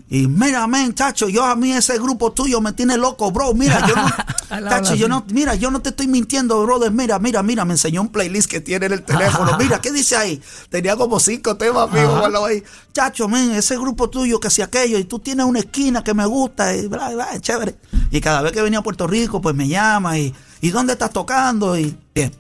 Y 0.10 0.28
mira, 0.28 0.68
men, 0.68 0.94
chacho, 0.94 1.30
yo 1.30 1.46
a 1.46 1.56
mí 1.56 1.72
ese 1.72 1.98
grupo 1.98 2.34
tuyo 2.34 2.60
me 2.60 2.74
tiene 2.74 2.98
loco, 2.98 3.32
bro. 3.32 3.54
Mira, 3.54 3.88
yo 3.88 3.96
no, 3.96 4.96
yo 4.96 5.08
no, 5.08 5.24
mira, 5.32 5.56
yo 5.56 5.72
no 5.72 5.82
te 5.82 5.92
estoy 5.92 6.08
mintiendo, 6.08 6.62
brother. 6.62 6.92
Mira, 6.92 7.20
mira, 7.20 7.42
mira, 7.42 7.64
me 7.64 7.76
enseñó 7.76 8.02
un 8.02 8.10
playlist 8.10 8.52
que 8.52 8.60
tiene 8.60 8.88
en 8.88 8.92
el 8.92 9.04
teléfono. 9.04 9.58
Mira, 9.58 9.80
¿qué 9.80 9.94
dice 9.94 10.18
ahí? 10.18 10.42
Tenía 10.68 10.98
como 10.98 11.22
cinco 11.22 11.56
temas, 11.56 11.90
amigo, 11.90 12.46
ahí. 12.46 12.62
Chacho, 12.92 13.30
men, 13.30 13.52
ese 13.52 13.78
grupo 13.78 14.10
tuyo 14.10 14.42
que 14.42 14.50
si 14.50 14.62
aquello, 14.62 14.98
y 14.98 15.06
tú 15.06 15.20
tienes 15.20 15.46
una 15.46 15.60
esquina 15.60 16.04
que 16.04 16.14
me 16.14 16.26
gusta, 16.26 16.76
y 16.76 16.88
bla, 16.88 17.12
bla, 17.12 17.40
chévere. 17.40 17.78
Y 18.12 18.20
cada 18.20 18.42
vez 18.42 18.52
que 18.52 18.62
venía 18.62 18.80
a 18.80 18.84
Puerto 18.84 19.08
Rico, 19.08 19.40
pues 19.40 19.56
me 19.56 19.70
llama 19.70 20.20
y, 20.20 20.36
¿y 20.62 20.70
dónde 20.70 20.94
estás 20.94 21.12
tocando? 21.12 21.78
Y 21.78 21.96
bien. 22.16 22.32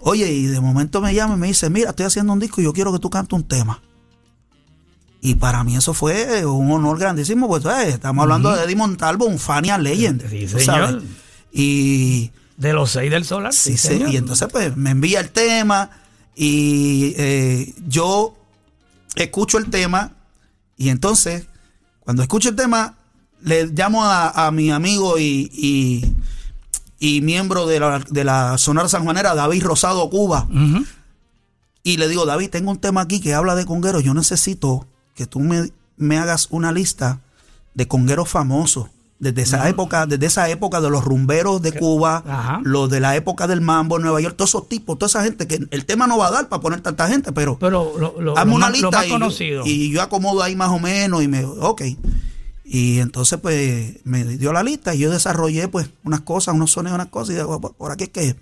Oye, 0.00 0.32
y 0.32 0.46
de 0.46 0.60
momento 0.60 1.00
me 1.00 1.14
llama 1.14 1.34
y 1.34 1.38
me 1.38 1.46
dice, 1.46 1.70
mira, 1.70 1.90
estoy 1.90 2.06
haciendo 2.06 2.32
un 2.32 2.40
disco 2.40 2.60
y 2.60 2.64
yo 2.64 2.72
quiero 2.72 2.92
que 2.92 2.98
tú 2.98 3.08
cantes 3.08 3.34
un 3.34 3.44
tema. 3.44 3.80
Y 5.20 5.36
para 5.36 5.62
mí 5.62 5.76
eso 5.76 5.94
fue 5.94 6.44
un 6.44 6.68
honor 6.72 6.98
grandísimo, 6.98 7.46
pues 7.46 7.64
eh, 7.64 7.90
estamos 7.90 8.24
hablando 8.24 8.50
de 8.56 8.64
Eddie 8.64 8.74
Montalvo, 8.74 9.26
un 9.26 9.38
Fania 9.38 9.78
Legend. 9.78 10.28
Sí, 10.28 10.48
señor. 10.48 10.64
sabes. 10.64 11.04
Y, 11.52 12.32
De 12.56 12.72
los 12.72 12.90
seis 12.90 13.10
del 13.10 13.24
solar. 13.24 13.52
sí, 13.52 13.76
sí, 13.76 13.88
señor. 13.88 14.10
y 14.10 14.16
entonces 14.16 14.48
pues 14.50 14.76
me 14.76 14.90
envía 14.90 15.20
el 15.20 15.30
tema 15.30 15.90
y 16.34 17.14
eh, 17.16 17.72
yo 17.86 18.36
escucho 19.14 19.58
el 19.58 19.70
tema 19.70 20.12
y 20.76 20.88
entonces 20.88 21.46
cuando 22.00 22.22
escucho 22.22 22.48
el 22.48 22.56
tema 22.56 22.96
le 23.42 23.66
llamo 23.66 24.04
a, 24.04 24.46
a 24.46 24.50
mi 24.50 24.72
amigo 24.72 25.18
y, 25.18 25.50
y, 25.52 26.14
y 27.02 27.20
miembro 27.20 27.66
de 27.66 27.80
la, 27.80 27.98
de 27.98 28.22
la 28.22 28.56
Sonora 28.58 28.88
Sanjuanera, 28.88 29.34
David 29.34 29.64
Rosado 29.64 30.08
Cuba. 30.08 30.46
Y 31.82 31.96
le 31.96 32.06
digo, 32.06 32.24
David, 32.26 32.50
tengo 32.50 32.70
un 32.70 32.78
tema 32.78 33.00
aquí 33.00 33.20
que 33.20 33.34
habla 33.34 33.56
de 33.56 33.66
congueros. 33.66 34.04
Yo 34.04 34.14
necesito 34.14 34.86
que 35.16 35.26
tú 35.26 35.40
me, 35.40 35.72
me 35.96 36.16
hagas 36.16 36.46
una 36.50 36.70
lista 36.70 37.18
de 37.74 37.88
congueros 37.88 38.28
famosos. 38.28 38.86
Desde 39.18 39.42
esa 39.42 39.68
época, 39.68 40.06
desde 40.06 40.26
esa 40.26 40.48
época 40.48 40.80
de 40.80 40.90
los 40.90 41.04
rumberos 41.04 41.60
de 41.60 41.72
Cuba, 41.72 42.22
Ajá. 42.26 42.60
los 42.62 42.88
de 42.88 43.00
la 43.00 43.16
época 43.16 43.48
del 43.48 43.60
mambo 43.60 43.96
en 43.96 44.02
Nueva 44.02 44.20
York, 44.20 44.36
todos 44.36 44.50
esos 44.50 44.68
tipos, 44.68 44.96
toda 44.96 45.08
esa 45.08 45.24
gente, 45.24 45.48
que 45.48 45.60
el 45.70 45.84
tema 45.84 46.06
no 46.06 46.18
va 46.18 46.28
a 46.28 46.30
dar 46.32 46.48
para 46.48 46.60
poner 46.62 46.80
tanta 46.82 47.08
gente, 47.08 47.32
pero, 47.32 47.56
Pero 47.58 47.92
lo, 47.98 48.20
lo, 48.20 48.38
hazme 48.38 48.50
lo 48.50 48.56
una 48.56 48.66
más, 48.70 48.78
lo 48.80 48.88
lista 48.90 48.98
más 48.98 49.06
y, 49.06 49.10
conocido. 49.10 49.62
y 49.66 49.90
yo 49.92 50.02
acomodo 50.02 50.42
ahí 50.42 50.54
más 50.56 50.70
o 50.70 50.78
menos 50.80 51.22
y 51.22 51.28
me, 51.28 51.44
ok. 51.44 51.82
Y 52.74 53.00
entonces 53.00 53.38
pues 53.38 53.96
me 54.04 54.24
dio 54.24 54.50
la 54.54 54.62
lista 54.62 54.94
y 54.94 54.98
yo 55.00 55.10
desarrollé 55.10 55.68
pues 55.68 55.90
unas 56.04 56.22
cosas, 56.22 56.54
unos 56.54 56.70
sonidos, 56.70 56.94
unas 56.94 57.08
cosas 57.08 57.34
y 57.34 57.38
digo, 57.38 57.60
"Por- 57.60 57.74
por 57.74 57.92
aquí 57.92 58.04
es 58.04 58.10
que... 58.10 58.36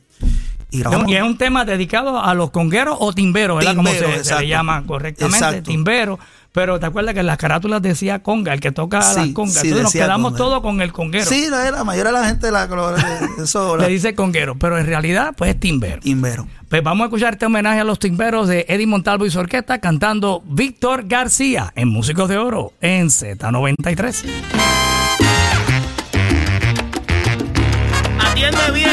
Y 0.71 0.83
y 1.09 1.15
es 1.17 1.23
un 1.25 1.37
tema 1.37 1.65
dedicado 1.65 2.23
a 2.23 2.33
los 2.35 2.51
congueros 2.53 2.97
o 3.01 3.13
timberos, 3.13 3.57
¿verdad? 3.59 3.75
Como 3.75 3.91
Timberos, 3.91 4.25
se, 4.25 4.39
le 4.39 4.47
llama 4.47 4.87
correctamente, 4.87 5.37
Exacto. 5.45 5.69
timberos. 5.73 6.21
Pero 6.53 6.81
te 6.81 6.87
acuerdas 6.87 7.15
que 7.15 7.21
en 7.21 7.27
las 7.27 7.39
carátulas 7.39 7.81
decía 7.81 8.25
conga, 8.25 8.53
el 8.53 8.59
que 8.61 8.73
toca 8.73 9.03
Sí, 9.03 9.21
las 9.21 9.29
congas. 9.35 9.55
sí, 9.55 9.69
Entonces 9.69 9.83
nos 9.85 9.93
quedamos 9.93 10.33
conga. 10.33 10.39
todos 10.39 10.61
con 10.63 10.81
el 10.83 10.93
conguero. 10.93 11.25
Sí, 11.27 11.47
la, 11.49 11.71
la 11.71 11.85
mayoría 11.85 12.11
de 12.13 12.19
la 12.19 12.27
gente 12.27 12.51
la, 12.51 12.69
eso, 13.41 13.77
Le 13.79 13.83
la- 13.85 13.89
dice 13.89 14.15
conguero, 14.17 14.57
pero 14.59 14.77
en 14.77 14.85
realidad, 14.87 15.33
pues 15.37 15.51
es 15.55 15.61
timbero. 15.61 16.01
Timbero. 16.01 16.49
Pues 16.69 16.83
vamos 16.83 17.05
a 17.05 17.07
escuchar 17.07 17.35
este 17.35 17.47
homenaje 17.47 17.79
a 17.81 17.85
los 17.85 17.99
timberos 18.01 18.49
de 18.49 18.67
Eddie 18.69 18.87
Montalvo 18.89 19.27
y 19.27 19.31
su 19.31 19.39
orquesta 19.39 19.79
cantando 19.79 20.43
Víctor 20.45 21.05
García 21.07 21.73
en 21.77 21.89
Músicos 21.89 22.29
de 22.29 22.39
Oro 22.39 22.73
en 22.81 23.07
Z93. 23.11 24.25
Atiende 28.19 28.71
bien, 28.73 28.91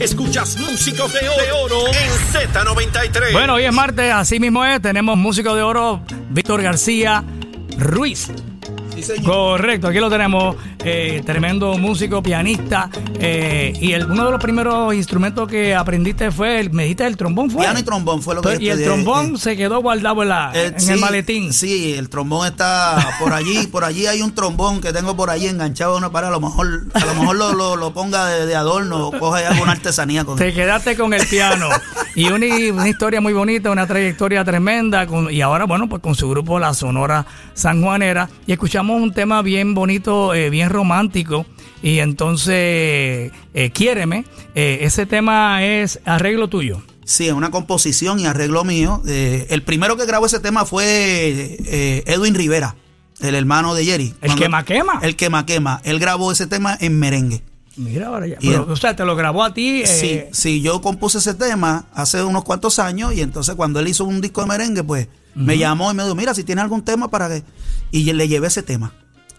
escuchas 0.00 0.56
Músicos 0.58 1.12
de 1.12 1.28
Oro, 1.28 1.42
de 1.42 1.52
Oro 1.52 1.86
en 1.88 2.52
Z93. 2.52 3.32
Bueno, 3.32 3.54
hoy 3.54 3.64
es 3.64 3.72
martes, 3.72 4.12
así 4.12 4.40
mismo 4.40 4.64
es. 4.64 4.80
Tenemos 4.80 5.16
músico 5.16 5.54
de 5.54 5.62
oro, 5.62 6.02
Víctor 6.30 6.62
García 6.62 7.22
Ruiz. 7.78 8.30
Sí, 8.94 9.02
señor. 9.02 9.24
Correcto, 9.24 9.88
aquí 9.88 9.98
lo 9.98 10.10
tenemos. 10.10 10.56
Eh, 10.84 11.22
tremendo 11.24 11.76
músico, 11.78 12.22
pianista. 12.22 12.90
eh, 13.18 13.72
y 13.80 13.92
el, 13.92 14.10
uno 14.10 14.26
de 14.26 14.30
los 14.32 14.40
primeros 14.40 14.94
instrumentos 14.94 15.48
que 15.48 15.74
aprendiste 15.74 16.30
fue, 16.30 16.60
el, 16.60 16.70
me 16.72 16.82
dijiste, 16.84 17.06
el 17.06 17.16
trombón 17.16 17.50
fue. 17.50 17.62
Piano 17.62 17.78
y 17.78 17.82
trombón 17.82 18.22
fue 18.22 18.34
lo 18.34 18.42
que 18.42 18.48
Pero- 18.50 18.60
Y 18.62 18.68
el 18.70 18.84
trombón 18.84 19.34
eh. 19.34 19.38
se 19.38 19.56
quedó 19.56 19.80
guardado 19.80 20.22
en, 20.22 20.28
la- 20.28 20.52
Eh, 20.54 20.66
en 20.74 20.80
sí, 20.80 20.92
el 20.92 21.00
maletín. 21.00 21.52
Sí, 21.52 21.94
el 21.94 22.08
trombón 22.08 22.46
está 22.46 23.16
por 23.18 23.32
allí. 23.32 23.66
Por 23.68 23.84
allí 23.84 24.06
hay 24.06 24.22
un 24.22 24.34
trombón 24.34 24.80
que 24.80 24.92
tengo 24.92 25.16
por 25.16 25.30
allí 25.30 25.46
enganchado 25.46 25.94
a 25.94 25.98
una 25.98 26.10
para 26.12 26.28
a 26.28 26.30
lo 26.30 26.40
mejor, 26.40 26.84
a 26.94 27.04
lo 27.04 27.14
mejor 27.14 27.36
lo, 27.36 27.52
lo- 27.52 27.76
lo 27.76 27.92
ponga 27.92 28.26
de, 28.26 28.46
de 28.46 28.54
adorno 28.56 29.08
o 29.08 29.18
coge 29.18 29.46
alguna 29.46 29.72
artesanía 29.72 30.24
con 30.24 30.36
Te 30.38 30.52
quedaste 30.52 30.96
con 30.96 31.14
el 31.14 31.26
piano. 31.26 31.68
y 32.14 32.26
una, 32.30 32.46
una 32.72 32.88
historia 32.88 33.20
muy 33.20 33.32
bonita, 33.32 33.70
una 33.70 33.86
trayectoria 33.86 34.44
tremenda. 34.44 35.06
con- 35.06 35.30
y 35.32 35.40
ahora, 35.40 35.64
bueno, 35.64 35.88
pues 35.88 36.02
con 36.02 36.14
su 36.14 36.28
grupo 36.28 36.58
La 36.58 36.74
Sonora 36.74 37.24
Sanjuanera. 37.54 38.28
Y 38.46 38.52
escuchamos 38.52 39.00
un 39.00 39.12
tema 39.12 39.40
bien 39.42 39.74
bonito, 39.74 40.34
eh, 40.34 40.50
bien 40.50 40.68
romántico. 40.74 41.46
Y 41.82 41.98
entonces, 42.00 43.32
eh, 43.54 43.70
Quiéreme. 43.72 44.24
eh, 44.54 44.78
ese 44.82 45.06
tema 45.06 45.64
es 45.64 46.00
arreglo 46.04 46.48
tuyo. 46.48 46.82
Sí, 47.04 47.26
es 47.26 47.32
una 47.34 47.50
composición 47.50 48.18
y 48.20 48.26
arreglo 48.26 48.64
mío. 48.64 49.02
Eh, 49.06 49.46
el 49.50 49.62
primero 49.62 49.96
que 49.96 50.06
grabó 50.06 50.26
ese 50.26 50.40
tema 50.40 50.64
fue 50.64 50.84
eh, 50.86 52.02
Edwin 52.06 52.34
Rivera, 52.34 52.76
el 53.20 53.34
hermano 53.34 53.74
de 53.74 53.84
Jerry. 53.84 54.14
El 54.22 54.28
Cuando- 54.30 54.36
quema 54.42 54.64
quema. 54.64 54.98
El 55.02 55.16
quema 55.16 55.44
quema. 55.46 55.80
Él 55.84 55.98
grabó 55.98 56.32
ese 56.32 56.46
tema 56.46 56.76
en 56.80 56.98
merengue. 56.98 57.42
Mira 57.76 58.06
ahora 58.06 58.26
ya. 58.28 58.36
Pero, 58.40 58.66
o 58.70 58.76
sea, 58.76 58.94
te 58.96 59.04
lo 59.04 59.16
grabó 59.16 59.42
a 59.42 59.52
ti. 59.52 59.82
eh, 59.82 59.86
Sí, 59.86 60.20
sí, 60.32 60.60
yo 60.62 60.80
compuse 60.80 61.18
ese 61.18 61.34
tema 61.34 61.86
hace 61.92 62.22
unos 62.22 62.44
cuantos 62.44 62.78
años 62.78 63.12
y 63.14 63.20
entonces 63.20 63.54
cuando 63.56 63.80
él 63.80 63.88
hizo 63.88 64.04
un 64.04 64.20
disco 64.20 64.40
de 64.42 64.46
merengue, 64.46 64.84
pues 64.84 65.08
me 65.34 65.58
llamó 65.58 65.90
y 65.90 65.94
me 65.94 66.04
dijo, 66.04 66.14
mira, 66.14 66.32
si 66.34 66.44
tiene 66.44 66.60
algún 66.62 66.82
tema 66.84 67.10
para 67.10 67.28
que... 67.28 67.42
Y 67.90 68.10
le 68.12 68.28
llevé 68.28 68.46
ese 68.46 68.62
tema. 68.62 68.92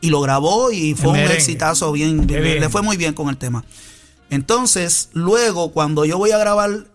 Y 0.06 0.10
lo 0.10 0.22
grabó 0.22 0.72
y 0.72 0.94
fue 0.94 1.12
un 1.12 1.18
exitazo, 1.18 1.92
bien, 1.92 2.28
Qué 2.28 2.36
bien, 2.36 2.44
bien. 2.44 2.60
le 2.60 2.70
fue 2.70 2.82
muy 2.82 2.98
bien 2.98 3.14
con 3.14 3.30
el 3.30 3.38
tema. 3.38 3.64
Entonces, 4.30 5.10
luego, 5.14 5.72
cuando 5.72 6.06
yo 6.06 6.18
voy 6.18 6.32
a 6.32 6.38
grabar 6.38 6.88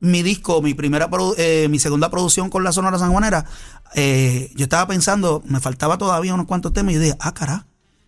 mi 0.00 0.22
disco, 0.22 0.62
mi 0.62 0.74
primera 0.74 1.08
eh, 1.36 1.66
mi 1.70 1.78
segunda 1.78 2.10
producción 2.10 2.50
con 2.50 2.64
la 2.64 2.72
Sonora 2.72 2.98
Sanjuanera, 2.98 3.46
eh, 3.94 4.50
yo 4.54 4.64
estaba 4.64 4.86
pensando, 4.86 5.42
me 5.46 5.60
faltaba 5.60 5.98
todavía 5.98 6.34
unos 6.34 6.46
cuantos 6.46 6.72
temas 6.72 6.92
y 6.92 6.94
yo 6.96 7.00
dije, 7.00 7.16
ah, 7.20 7.32
cara, 7.32 7.66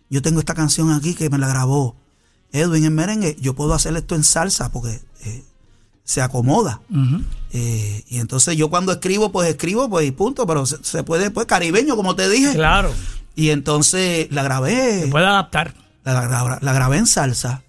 yo 0.09 0.21
tengo 0.21 0.39
esta 0.39 0.53
canción 0.53 0.91
aquí 0.91 1.13
que 1.15 1.29
me 1.29 1.37
la 1.37 1.47
grabó 1.47 1.95
Edwin 2.51 2.85
en 2.85 2.95
merengue, 2.95 3.35
yo 3.39 3.55
puedo 3.55 3.73
hacer 3.73 3.95
esto 3.95 4.15
en 4.15 4.23
salsa 4.23 4.71
porque 4.71 5.01
eh, 5.25 5.43
se 6.03 6.21
acomoda. 6.21 6.81
Eh, 7.51 8.03
y 8.07 8.19
entonces 8.19 8.55
yo 8.55 8.69
cuando 8.69 8.91
escribo, 8.91 9.31
pues 9.31 9.49
escribo, 9.49 9.89
pues 9.89 10.07
y 10.07 10.11
punto, 10.11 10.45
pero 10.47 10.65
se, 10.65 10.77
se 10.83 11.03
puede, 11.03 11.31
pues 11.31 11.47
caribeño, 11.47 11.95
como 11.95 12.15
te 12.15 12.29
dije. 12.29 12.53
Claro. 12.53 12.91
Y 13.37 13.51
entonces 13.51 14.27
la 14.31 14.43
grabé, 14.43 15.03
Se 15.03 15.07
puede 15.07 15.25
adaptar. 15.27 15.73
la, 16.03 16.27
gra- 16.29 16.59
la 16.59 16.73
grabé 16.73 16.97
en 16.97 17.07
salsa. 17.07 17.63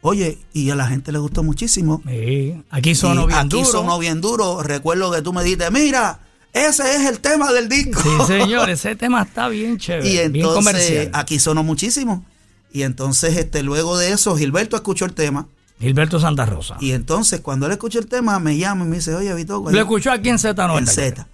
Oye, 0.00 0.38
y 0.52 0.70
a 0.70 0.76
la 0.76 0.86
gente 0.86 1.10
le 1.12 1.18
gustó 1.18 1.42
muchísimo. 1.42 2.00
Sí. 2.06 2.62
Aquí 2.70 2.94
sonó 2.94 3.24
Y 3.24 3.26
bien 3.26 3.38
aquí 3.40 3.48
duro. 3.48 3.66
sonó 3.66 3.98
bien 3.98 4.20
duro. 4.20 4.62
Recuerdo 4.62 5.10
que 5.10 5.20
tú 5.22 5.32
me 5.32 5.42
dijiste, 5.42 5.68
mira, 5.72 6.20
ese 6.52 6.94
es 6.96 7.06
el 7.08 7.18
tema 7.18 7.52
del 7.52 7.68
disco. 7.68 8.00
Sí, 8.00 8.08
señor, 8.28 8.70
ese 8.70 8.94
tema 8.94 9.22
está 9.22 9.48
bien 9.48 9.76
chévere. 9.78 10.08
y 10.08 10.12
bien 10.12 10.36
entonces 10.36 10.54
comercial. 10.64 11.10
aquí 11.12 11.38
sonó 11.40 11.64
muchísimo. 11.64 12.24
Y 12.72 12.82
entonces, 12.82 13.36
este, 13.36 13.62
luego 13.64 13.98
de 13.98 14.12
eso, 14.12 14.36
Gilberto 14.36 14.76
escuchó 14.76 15.04
el 15.04 15.14
tema. 15.14 15.48
Gilberto 15.80 16.20
Santa 16.20 16.46
Rosa. 16.46 16.76
Y 16.80 16.92
entonces, 16.92 17.40
cuando 17.40 17.66
él 17.66 17.72
escucha 17.72 17.98
el 17.98 18.06
tema, 18.06 18.38
me 18.38 18.56
llama 18.56 18.84
y 18.84 18.88
me 18.88 18.96
dice, 18.98 19.14
oye, 19.16 19.34
Vitoco. 19.34 19.70
Lo 19.72 19.78
escuchó 19.80 20.12
aquí 20.12 20.28
en 20.28 20.36
Z90. 20.38 20.78
en 20.78 20.86
Z. 20.86 21.26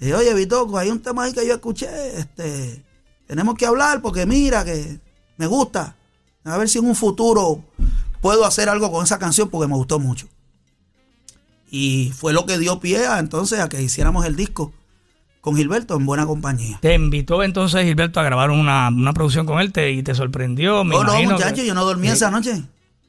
Y 0.00 0.04
dice, 0.04 0.16
oye, 0.16 0.34
Vitoco, 0.34 0.78
hay 0.78 0.90
un 0.90 1.00
tema 1.00 1.24
ahí 1.24 1.32
que 1.32 1.44
yo 1.46 1.54
escuché. 1.54 1.88
Este, 2.18 2.82
tenemos 3.26 3.54
que 3.56 3.66
hablar 3.66 4.00
porque 4.02 4.26
mira 4.26 4.64
que 4.64 4.98
me 5.36 5.46
gusta. 5.46 5.96
A 6.44 6.56
ver 6.58 6.68
si 6.68 6.78
en 6.78 6.86
un 6.86 6.94
futuro 6.94 7.62
puedo 8.20 8.44
hacer 8.44 8.68
algo 8.68 8.90
con 8.92 9.04
esa 9.04 9.18
canción 9.18 9.48
porque 9.48 9.66
me 9.68 9.74
gustó 9.74 9.98
mucho. 9.98 10.26
Y 11.70 12.12
fue 12.16 12.32
lo 12.32 12.46
que 12.46 12.58
dio 12.58 12.80
pie 12.80 13.06
a 13.06 13.18
entonces 13.18 13.58
a 13.60 13.68
que 13.68 13.82
hiciéramos 13.82 14.24
el 14.26 14.36
disco 14.36 14.72
con 15.40 15.56
Gilberto 15.56 15.96
en 15.96 16.06
buena 16.06 16.24
compañía. 16.26 16.78
Te 16.80 16.94
invitó 16.94 17.42
entonces 17.42 17.84
Gilberto 17.84 18.20
a 18.20 18.22
grabar 18.22 18.50
una, 18.50 18.88
una 18.88 19.12
producción 19.12 19.44
con 19.46 19.60
él 19.60 19.72
te, 19.72 19.90
y 19.92 20.02
te 20.02 20.14
sorprendió. 20.14 20.84
Me 20.84 20.94
no, 20.94 21.02
imagino 21.02 21.32
muchacho, 21.32 21.56
que- 21.56 21.66
yo 21.66 21.74
no 21.74 21.84
dormí 21.84 22.08
esa 22.08 22.30
noche. 22.30 22.62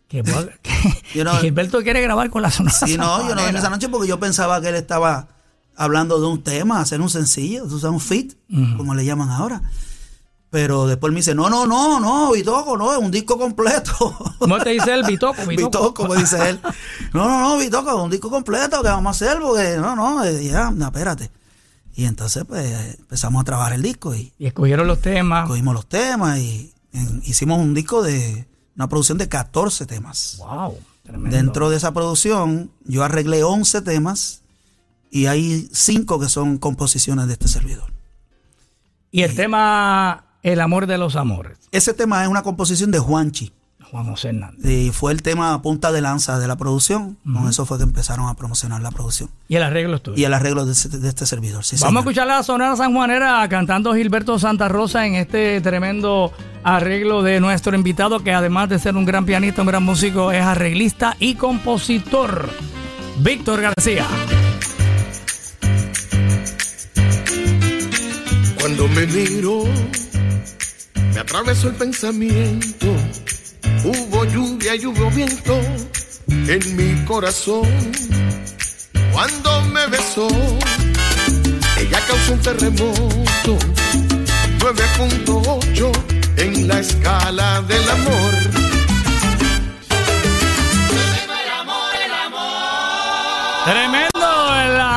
que- 0.07 0.23
que- 0.63 0.71
Yo 1.13 1.23
no- 1.23 1.33
que 1.33 1.41
Gilberto 1.41 1.81
quiere 1.83 2.01
grabar 2.01 2.29
con 2.29 2.41
la 2.41 2.51
zona. 2.51 2.71
Sí, 2.71 2.97
no, 2.97 3.27
yo 3.27 3.35
no 3.35 3.41
dormí 3.43 3.57
esa 3.57 3.69
noche 3.69 3.87
porque 3.89 4.07
yo 4.07 4.19
pensaba 4.19 4.59
que 4.61 4.69
él 4.69 4.75
estaba 4.75 5.27
hablando 5.77 6.19
de 6.19 6.27
un 6.27 6.41
tema, 6.41 6.79
hacer 6.79 7.01
un 7.01 7.09
sencillo, 7.09 7.69
sea, 7.69 7.89
un 7.89 7.99
fit, 7.99 8.33
como 8.77 8.95
le 8.95 9.05
llaman 9.05 9.29
ahora. 9.29 9.61
Pero 10.55 10.87
después 10.87 11.11
me 11.11 11.17
dice, 11.19 11.35
no, 11.35 11.49
no, 11.49 11.67
no, 11.67 11.99
no, 11.99 12.31
Bitoco, 12.31 12.77
no, 12.77 12.93
es 12.93 12.97
un 12.97 13.11
disco 13.11 13.37
completo. 13.37 13.91
¿Cómo 14.39 14.57
te 14.59 14.69
dice 14.69 14.93
él? 14.93 15.03
Bitoco, 15.05 15.41
Bitoco. 15.47 15.79
Bitoco, 15.79 16.07
me 16.07 16.15
dice 16.15 16.49
él. 16.49 16.61
No, 17.13 17.27
no, 17.27 17.39
no, 17.41 17.57
Bitoco, 17.57 17.89
es 17.89 18.03
un 18.05 18.09
disco 18.09 18.29
completo 18.29 18.81
que 18.81 18.87
vamos 18.87 19.07
a 19.21 19.25
hacer 19.25 19.37
porque, 19.41 19.75
no, 19.75 19.97
no, 19.97 20.23
eh, 20.23 20.45
ya, 20.45 20.71
no, 20.71 20.85
espérate. 20.85 21.29
Y 21.93 22.05
entonces, 22.05 22.45
pues, 22.47 22.95
empezamos 22.99 23.41
a 23.41 23.43
trabajar 23.43 23.73
el 23.73 23.81
disco 23.81 24.15
y 24.15 24.31
Y 24.39 24.45
escogieron 24.45 24.87
los 24.87 25.01
temas. 25.01 25.45
cogimos 25.45 25.73
los 25.73 25.87
temas 25.87 26.39
y 26.39 26.73
en- 26.93 27.21
hicimos 27.25 27.59
un 27.59 27.73
disco 27.73 28.01
de 28.01 28.47
una 28.77 28.87
producción 28.87 29.17
de 29.17 29.27
14 29.27 29.85
temas. 29.85 30.37
Wow, 30.39 30.77
tremendo. 31.03 31.35
Dentro 31.35 31.69
de 31.69 31.75
esa 31.75 31.91
producción, 31.93 32.71
yo 32.85 33.03
arreglé 33.03 33.43
11 33.43 33.81
temas 33.81 34.39
y 35.11 35.25
hay 35.25 35.67
5 35.73 36.17
que 36.17 36.29
son 36.29 36.59
composiciones 36.59 37.27
de 37.27 37.33
este 37.33 37.49
servidor. 37.49 37.91
Y 39.11 39.23
el 39.23 39.35
tema 39.35 40.24
El 40.45 40.61
amor 40.61 40.85
de 40.85 40.99
los 40.99 41.15
amores, 41.15 41.57
Ese 41.71 41.95
tema 41.95 42.21
es 42.21 42.29
una 42.29 42.43
composición 42.43 42.91
de 42.91 42.99
Juanchi. 42.99 43.51
Juan 43.89 44.05
José 44.05 44.29
Hernández. 44.29 44.63
Y 44.63 44.91
fue 44.91 45.11
el 45.11 45.23
tema 45.23 45.59
punta 45.63 45.91
de 45.91 46.01
lanza 46.01 46.37
de 46.37 46.47
la 46.47 46.55
producción. 46.55 47.17
Con 47.23 47.49
eso 47.49 47.65
fue 47.65 47.77
que 47.77 47.83
empezaron 47.83 48.29
a 48.29 48.35
promocionar 48.35 48.79
la 48.81 48.91
producción. 48.91 49.31
Y 49.47 49.55
el 49.55 49.63
arreglo 49.63 49.95
es 49.95 50.03
tuyo. 50.03 50.17
Y 50.17 50.23
el 50.23 50.35
arreglo 50.35 50.67
de, 50.67 50.73
este 50.73 51.25
servidor. 51.25 51.63
Sí, 51.63 51.77
Vamos 51.77 51.83
a 51.83 51.87
señor. 51.87 51.99
escuchar 52.01 52.27
la 52.27 52.43
Sonora 52.43 52.75
Sanjuanera 52.75 53.49
cantando 53.49 53.95
Gilberto 53.95 54.37
Santa 54.37 54.67
Rosa 54.67 55.07
en 55.07 55.15
este 55.15 55.61
tremendo 55.61 56.31
arreglo 56.63 57.23
de 57.23 57.39
nuestro 57.39 57.75
invitado, 57.75 58.19
que 58.19 58.31
además 58.31 58.69
de 58.69 58.77
ser 58.77 58.95
un 58.95 59.05
gran 59.05 59.25
pianista, 59.25 59.63
un 59.63 59.67
gran 59.67 59.81
músico, 59.81 60.31
es 60.31 60.43
arreglista 60.43 61.17
y 61.19 61.33
compositor, 61.33 62.51
Víctor 63.17 63.61
García. 63.61 64.05
Cuando 68.59 68.87
me 68.89 69.07
miro, 69.07 69.63
me 71.15 71.21
atravesó 71.21 71.69
el 71.69 71.75
pensamiento. 71.75 72.87
Hubo 73.85 74.25
lluvia 74.25 74.75
y 74.75 74.85
hubo 74.85 75.09
viento 75.11 75.57
en 76.27 76.75
mi 76.75 77.05
corazón. 77.05 77.65
Cuando 79.13 79.61
me 79.61 79.87
besó, 79.87 80.27
ella 81.79 82.01
causó 82.05 82.33
un 82.33 82.39
terremoto. 82.41 83.57
9.8 84.59 85.91
en 86.35 86.67
la 86.67 86.79
escala 86.81 87.61
del 87.61 87.89
amor. 87.89 88.33
Tremendo 93.63 94.04
en 94.04 94.04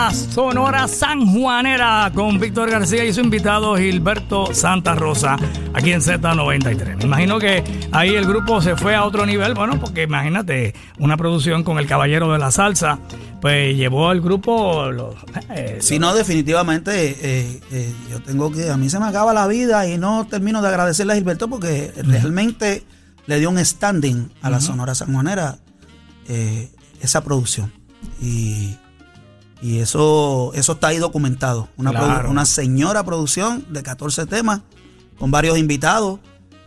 la 0.08 0.14
Sonora 0.14 0.88
Sanjuanera 0.88 2.10
con 2.14 2.40
Víctor 2.40 2.70
García 2.70 3.04
y 3.04 3.12
su 3.12 3.20
invitado 3.20 3.76
Gilberto 3.76 4.54
Santa 4.54 4.94
Rosa 4.94 5.36
aquí 5.74 5.92
en 5.92 6.00
Z93. 6.00 6.96
Me 6.96 7.04
imagino 7.04 7.38
que 7.38 7.62
ahí 7.92 8.14
el 8.14 8.26
grupo 8.26 8.62
se 8.62 8.74
fue 8.74 8.94
a 8.94 9.04
otro 9.04 9.26
nivel, 9.26 9.52
bueno, 9.52 9.78
porque 9.78 10.04
imagínate, 10.04 10.74
una 10.98 11.18
producción 11.18 11.62
con 11.62 11.78
el 11.78 11.86
Caballero 11.86 12.32
de 12.32 12.38
la 12.38 12.50
Salsa, 12.50 12.98
pues 13.42 13.76
llevó 13.76 14.08
al 14.08 14.22
grupo 14.22 14.90
los, 14.90 15.14
eh, 15.50 15.76
Si 15.82 15.98
no, 15.98 16.14
definitivamente, 16.14 17.10
eh, 17.20 17.60
eh, 17.70 17.94
yo 18.10 18.22
tengo 18.22 18.50
que. 18.50 18.70
A 18.70 18.78
mí 18.78 18.88
se 18.88 18.98
me 18.98 19.06
acaba 19.06 19.34
la 19.34 19.46
vida 19.46 19.86
y 19.88 19.98
no 19.98 20.26
termino 20.26 20.62
de 20.62 20.68
agradecerle 20.68 21.12
a 21.12 21.16
Gilberto 21.16 21.48
porque 21.48 21.92
realmente 21.96 22.82
le 23.26 23.38
dio 23.38 23.50
un 23.50 23.62
standing 23.62 24.30
a 24.40 24.48
la 24.48 24.60
Sonora 24.60 24.94
Sanjuanera 24.94 25.58
esa 27.02 27.22
producción. 27.22 27.70
Y, 28.22 28.74
y 29.62 29.78
eso, 29.78 30.52
eso 30.54 30.72
está 30.72 30.88
ahí 30.88 30.98
documentado. 30.98 31.68
Una, 31.76 31.90
Claro. 31.90 32.30
una 32.30 32.44
señora 32.44 33.02
producción 33.04 33.64
de 33.70 33.82
14 33.82 34.26
temas 34.26 34.60
con 35.18 35.30
varios 35.30 35.58
invitados. 35.58 36.20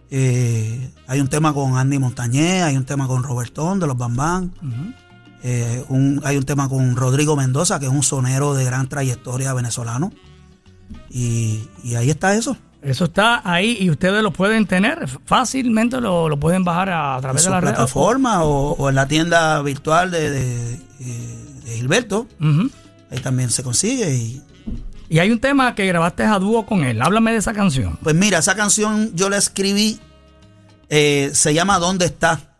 Eh, 0.09 0.89
hay 1.07 1.21
un 1.21 1.27
tema 1.29 1.53
con 1.53 1.77
Andy 1.77 1.97
Montañez, 1.99 2.63
hay 2.63 2.75
un 2.75 2.83
tema 2.85 3.07
con 3.07 3.23
Robertón 3.23 3.79
de 3.79 3.87
los 3.87 3.97
Bambán. 3.97 4.51
Eh, 5.43 5.83
un- 5.89 6.21
hay 6.25 6.37
un 6.37 6.43
tema 6.43 6.67
con 6.69 6.95
Rodrigo 6.95 7.35
Mendoza, 7.35 7.79
que 7.79 7.85
es 7.85 7.91
un 7.91 8.03
sonero 8.03 8.53
de 8.53 8.63
gran 8.65 8.87
trayectoria 8.89 9.53
venezolano. 9.53 10.11
Y, 11.09 11.67
y 11.83 11.95
ahí 11.95 12.09
está 12.09 12.35
eso. 12.35 12.57
Eso 12.81 13.05
está 13.05 13.41
ahí 13.49 13.77
y 13.79 13.89
ustedes 13.91 14.23
lo 14.23 14.31
pueden 14.33 14.65
tener 14.65 15.07
fácilmente, 15.25 16.01
lo, 16.01 16.27
lo 16.29 16.37
pueden 16.39 16.63
bajar 16.63 16.89
a, 16.89 17.17
través 17.21 17.43
de 17.43 17.49
la 17.51 17.61
red. 17.61 17.69
plataforma 17.69 18.43
o, 18.43 18.71
o 18.73 18.89
en 18.89 18.95
la 18.95 19.07
tienda 19.07 19.61
virtual 19.61 20.09
de, 20.11 20.29
de- 20.31 20.73
eh, 20.99 21.45
de 21.63 21.71
Gilberto. 21.77 22.27
Ujú. 22.39 22.69
Ahí 23.11 23.19
también 23.19 23.49
se 23.51 23.61
consigue. 23.61 24.13
Y, 24.15 24.41
Y 25.09 25.19
hay 25.19 25.29
un 25.31 25.39
tema 25.39 25.75
que 25.75 25.85
grabaste 25.85 26.23
a 26.23 26.39
dúo 26.39 26.65
con 26.65 26.83
él. 26.83 27.01
Háblame 27.01 27.31
de 27.33 27.37
esa 27.37 27.53
canción. 27.53 27.99
pues 28.01 28.15
mira, 28.15 28.39
esa 28.39 28.55
canción 28.55 29.11
yo 29.15 29.29
la 29.29 29.37
escribí. 29.37 29.99
eh, 30.89 31.31
se 31.33 31.53
llama 31.53 31.77
¿Dónde 31.79 32.05
está? 32.05 32.55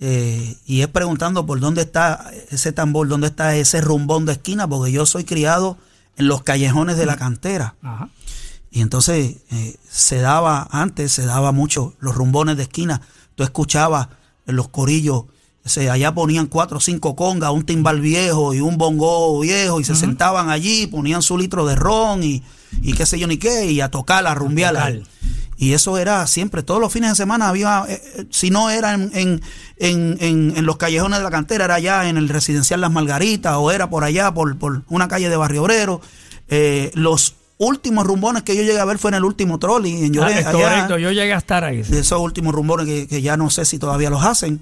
Eh, 0.00 0.56
y 0.66 0.80
es 0.80 0.88
preguntando 0.88 1.46
por 1.46 1.60
dónde 1.60 1.82
está 1.82 2.32
ese 2.50 2.72
tambor, 2.72 3.06
dónde 3.06 3.28
está 3.28 3.54
ese 3.54 3.80
rumbón 3.80 4.26
de 4.26 4.32
esquina, 4.32 4.66
porque 4.66 4.90
yo 4.90 5.06
soy 5.06 5.22
criado 5.24 5.78
en 6.16 6.26
los 6.26 6.42
callejones 6.42 6.96
de 6.96 7.06
la 7.06 7.16
cantera. 7.16 7.76
Ajá. 7.82 8.08
Y 8.72 8.80
entonces 8.80 9.36
eh, 9.50 9.76
se 9.88 10.18
daba, 10.20 10.66
antes 10.72 11.12
se 11.12 11.24
daba 11.24 11.52
mucho 11.52 11.94
los 12.00 12.14
rumbones 12.16 12.56
de 12.56 12.64
esquina. 12.64 13.00
Tú 13.36 13.44
escuchabas 13.44 14.08
en 14.46 14.56
los 14.56 14.68
corillos, 14.68 15.24
se, 15.64 15.90
allá 15.90 16.12
ponían 16.12 16.46
cuatro 16.46 16.78
o 16.78 16.80
cinco 16.80 17.14
congas, 17.16 17.50
un 17.50 17.64
timbal 17.64 18.00
viejo 18.00 18.52
y 18.54 18.60
un 18.60 18.78
bongo 18.78 19.38
viejo, 19.40 19.80
y 19.80 19.84
se 19.84 19.94
sentaban 19.94 20.50
allí, 20.50 20.86
ponían 20.86 21.22
su 21.22 21.38
litro 21.38 21.64
de 21.66 21.76
ron 21.76 22.22
y, 22.22 22.42
y 22.82 22.94
qué 22.94 23.06
sé 23.06 23.18
yo 23.18 23.26
ni 23.26 23.36
qué, 23.36 23.70
y 23.70 23.80
a 23.80 23.90
tocar, 23.90 24.26
a 24.26 24.34
rumbear. 24.34 24.74
tocar. 24.74 24.98
Y 25.58 25.74
eso 25.74 25.96
era 25.98 26.26
siempre, 26.26 26.64
todos 26.64 26.80
los 26.80 26.92
fines 26.92 27.10
de 27.10 27.14
semana 27.14 27.48
había, 27.48 27.84
eh, 27.88 28.02
eh, 28.16 28.24
si 28.30 28.50
no 28.50 28.68
era 28.70 28.94
en, 28.94 29.10
en, 29.14 29.40
en, 29.78 30.52
en- 30.56 30.66
los 30.66 30.76
callejones 30.76 31.18
de 31.20 31.24
la 31.24 31.30
cantera, 31.30 31.66
era 31.66 31.74
allá 31.76 32.08
en 32.08 32.16
el 32.16 32.28
residencial 32.28 32.80
Las 32.80 32.90
Margaritas 32.90 33.54
o 33.56 33.70
era 33.70 33.88
por 33.88 34.02
allá, 34.02 34.34
por, 34.34 34.58
por 34.58 34.82
una 34.88 35.06
calle 35.06 35.28
de 35.28 35.36
Barrio 35.36 35.62
Obrero. 35.62 36.00
Eh, 36.48 36.90
los 36.94 37.36
últimos 37.58 38.04
rumbones 38.04 38.42
que 38.42 38.56
yo 38.56 38.62
llegué 38.64 38.80
a 38.80 38.84
ver 38.84 38.98
fue 38.98 39.10
en 39.12 39.14
el 39.14 39.24
último 39.24 39.60
trolley, 39.60 40.04
en 40.04 40.06
Ah, 40.06 40.14
Lloré, 40.14 40.40
es 40.40 40.46
allá. 40.46 40.52
correcto, 40.52 40.98
yo 40.98 41.12
llegué 41.12 41.32
a 41.32 41.38
estar 41.38 41.62
ahí. 41.62 41.82
De 41.82 42.00
esos 42.00 42.20
últimos 42.20 42.52
rumbones 42.52 42.86
que, 42.86 43.06
que 43.06 43.22
ya 43.22 43.36
no 43.36 43.48
sé 43.48 43.64
si 43.64 43.78
todavía 43.78 44.10
los 44.10 44.24
hacen, 44.24 44.60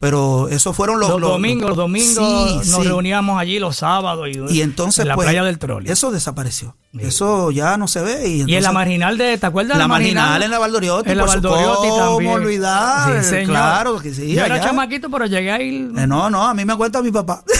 pero 0.00 0.48
esos 0.48 0.76
fueron 0.76 1.00
los, 1.00 1.08
Los, 1.08 1.20
domingos, 1.20 1.68
los 1.68 1.76
domingos 1.78 2.62
Sí, 2.64 2.70
nos 2.70 2.82
sí. 2.82 2.88
reuníamos 2.88 3.40
allí 3.40 3.58
los 3.58 3.76
sábados 3.76 4.28
y, 4.28 4.38
Y 4.54 4.60
entonces, 4.60 5.00
en 5.02 5.08
la 5.08 5.14
pues, 5.14 5.24
playa 5.26 5.42
del 5.44 5.58
Trolley. 5.58 5.90
Eso 5.90 6.10
desapareció. 6.10 6.76
Eso 6.98 7.50
ya 7.50 7.76
no 7.76 7.88
se 7.88 8.02
ve. 8.02 8.28
Y, 8.28 8.30
y 8.30 8.40
en 8.42 8.46
la 8.46 8.54
entonces- 8.56 8.72
marginal 8.74 9.18
de, 9.18 9.38
¿te 9.38 9.46
acuerdas? 9.46 9.76
de 9.76 9.82
La 9.82 9.88
marginal 9.88 10.42
en 10.42 10.50
la 10.50 10.58
Valdoriotti, 10.58 11.10
En 11.10 11.16
la 11.16 11.24
Valdoriotti 11.24 11.88
¿cómo 11.88 12.06
también. 12.08 12.32
olvidar? 12.32 13.22
Sí, 13.24 13.30
señor. 13.30 13.46
Claro 13.46 13.98
que 13.98 14.12
sí, 14.14 14.32
Yo 14.34 14.44
era 14.44 14.60
chamaquito, 14.60 15.08
pero 15.10 15.26
llegué 15.26 15.50
ahí. 15.50 15.90
Eh, 15.96 16.06
no, 16.06 16.28
no, 16.30 16.46
a 16.46 16.54
mí 16.54 16.64
me 16.64 16.76
cuenta 16.76 17.00
mi 17.02 17.10
papá. 17.10 17.42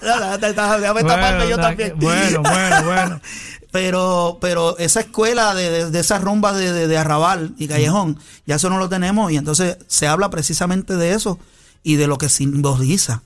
Déjame 0.00 1.02
taparme 1.04 1.48
yo 1.48 1.54
o 1.56 1.58
sea, 1.58 1.68
también. 1.68 1.94
bueno, 1.96 2.42
bueno, 2.42 2.82
bueno. 2.84 3.20
Pero, 3.72 4.38
pero 4.40 4.76
esa 4.78 5.00
escuela 5.00 5.54
de, 5.54 5.70
de, 5.70 5.90
de 5.90 5.98
esas 5.98 6.22
rumbas 6.22 6.56
de, 6.56 6.72
de, 6.72 6.86
de 6.88 6.98
arrabal 6.98 7.54
y 7.58 7.66
callejón, 7.68 8.18
ya 8.46 8.56
eso 8.56 8.68
no 8.70 8.78
lo 8.78 8.88
tenemos. 8.88 9.32
Y 9.32 9.36
entonces 9.36 9.78
se 9.88 10.06
habla 10.06 10.28
precisamente 10.30 10.94
de 10.96 11.14
eso 11.14 11.38
y 11.82 11.96
de 11.96 12.06
lo 12.06 12.18
que 12.18 12.28
simboliza 12.28 13.22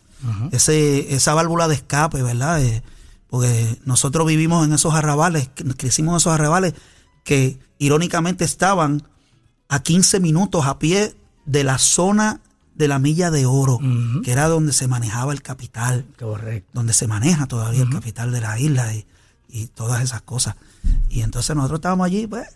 ese, 0.53 1.15
esa 1.15 1.35
válvula 1.35 1.69
de 1.69 1.75
escape, 1.75 2.23
¿verdad? 2.23 2.63
Eh, 2.63 2.83
porque 3.29 3.77
nosotros 3.85 4.27
vivimos 4.27 4.65
en 4.67 4.73
esos 4.73 4.95
arrabales, 4.95 5.51
cre- 5.55 5.75
crecimos 5.77 6.13
en 6.13 6.17
esos 6.19 6.33
arrabales 6.33 6.75
que 7.25 7.59
irónicamente 7.79 8.45
estaban 8.45 9.03
a 9.69 9.81
15 9.83 10.21
minutos 10.21 10.65
a 10.67 10.79
pie 10.79 11.15
de 11.45 11.65
la 11.65 11.79
zona 11.79 12.41
de 12.77 12.89
la 12.89 12.99
milla 12.99 13.31
de 13.31 13.47
oro, 13.47 13.79
que 14.23 14.31
era 14.33 14.47
donde 14.49 14.73
se 14.73 14.87
manejaba 14.87 15.33
el 15.33 15.43
capital. 15.43 16.05
Correcto. 16.19 16.71
donde 16.73 16.93
se 16.93 17.07
maneja 17.09 17.47
todavía 17.47 17.83
el 17.83 17.91
capital 17.91 18.31
de 18.33 18.41
la 18.41 18.59
isla 18.61 18.95
y, 18.95 19.05
y 19.57 19.69
todas 19.69 20.03
esas 20.03 20.21
cosas. 20.21 20.55
Y 21.09 21.23
entonces 21.23 21.57
nosotros 21.57 21.79
estábamos 21.79 22.07
allí, 22.07 22.27
pues. 22.27 22.47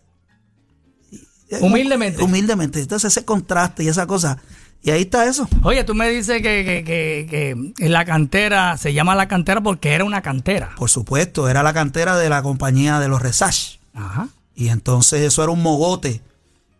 y- 1.10 1.26
Humildemente. 1.60 2.22
Humildemente. 2.22 2.80
Entonces 2.80 3.10
ese 3.16 3.24
contraste 3.24 3.84
y 3.84 3.88
esa 3.88 4.06
cosa. 4.06 4.38
Y 4.82 4.90
ahí 4.90 5.02
está 5.02 5.26
eso. 5.26 5.48
Oye, 5.62 5.82
tú 5.84 5.94
me 5.94 6.08
dices 6.10 6.42
que, 6.42 6.84
que, 6.84 7.74
que, 7.76 7.88
la 7.88 8.04
cantera 8.04 8.76
se 8.76 8.92
llama 8.92 9.14
la 9.14 9.28
cantera 9.28 9.62
porque 9.62 9.92
era 9.92 10.04
una 10.04 10.20
cantera. 10.22 10.74
Por 10.76 10.90
supuesto, 10.90 11.48
era 11.48 11.62
la 11.62 11.72
cantera 11.72 12.16
de 12.16 12.28
la 12.28 12.42
compañía 12.42 12.98
de 13.00 13.08
los 13.08 13.20
Resach. 13.22 13.78
Ajá. 13.94 14.28
Y 14.54 14.68
entonces 14.68 15.22
eso 15.22 15.42
era 15.42 15.52
un 15.52 15.62
mogote 15.62 16.20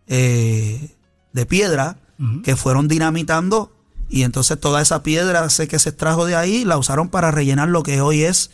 eh, 0.07 0.95
de 1.33 1.45
piedra 1.47 1.97
que 2.43 2.55
fueron 2.55 2.87
dinamitando. 2.87 3.75
Y 4.07 4.21
entonces 4.23 4.59
toda 4.59 4.81
esa 4.83 5.01
piedra 5.01 5.49
sé 5.49 5.67
que 5.67 5.79
se 5.79 5.89
extrajo 5.89 6.25
de 6.27 6.35
ahí, 6.35 6.63
la 6.63 6.77
usaron 6.77 7.09
para 7.09 7.31
rellenar 7.31 7.69
lo 7.69 7.81
que 7.81 8.01
hoy 8.01 8.23
es 8.23 8.51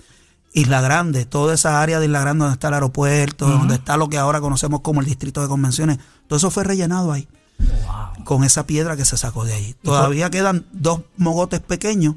Isla 0.57 0.81
Grande, 0.81 1.25
toda 1.25 1.53
esa 1.53 1.81
área 1.81 1.99
de 1.99 2.07
Isla 2.07 2.21
Grande 2.21 2.45
donde 2.45 2.55
está 2.55 2.69
el 2.69 2.73
aeropuerto, 2.73 3.47
donde 3.47 3.75
está 3.75 3.95
lo 3.95 4.09
que 4.09 4.17
ahora 4.17 4.41
conocemos 4.41 4.81
como 4.81 5.01
el 5.01 5.05
distrito 5.05 5.39
de 5.39 5.47
convenciones. 5.47 5.99
Todo 6.27 6.37
eso 6.37 6.49
fue 6.49 6.63
rellenado 6.63 7.11
ahí 7.11 7.27
con 8.23 8.43
esa 8.43 8.65
piedra 8.65 8.97
que 8.97 9.05
se 9.05 9.17
sacó 9.17 9.45
de 9.45 9.53
ahí. 9.53 9.75
Todavía 9.83 10.31
quedan 10.31 10.65
dos 10.71 11.01
mogotes 11.15 11.59
pequeños 11.59 12.15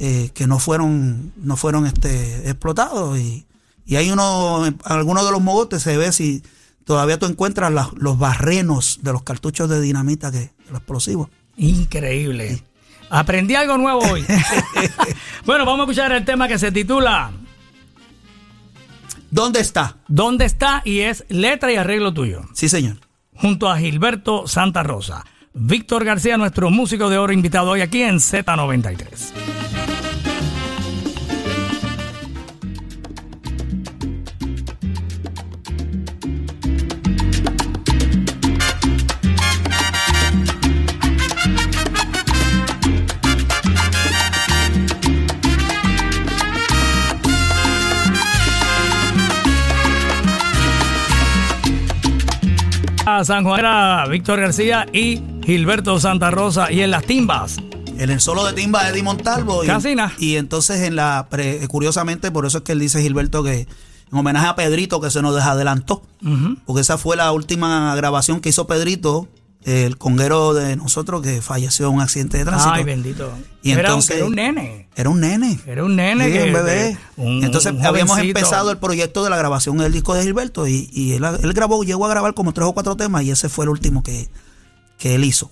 eh, 0.00 0.30
que 0.34 0.48
no 0.48 0.58
fueron, 0.58 1.32
no 1.36 1.56
fueron 1.56 1.86
este, 1.86 2.48
explotados 2.50 3.16
y, 3.16 3.46
y 3.86 3.94
hay 3.94 4.10
uno, 4.10 4.66
en 4.66 4.76
algunos 4.84 5.24
de 5.24 5.30
los 5.30 5.40
mogotes 5.40 5.82
se 5.82 5.96
ve 5.96 6.10
si 6.10 6.42
todavía 6.84 7.20
tú 7.20 7.26
encuentras 7.26 7.72
los 7.94 8.18
barrenos 8.18 8.98
de 9.02 9.12
los 9.12 9.22
cartuchos 9.22 9.68
de 9.68 9.80
dinamita 9.80 10.32
que 10.32 10.38
de 10.38 10.52
los 10.68 10.78
explosivos. 10.78 11.28
Increíble. 11.56 12.60
Aprendí 13.08 13.54
algo 13.54 13.78
nuevo 13.78 14.00
hoy. 14.00 14.24
bueno, 15.46 15.64
vamos 15.64 15.80
a 15.80 15.82
escuchar 15.84 16.10
el 16.10 16.24
tema 16.24 16.48
que 16.48 16.58
se 16.58 16.72
titula 16.72 17.30
¿Dónde 19.32 19.60
está? 19.60 19.96
¿Dónde 20.08 20.44
está? 20.44 20.82
Y 20.84 21.00
es 21.00 21.24
letra 21.30 21.72
y 21.72 21.76
arreglo 21.76 22.12
tuyo. 22.12 22.42
Sí, 22.52 22.68
señor. 22.68 22.98
Junto 23.34 23.70
a 23.70 23.78
Gilberto 23.78 24.46
Santa 24.46 24.82
Rosa. 24.82 25.24
Víctor 25.54 26.04
García, 26.04 26.36
nuestro 26.36 26.70
músico 26.70 27.08
de 27.08 27.16
oro 27.16 27.32
invitado 27.32 27.70
hoy 27.70 27.80
aquí 27.80 28.02
en 28.02 28.16
Z93. 28.16 29.32
San 53.24 53.44
Juan 53.44 53.60
era 53.60 54.06
Víctor 54.08 54.40
García 54.40 54.86
y 54.92 55.20
Gilberto 55.44 55.98
Santa 56.00 56.30
Rosa 56.30 56.70
y 56.72 56.80
en 56.80 56.90
las 56.90 57.04
timbas. 57.04 57.58
En 57.98 58.10
el 58.10 58.20
solo 58.20 58.44
de 58.44 58.52
timba 58.54 58.88
Eddie 58.88 59.02
Montalvo. 59.02 59.62
Y, 59.62 59.66
Casi 59.66 59.94
nada. 59.94 60.12
y 60.18 60.36
entonces 60.36 60.80
en 60.80 60.96
la 60.96 61.26
pre- 61.30 61.66
curiosamente, 61.68 62.30
por 62.30 62.46
eso 62.46 62.58
es 62.58 62.64
que 62.64 62.72
él 62.72 62.80
dice 62.80 63.00
Gilberto 63.02 63.42
que 63.44 63.60
en 64.10 64.18
homenaje 64.18 64.46
a 64.46 64.56
Pedrito 64.56 65.00
que 65.00 65.10
se 65.10 65.22
nos 65.22 65.34
desadelantó. 65.34 66.02
Porque 66.66 66.80
esa 66.80 66.98
fue 66.98 67.16
la 67.16 67.30
última 67.32 67.94
grabación 67.96 68.40
que 68.40 68.48
hizo 68.48 68.66
Pedrito, 68.66 69.28
el 69.64 69.96
conguero 69.96 70.54
de 70.54 70.74
nosotros 70.76 71.22
que 71.22 71.40
falleció 71.42 71.88
en 71.88 71.94
un 71.94 72.00
accidente 72.00 72.38
de 72.38 72.44
tránsito. 72.44 72.72
Ay, 72.74 72.84
bendito. 72.84 73.32
Y 73.62 73.70
era, 73.72 73.82
entonces- 73.82 74.16
un, 74.22 74.36
era 74.38 74.50
un 74.50 74.54
nene. 74.54 74.88
Era 74.96 75.10
un 75.10 75.20
nene. 75.20 75.58
Era 75.66 75.84
un 75.84 75.96
nene 75.96 76.26
Sí, 76.26 76.32
que- 76.32 76.42
un 76.44 76.52
bebé. 76.52 76.98
un- 77.16 77.44
Entonces 77.44 77.72
un 77.72 77.86
habíamos 77.86 78.18
empezado 78.18 78.70
el 78.70 78.78
proyecto 78.78 79.22
de 79.24 79.30
la 79.30 79.36
grabación 79.36 79.78
del 79.78 79.92
disco 79.92 80.14
de 80.14 80.22
Gilberto 80.24 80.66
y, 80.66 80.88
y 80.92 81.12
él, 81.12 81.24
él 81.24 81.52
grabó, 81.52 81.82
llegó 81.84 82.06
a 82.06 82.10
grabar 82.10 82.34
como 82.34 82.52
tres 82.52 82.66
o 82.66 82.72
cuatro 82.72 82.96
temas 82.96 83.22
y 83.22 83.30
ese 83.30 83.48
fue 83.48 83.64
el 83.64 83.68
último 83.70 84.02
que, 84.02 84.28
que 84.98 85.14
él 85.14 85.24
hizo. 85.24 85.50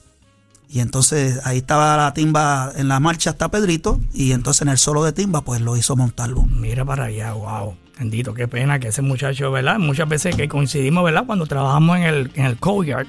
Y 0.69 0.79
entonces 0.81 1.41
ahí 1.45 1.59
estaba 1.59 1.97
la 1.97 2.15
timba 2.15 2.73
en 2.77 2.87
la 2.89 3.01
marcha 3.01 3.31
hasta 3.31 3.49
Pedrito 3.51 4.01
y 4.15 4.33
entonces 4.33 4.63
en 4.63 4.69
el 4.69 4.79
solo 4.79 5.03
de 5.05 5.13
timba 5.13 5.41
pues 5.41 5.61
lo 5.61 5.77
hizo 5.77 5.97
Montalvo. 5.97 6.47
Mira 6.47 6.85
para 6.85 7.07
allá, 7.07 7.33
wow. 7.33 7.75
Bendito, 7.99 8.35
qué 8.35 8.49
pena 8.49 8.79
que 8.79 8.89
ese 8.89 9.03
muchacho, 9.03 9.51
¿verdad? 9.51 9.79
Muchas 9.79 10.09
veces 10.09 10.35
que 10.35 10.49
coincidimos, 10.49 11.05
¿verdad? 11.05 11.25
Cuando 11.27 11.47
trabajamos 11.47 11.97
en 11.99 12.03
el, 12.05 12.31
en 12.35 12.47
el 12.47 12.57
Courtyard 12.57 13.07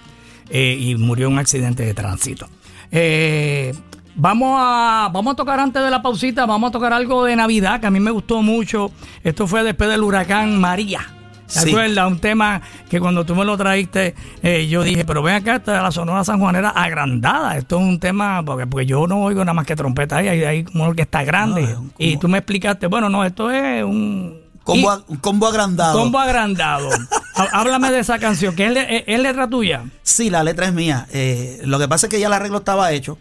eh, 0.52 0.78
y 0.80 0.96
murió 0.96 1.28
en 1.28 1.34
un 1.34 1.40
accidente 1.40 1.84
de 1.86 1.94
tránsito. 1.94 2.48
Eh, 2.92 3.74
vamos, 4.16 4.56
a, 4.60 5.10
vamos 5.12 5.34
a 5.34 5.36
tocar 5.36 5.60
antes 5.60 5.82
de 5.82 5.90
la 5.90 6.02
pausita, 6.02 6.46
vamos 6.46 6.70
a 6.70 6.72
tocar 6.72 6.94
algo 6.94 7.24
de 7.26 7.36
Navidad 7.36 7.80
que 7.80 7.88
a 7.88 7.92
mí 7.92 8.00
me 8.00 8.12
gustó 8.12 8.42
mucho. 8.42 8.92
Esto 9.24 9.48
fue 9.48 9.64
después 9.64 9.90
del 9.90 10.04
huracán 10.04 10.60
María. 10.60 11.00
¿Te 11.48 11.60
Sí. 11.60 11.70
acuerdas? 11.72 12.08
Un 12.10 12.20
tema 12.20 12.62
que 12.90 13.02
cuando 13.02 13.26
tú 13.26 13.36
me 13.36 13.44
lo 13.44 13.58
traíste, 13.58 14.16
eh, 14.42 14.68
yo 14.70 14.84
dije, 14.84 15.04
pero 15.04 15.22
ven 15.22 15.36
acá, 15.36 15.58
esta, 15.58 15.82
la 15.82 15.92
Sonora 15.92 16.24
Sanjuanera 16.24 16.70
agrandada. 16.70 17.58
Esto 17.58 17.78
es 17.78 17.84
un 17.86 18.00
tema, 18.00 18.42
porque, 18.46 18.68
porque 18.68 18.86
yo 18.86 19.06
no 19.06 19.22
oigo 19.22 19.42
nada 19.44 19.54
más 19.54 19.66
que 19.66 19.76
trompeta 19.76 20.16
ahí, 20.18 20.30
hay, 20.30 20.44
hay 20.46 20.64
como 20.64 20.94
que 20.94 21.02
está 21.02 21.26
grande. 21.26 21.64
No, 21.74 21.92
y 21.98 22.16
tú 22.16 22.30
me 22.30 22.38
explicaste, 22.38 22.88
bueno, 22.88 23.10
no, 23.10 23.26
esto 23.26 23.52
es 23.52 23.84
un 23.84 24.40
Combo, 24.64 24.92
a- 24.92 25.06
combo 25.22 25.48
agrandado. 25.48 26.00
combo 26.00 26.20
agrandado. 26.20 26.90
Há- 27.36 27.50
Háblame 27.60 27.92
de 27.92 28.00
esa 28.00 28.20
canción, 28.20 28.56
que 28.56 28.68
es, 28.68 28.74
le- 28.74 28.98
es- 28.98 29.04
es 29.08 29.20
letra 29.20 29.50
tuya. 29.50 29.86
Sí, 30.04 30.30
la 30.30 30.44
letra 30.44 30.68
es 30.68 30.74
mía. 30.74 31.08
Eh, 31.12 31.62
lo 31.66 31.80
que 31.80 31.88
pasa 31.88 32.06
es 32.08 32.12
que 32.12 32.20
ya 32.20 32.28
el 32.28 32.34
arreglo 32.34 32.60
estaba 32.60 32.92
hecho. 32.92 33.18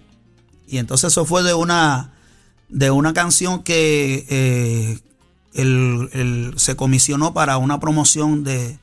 Y 0.68 0.78
entonces 0.78 1.12
eso 1.12 1.24
fue 1.24 1.42
de 1.42 1.54
una, 1.54 2.12
de 2.68 2.90
una 2.90 3.12
canción 3.14 3.62
que 3.62 4.26
eh, 4.28 4.98
el- 5.54 6.10
el- 6.12 6.52
se 6.56 6.76
comisionó 6.76 7.32
para 7.34 7.56
una 7.56 7.80
promoción 7.80 8.44
de, 8.44 8.78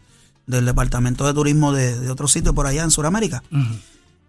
del 0.48 0.66
Departamento 0.66 1.26
de 1.28 1.34
Turismo 1.34 1.72
de, 1.74 1.98
de 2.00 2.10
otro 2.10 2.28
sitio 2.28 2.54
por 2.56 2.68
allá 2.68 2.84
en 2.84 2.92
Sudamérica. 2.92 3.44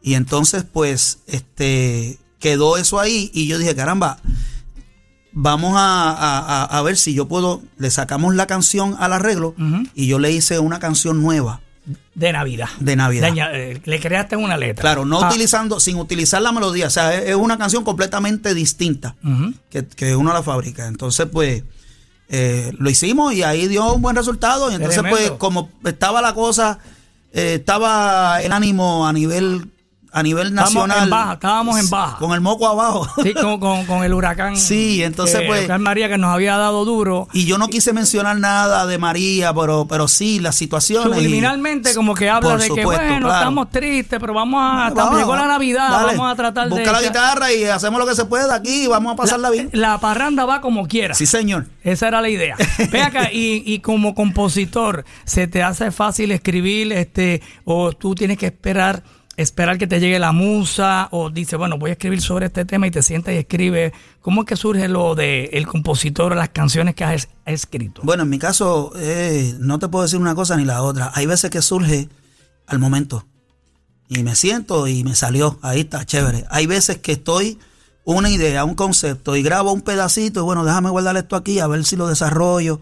Y 0.02 0.14
entonces, 0.14 0.64
pues, 0.70 1.18
este 1.26 2.18
quedó 2.38 2.76
eso 2.76 3.00
ahí. 3.00 3.30
Y 3.34 3.48
yo 3.48 3.58
dije, 3.58 3.74
caramba, 3.74 4.18
vamos 5.32 5.74
a, 5.76 6.10
a- 6.12 6.64
a- 6.64 6.82
ver 6.82 6.96
si 6.96 7.14
yo 7.14 7.28
puedo. 7.28 7.62
Le 7.78 7.90
sacamos 7.90 8.34
la 8.34 8.46
canción 8.46 8.96
al 8.98 9.12
arreglo 9.12 9.54
y 9.94 10.06
yo 10.06 10.18
le 10.18 10.32
hice 10.32 10.58
una 10.58 10.78
canción 10.78 11.22
nueva 11.22 11.60
De 12.14 12.32
Navidad. 12.32 12.68
de 12.80 12.96
Navidad. 12.96 13.32
De 13.34 13.72
eh, 13.72 13.80
le 13.84 14.00
creaste 14.00 14.36
una 14.36 14.56
letra. 14.56 14.82
Claro, 14.82 15.04
no 15.04 15.22
Ah, 15.22 15.28
utilizando, 15.28 15.80
sin 15.80 15.96
utilizar 15.96 16.42
la 16.42 16.52
melodía. 16.52 16.86
O 16.88 16.90
sea, 16.90 17.14
es, 17.14 17.30
es 17.30 17.34
una 17.36 17.56
canción 17.58 17.84
completamente 17.84 18.54
distinta 18.54 19.14
que, 19.70 19.86
que 19.86 20.16
uno 20.16 20.32
la 20.32 20.42
fabrica. 20.42 20.86
Entonces, 20.86 21.26
pues, 21.32 21.62
eh, 22.30 22.72
lo 22.78 22.90
hicimos 22.90 23.32
y 23.32 23.42
ahí 23.42 23.68
dio 23.68 23.92
un 23.94 24.02
buen 24.02 24.16
resultado. 24.16 24.70
Y 24.70 24.74
entonces, 24.74 25.00
Tremendo. 25.00 25.16
pues, 25.28 25.38
como 25.38 25.70
estaba 25.84 26.20
la 26.20 26.34
cosa, 26.34 26.78
eh, 27.32 27.54
estaba 27.60 28.42
el 28.42 28.52
ánimo 28.52 29.06
a 29.06 29.12
nivel, 29.12 29.70
a 30.12 30.22
nivel 30.22 30.48
Estábamos 30.48 30.74
nacional. 30.74 31.04
en 31.04 31.10
baja, 31.10 31.32
estábamos 31.34 31.78
en 31.78 31.90
baja. 31.90 32.16
Con 32.18 32.32
el 32.32 32.40
moco 32.40 32.66
abajo. 32.66 33.06
Sí, 33.22 33.34
con, 33.34 33.60
con- 33.60 33.84
con 33.86 34.04
el 34.04 34.14
huracán. 34.14 34.56
Sí, 34.68 35.02
entonces, 35.02 35.40
que- 35.40 35.46
pues- 35.46 35.78
María 35.80 36.08
que 36.08 36.18
nos 36.18 36.34
había 36.34 36.56
dado 36.56 36.84
duro. 36.84 37.28
Y 37.32 37.44
yo 37.46 37.58
no 37.58 37.68
quise 37.68 37.92
mencionar 37.92 38.38
nada 38.38 38.86
de 38.86 38.98
María, 38.98 39.52
pero, 39.54 39.86
pero 39.88 40.08
sí, 40.08 40.40
las 40.40 40.54
situaciones. 40.56 41.10
y- 41.18 41.22
Subliminalmente 41.24 41.94
como 41.94 42.14
que 42.14 42.28
habla 42.30 42.56
de 42.56 42.68
que 42.70 42.84
bueno, 42.84 43.26
claro. 43.26 43.34
estamos 43.34 43.70
tristes, 43.70 44.18
pero 44.20 44.34
vamos 44.34 44.60
a 44.62 44.90
Vamos, 44.90 45.18
llegó 45.18 45.36
la 45.36 45.46
Navidad, 45.46 45.90
dale, 45.90 46.16
vamos 46.16 46.32
a 46.32 46.36
tratar 46.36 46.68
Busca 46.68 46.90
la 46.92 47.00
de 47.00 47.06
guitarra 47.08 47.52
y 47.52 47.64
hacemos 47.64 47.98
lo 48.00 48.06
que 48.06 48.14
se 48.14 48.24
pueda 48.24 48.54
aquí 48.54 48.84
y 48.84 48.86
vamos 48.86 49.12
a 49.12 49.16
pasarla 49.16 49.50
bien. 49.50 49.68
la 49.72 49.98
parranda 49.98 50.44
va 50.44 50.60
como 50.60 50.86
quiera. 50.88 51.14
Sí, 51.14 51.26
señor. 51.26 51.66
Esa 51.82 52.08
era 52.08 52.20
la 52.20 52.28
idea. 52.28 52.56
Ve 52.90 53.02
acá, 53.02 53.30
y, 53.32 53.62
y 53.66 53.80
como 53.80 54.14
compositor, 54.14 55.04
¿se 55.24 55.46
te 55.46 55.62
hace 55.62 55.90
fácil 55.90 56.30
escribir 56.32 56.92
este 56.92 57.42
o 57.64 57.92
tú 57.92 58.14
tienes 58.14 58.38
que 58.38 58.46
esperar 58.46 59.02
esperar 59.38 59.78
que 59.78 59.86
te 59.86 60.00
llegue 60.00 60.18
la 60.18 60.32
musa 60.32 61.08
o 61.12 61.30
dices, 61.30 61.56
bueno, 61.56 61.78
voy 61.78 61.90
a 61.90 61.92
escribir 61.92 62.20
sobre 62.20 62.46
este 62.46 62.64
tema 62.64 62.88
y 62.88 62.90
te 62.90 63.02
sientas 63.02 63.34
y 63.34 63.38
escribes? 63.38 63.92
¿Cómo 64.20 64.42
es 64.42 64.48
que 64.48 64.56
surge 64.56 64.88
lo 64.88 65.14
de 65.14 65.44
el 65.52 65.66
compositor, 65.66 66.34
las 66.34 66.48
canciones 66.48 66.96
que 66.96 67.04
has 67.04 67.28
has 67.44 67.54
escrito? 67.54 68.02
Bueno, 68.04 68.24
en 68.24 68.30
mi 68.30 68.38
caso, 68.38 68.92
eh, 68.96 69.54
no 69.60 69.78
te 69.78 69.88
puedo 69.88 70.02
decir 70.02 70.18
una 70.18 70.34
cosa 70.34 70.56
ni 70.56 70.64
la 70.64 70.82
otra. 70.82 71.12
Hay 71.14 71.26
veces 71.26 71.50
que 71.50 71.62
surge 71.62 72.08
al 72.66 72.80
momento. 72.80 73.26
Y 74.08 74.22
me 74.24 74.34
siento 74.34 74.88
y 74.88 75.04
me 75.04 75.14
salió. 75.14 75.58
Ahí 75.62 75.80
está, 75.80 76.04
chévere. 76.04 76.44
Hay 76.50 76.66
veces 76.66 76.98
que 76.98 77.12
estoy 77.12 77.58
una 78.16 78.30
idea, 78.30 78.64
un 78.64 78.74
concepto 78.74 79.36
y 79.36 79.42
grabo 79.42 79.72
un 79.72 79.82
pedacito 79.82 80.40
y 80.40 80.42
bueno, 80.42 80.64
déjame 80.64 80.88
guardar 80.90 81.16
esto 81.16 81.36
aquí 81.36 81.60
a 81.60 81.66
ver 81.66 81.84
si 81.84 81.94
lo 81.96 82.06
desarrollo 82.08 82.80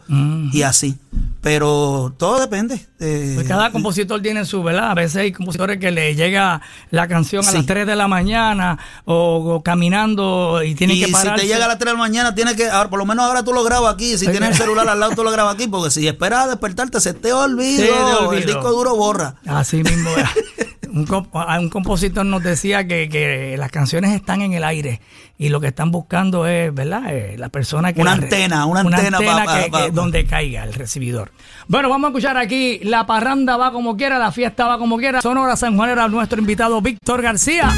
y 0.53 0.63
así. 0.63 0.97
Pero 1.41 2.13
todo 2.19 2.41
depende. 2.41 2.87
eh, 3.01 3.33
Pues 3.37 3.47
cada 3.49 3.71
compositor 3.71 4.21
tiene 4.21 4.45
su, 4.45 4.63
¿verdad? 4.63 4.91
A 4.91 4.95
veces 4.95 5.17
hay 5.17 5.33
compositores 5.33 5.79
que 5.79 5.91
le 5.91 6.15
llega 6.15 6.61
la 6.91 7.07
canción 7.09 7.47
a 7.47 7.53
las 7.53 7.67
3 7.67 7.87
de 7.87 7.95
la 7.97 8.09
mañana 8.09 8.79
o, 9.05 9.55
o 9.55 9.63
caminando 9.63 10.63
y 10.65 10.75
tienen 10.75 10.97
y 10.97 11.01
que 11.01 11.07
si 11.07 11.13
parar. 11.13 11.39
te 11.41 11.47
llega 11.47 11.65
a 11.65 11.69
las 11.69 11.79
3 11.79 11.93
de 11.93 11.93
la 11.93 11.99
mañana, 11.99 12.35
tienes 12.35 12.55
que, 12.55 12.69
ahora, 12.69 12.91
por 12.91 12.99
lo 12.99 13.07
menos 13.07 13.25
ahora 13.25 13.43
tú 13.45 13.53
lo 13.53 13.63
grabas 13.65 13.95
aquí. 13.95 14.19
Si 14.19 14.27
tienes 14.29 14.51
el 14.51 14.55
celular 14.57 14.89
al 14.89 14.99
lado, 15.01 15.13
tú 15.15 15.23
lo 15.25 15.31
grabas 15.31 15.55
aquí. 15.55 15.67
Porque 15.69 15.91
si 15.91 16.07
esperas 16.09 16.45
a 16.45 16.49
despertarte, 16.49 17.01
se 17.01 17.15
te 17.15 17.33
olvidó. 17.33 18.33
El 18.33 18.47
disco 18.47 18.71
duro 18.73 18.97
borra. 18.97 19.37
Así 19.47 19.83
mismo. 19.83 20.11
Un, 20.93 21.07
comp- 21.07 21.29
a- 21.35 21.59
un 21.61 21.69
compositor 21.71 22.25
nos 22.27 22.43
decía 22.43 22.87
que, 22.87 23.09
que 23.09 23.57
las 23.59 23.71
canciones 23.71 24.13
están 24.13 24.43
en 24.43 24.53
el 24.53 24.65
aire 24.65 25.01
y 25.39 25.49
lo 25.51 25.61
que 25.61 25.67
están 25.69 25.91
buscando 25.91 26.47
es, 26.47 26.73
¿verdad? 26.75 27.03
Eh, 27.15 27.37
la 27.39 27.49
persona 27.49 27.93
que... 27.93 28.01
Una 28.01 28.13
antena, 28.13 28.67
una 28.67 28.81
antena 28.81 29.19
pa- 29.19 29.25
que- 29.25 29.43
pa- 29.45 29.65
que- 29.65 29.71
pa- 29.71 29.91
donde 29.91 30.25
caiga 30.25 30.65
el 30.65 30.73
recibidor. 30.75 31.33
Bueno, 31.69 31.89
vamos 31.89 32.09
a 32.09 32.11
escuchar 32.11 32.37
aquí 32.37 32.79
La 32.83 33.07
parranda 33.07 33.57
va 33.57 33.73
como 33.73 33.97
quiera, 33.97 34.19
la 34.19 34.33
fiesta 34.33 34.67
va 34.67 34.79
como 34.79 34.97
quiera. 34.99 35.21
Sonora 35.23 35.57
San 35.57 35.77
Juan 35.77 35.91
era 35.91 36.09
nuestro 36.09 36.41
invitado 36.41 36.81
Víctor 36.81 37.23
García. 37.23 37.71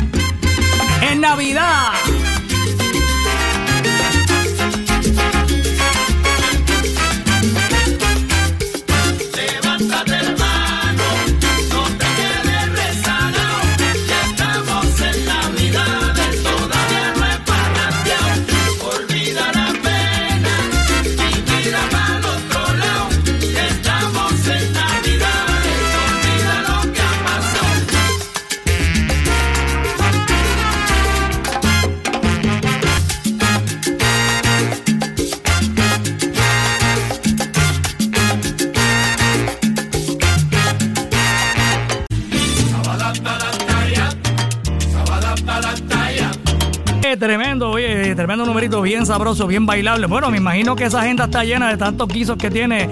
En 1.10 1.20
Navidad. 1.20 1.92
Tremendo, 47.18 47.70
oye, 47.70 48.14
tremendo 48.14 48.44
numerito, 48.46 48.80
bien 48.82 49.06
sabroso, 49.06 49.46
bien 49.46 49.66
bailable. 49.66 50.06
Bueno, 50.06 50.30
me 50.30 50.38
imagino 50.38 50.76
que 50.76 50.84
esa 50.84 51.00
agenda 51.00 51.24
está 51.24 51.44
llena 51.44 51.68
de 51.68 51.76
tantos 51.76 52.08
quisos 52.08 52.36
que 52.36 52.50
tiene 52.50 52.88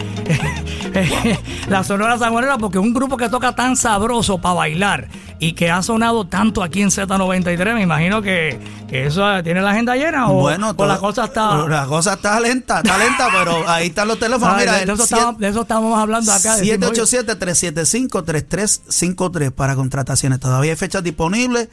la 1.68 1.84
Sonora 1.84 2.18
Sanjuanera, 2.18 2.58
porque 2.58 2.78
un 2.78 2.92
grupo 2.92 3.16
que 3.16 3.28
toca 3.28 3.54
tan 3.54 3.76
sabroso 3.76 4.38
para 4.38 4.54
bailar 4.54 5.08
y 5.38 5.52
que 5.52 5.70
ha 5.70 5.82
sonado 5.82 6.26
tanto 6.26 6.62
aquí 6.62 6.80
en 6.82 6.88
Z93, 6.90 7.74
me 7.74 7.82
imagino 7.82 8.22
que, 8.22 8.58
que 8.88 9.06
eso 9.06 9.22
tiene 9.42 9.60
la 9.60 9.70
agenda 9.72 9.94
llena 9.94 10.30
o, 10.30 10.34
bueno, 10.40 10.70
o 10.70 10.74
todo- 10.74 10.86
la 10.86 10.96
cosa 10.98 11.24
está... 11.26 11.66
La 11.68 11.84
cosa 11.86 12.14
está 12.14 12.40
lenta, 12.40 12.78
está 12.78 12.96
lenta, 12.96 13.28
pero 13.38 13.68
ahí 13.68 13.88
están 13.88 14.08
los 14.08 14.18
teléfonos. 14.18 14.54
Ah, 14.54 14.56
Mira, 14.58 14.72
de, 14.78 14.84
eso 14.92 15.02
estábamos, 15.04 15.38
de 15.38 15.48
eso 15.48 15.60
estábamos 15.62 15.98
hablando 15.98 16.32
acá. 16.32 16.56
decimos, 16.56 16.90
oye, 16.90 17.02
787-375-3353 17.02 19.50
para 19.52 19.74
contrataciones. 19.74 20.40
Todavía 20.40 20.70
hay 20.72 20.76
fechas 20.76 21.02
disponibles 21.02 21.68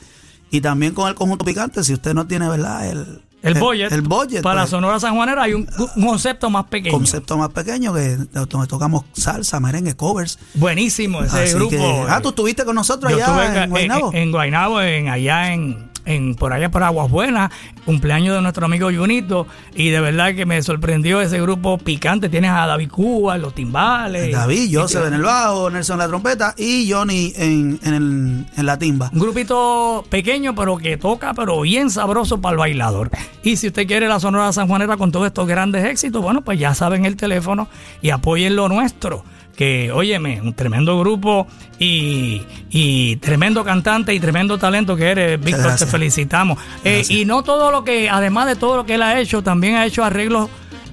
y 0.53 0.61
también 0.61 0.93
con 0.93 1.09
el 1.09 1.15
conjunto 1.15 1.43
picante, 1.43 1.83
si 1.83 1.93
usted 1.93 2.13
no 2.13 2.27
tiene, 2.27 2.47
¿verdad? 2.47 2.87
El, 2.87 3.21
El 3.41 3.55
budget. 3.55 3.91
El 3.91 4.03
budget. 4.03 4.41
Para 4.43 4.61
pues, 4.61 4.69
Sonora 4.69 4.99
Sanjuanera 4.99 5.41
hay 5.43 5.53
un, 5.55 5.67
un 5.95 6.05
concepto 6.05 6.49
más 6.51 6.65
pequeño. 6.65 6.93
concepto 6.95 7.37
más 7.37 7.49
pequeño 7.49 7.91
que 7.93 8.17
donde 8.31 8.67
tocamos 8.67 9.03
salsa, 9.13 9.59
merengue, 9.59 9.95
covers. 9.95 10.37
Buenísimo 10.53 11.23
ese 11.23 11.43
Así 11.43 11.53
grupo. 11.55 11.71
que- 11.71 12.05
ah, 12.07 12.21
tú 12.21 12.29
estuviste 12.29 12.63
con 12.65 12.75
nosotros 12.75 13.11
estuve 13.11 13.41
allá 13.41 13.63
en, 13.63 13.69
Guaynabo. 13.71 14.11
En, 14.13 14.17
en 14.17 14.31
Guaynabo, 14.31 14.81
en- 14.81 15.09
allá 15.09 15.53
en, 15.53 15.89
en- 16.05 16.35
por 16.35 16.53
allá 16.53 16.69
por 16.69 16.83
Aguas 16.83 17.09
Buenas, 17.09 17.51
cumpleaños 17.85 18.35
de 18.35 18.41
nuestro 18.41 18.65
amigo 18.65 18.89
Junito, 18.95 19.47
y 19.75 19.89
de 19.89 19.99
verdad 20.01 20.35
que 20.35 20.45
me 20.45 20.61
sorprendió 20.61 21.21
ese 21.21 21.39
grupo 21.41 21.77
picante. 21.77 22.29
Tienes 22.29 22.51
a 22.51 22.65
David 22.65 22.89
Cuba, 22.89 23.37
los 23.37 23.53
timbales. 23.53 24.31
David, 24.31 24.69
Joseph 24.77 25.05
en 25.07 25.13
el 25.15 25.21
bajo, 25.21 25.69
Nelson 25.69 25.95
en 25.95 25.99
la 25.99 26.07
trompeta 26.07 26.53
y 26.57 26.89
Johnny 26.91 27.33
en, 27.35 27.79
en, 27.83 27.93
el- 27.93 28.45
en 28.57 28.65
la 28.65 28.77
timba. 28.77 29.09
Un 29.13 29.19
grupito 29.19 30.03
pequeño, 30.09 30.55
pero 30.55 30.77
que 30.77 30.97
toca, 30.97 31.33
pero 31.33 31.61
bien 31.61 31.89
sabroso 31.89 32.41
para 32.41 32.53
el 32.53 32.57
bailador. 32.59 33.09
Y 33.43 33.57
si 33.57 33.67
usted 33.67 33.87
quiere 33.87 34.07
la 34.07 34.19
Sonora 34.19 34.51
Sanjuanera 34.53 34.97
con 34.97 35.11
todos 35.11 35.27
estos 35.27 35.47
grandes 35.47 35.83
éxitos, 35.85 36.21
bueno, 36.21 36.41
pues 36.41 36.59
ya 36.59 36.73
saben 36.73 37.05
el 37.05 37.15
teléfono 37.15 37.67
y 38.01 38.09
apoyen 38.09 38.55
lo 38.55 38.69
nuestro. 38.69 39.23
Que, 39.55 39.91
óyeme, 39.91 40.41
un 40.41 40.53
tremendo 40.53 40.99
grupo 40.99 41.47
y, 41.77 42.41
y 42.71 43.17
tremendo 43.17 43.63
cantante 43.63 44.13
y 44.13 44.19
tremendo 44.19 44.57
talento 44.57 44.95
que 44.95 45.11
eres, 45.11 45.39
Víctor, 45.39 45.75
te 45.75 45.85
felicitamos. 45.85 46.57
Eh, 46.83 47.03
y 47.07 47.25
no 47.25 47.43
todo 47.43 47.71
lo 47.71 47.83
que, 47.83 48.09
además 48.09 48.47
de 48.47 48.55
todo 48.55 48.77
lo 48.77 48.85
que 48.85 48.95
él 48.95 49.01
ha 49.03 49.19
hecho, 49.19 49.43
también 49.43 49.75
ha 49.75 49.85
hecho 49.85 50.03
arreglos 50.03 50.49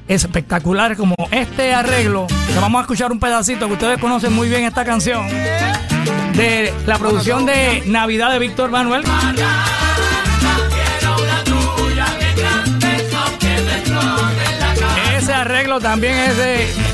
espectaculares 0.09 0.99
como 0.99 1.15
este 1.31 1.73
arreglo. 1.73 2.27
que 2.27 2.59
vamos 2.61 2.81
a 2.81 2.83
escuchar 2.83 3.13
un 3.13 3.21
pedacito 3.21 3.67
que 3.69 3.75
ustedes 3.75 3.99
conocen 3.99 4.33
muy 4.33 4.49
bien 4.49 4.65
esta 4.65 4.85
canción 4.85 5.27
de 6.35 6.73
la 6.87 6.99
producción 6.99 7.47
de 7.47 7.83
Navidad 7.87 8.33
de 8.33 8.39
Víctor 8.41 8.71
Manuel. 8.71 9.05
Ese 15.17 15.33
arreglo 15.33 15.81
también 15.81 16.15
es 16.17 16.37
de 16.37 16.90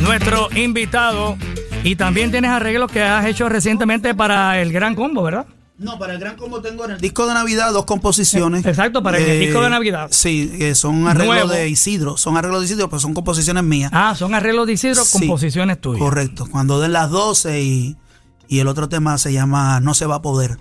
nuestro 0.00 0.48
invitado. 0.54 1.36
Y 1.82 1.96
también 1.96 2.30
tienes 2.30 2.50
arreglos 2.50 2.90
que 2.92 3.02
has 3.02 3.24
hecho 3.26 3.48
recientemente 3.48 4.14
para 4.14 4.60
el 4.60 4.72
Gran 4.72 4.94
Combo, 4.94 5.22
¿verdad? 5.22 5.46
No, 5.78 5.98
para 5.98 6.12
el 6.12 6.20
Gran 6.20 6.36
Combo 6.36 6.60
tengo 6.60 6.84
en 6.84 6.90
el 6.90 7.00
disco 7.00 7.26
de 7.26 7.32
Navidad 7.32 7.72
dos 7.72 7.86
composiciones. 7.86 8.66
Exacto, 8.66 9.02
para 9.02 9.16
el 9.16 9.40
disco 9.40 9.62
de 9.62 9.70
Navidad. 9.70 10.08
Sí, 10.10 10.52
que 10.58 10.74
son 10.74 11.08
arreglos 11.08 11.34
Nuevo. 11.36 11.48
de 11.52 11.68
Isidro. 11.70 12.18
Son 12.18 12.36
arreglos 12.36 12.60
de 12.60 12.66
Isidro, 12.66 12.90
pero 12.90 13.00
son 13.00 13.14
composiciones 13.14 13.64
mías. 13.64 13.90
Ah, 13.94 14.14
son 14.14 14.34
arreglos 14.34 14.66
de 14.66 14.74
Isidro, 14.74 15.02
Sí, 15.04 15.20
composiciones 15.20 15.80
tuyas. 15.80 16.00
Correcto. 16.02 16.46
Cuando 16.50 16.80
den 16.80 16.92
las 16.92 17.08
12 17.10 17.62
y, 17.62 17.96
y 18.46 18.58
el 18.58 18.68
otro 18.68 18.90
tema 18.90 19.16
se 19.16 19.32
llama 19.32 19.80
No 19.80 19.94
se 19.94 20.04
va 20.04 20.16
a 20.16 20.22
poder. 20.22 20.58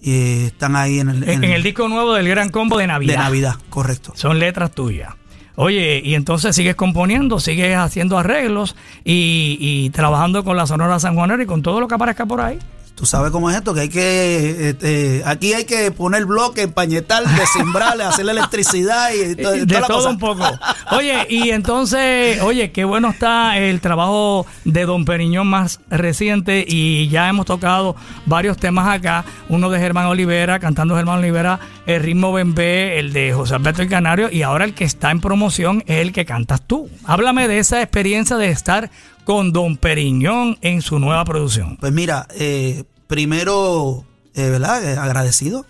Y 0.00 0.12
eh, 0.12 0.46
están 0.46 0.76
ahí 0.76 0.98
en 0.98 1.10
el, 1.10 1.28
En, 1.28 1.44
en 1.44 1.50
el 1.52 1.62
disco 1.62 1.86
nuevo 1.86 2.14
del 2.14 2.26
Gran 2.26 2.48
Combo 2.48 2.78
de 2.78 2.86
Navidad. 2.86 3.12
de 3.12 3.18
Navidad, 3.18 3.56
correcto. 3.68 4.12
Son 4.16 4.38
letras 4.38 4.70
tuyas. 4.72 5.12
Oye, 5.56 6.00
y 6.04 6.14
entonces 6.14 6.56
sigues 6.56 6.74
componiendo, 6.74 7.40
sigues 7.40 7.76
haciendo 7.76 8.18
arreglos 8.18 8.76
y, 9.04 9.56
y 9.60 9.90
trabajando 9.90 10.44
con 10.44 10.56
la 10.56 10.66
Sonora 10.66 10.98
Sanjuanera 10.98 11.42
y 11.42 11.46
con 11.46 11.62
todo 11.62 11.80
lo 11.80 11.88
que 11.88 11.94
aparezca 11.94 12.26
por 12.26 12.40
ahí. 12.40 12.58
Tú 13.00 13.06
sabes 13.06 13.30
cómo 13.30 13.48
es 13.48 13.56
esto, 13.56 13.72
que 13.72 13.80
hay 13.80 13.88
que, 13.88 14.68
este, 14.68 15.22
aquí 15.24 15.54
hay 15.54 15.64
que 15.64 15.90
poner 15.90 16.26
bloque, 16.26 16.60
empañetar, 16.60 17.24
desimbrarle, 17.26 18.04
hacerle 18.04 18.32
electricidad 18.32 19.08
y 19.14 19.36
to- 19.36 19.52
de 19.52 19.66
toda 19.66 19.80
la 19.80 19.86
todo 19.86 19.96
cosa. 19.96 20.10
un 20.10 20.18
poco. 20.18 20.44
Oye, 20.90 21.26
y 21.30 21.48
entonces, 21.48 22.42
oye, 22.42 22.72
qué 22.72 22.84
bueno 22.84 23.08
está 23.08 23.56
el 23.56 23.80
trabajo 23.80 24.44
de 24.66 24.84
Don 24.84 25.06
Periñón 25.06 25.46
más 25.46 25.80
reciente 25.88 26.62
y 26.68 27.08
ya 27.08 27.26
hemos 27.30 27.46
tocado 27.46 27.96
varios 28.26 28.58
temas 28.58 28.86
acá. 28.86 29.24
Uno 29.48 29.70
de 29.70 29.78
Germán 29.78 30.04
Olivera, 30.04 30.58
cantando 30.58 30.94
Germán 30.94 31.20
Olivera, 31.20 31.58
el 31.86 32.02
ritmo 32.02 32.34
Bembé, 32.34 32.98
el 32.98 33.14
de 33.14 33.32
José 33.32 33.54
Alberto 33.54 33.80
el 33.80 33.88
Canario 33.88 34.28
y 34.30 34.42
ahora 34.42 34.66
el 34.66 34.74
que 34.74 34.84
está 34.84 35.10
en 35.10 35.22
promoción 35.22 35.82
es 35.86 36.00
el 36.02 36.12
que 36.12 36.26
cantas 36.26 36.60
tú. 36.60 36.90
Háblame 37.06 37.48
de 37.48 37.60
esa 37.60 37.80
experiencia 37.80 38.36
de 38.36 38.50
estar 38.50 38.90
con 39.24 39.52
Don 39.52 39.76
Periñón 39.76 40.58
en 40.60 40.82
su 40.82 40.98
nueva 40.98 41.24
producción. 41.24 41.76
Pues 41.78 41.92
mira, 41.92 42.26
eh, 42.34 42.84
primero, 43.06 44.04
eh, 44.34 44.48
¿verdad? 44.50 44.82
Eh, 44.84 44.96
agradecido. 44.96 45.66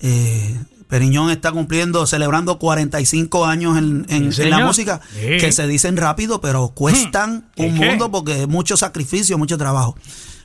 Eh, 0.00 0.58
Periñón 0.88 1.30
está 1.30 1.52
cumpliendo, 1.52 2.06
celebrando 2.06 2.58
45 2.58 3.44
años 3.44 3.76
en, 3.76 4.06
en- 4.08 4.32
Sí, 4.32 4.42
en 4.42 4.50
la 4.50 4.60
música, 4.64 5.00
Sí. 5.14 5.36
que 5.38 5.52
se 5.52 5.66
dicen 5.66 5.96
rápido, 5.98 6.40
pero 6.40 6.68
cuestan 6.68 7.50
¿Y 7.56 7.66
un 7.66 7.78
qué? 7.78 7.86
mundo 7.90 8.10
porque 8.10 8.42
es 8.42 8.48
mucho 8.48 8.76
sacrificio, 8.76 9.36
mucho 9.36 9.58
trabajo. 9.58 9.96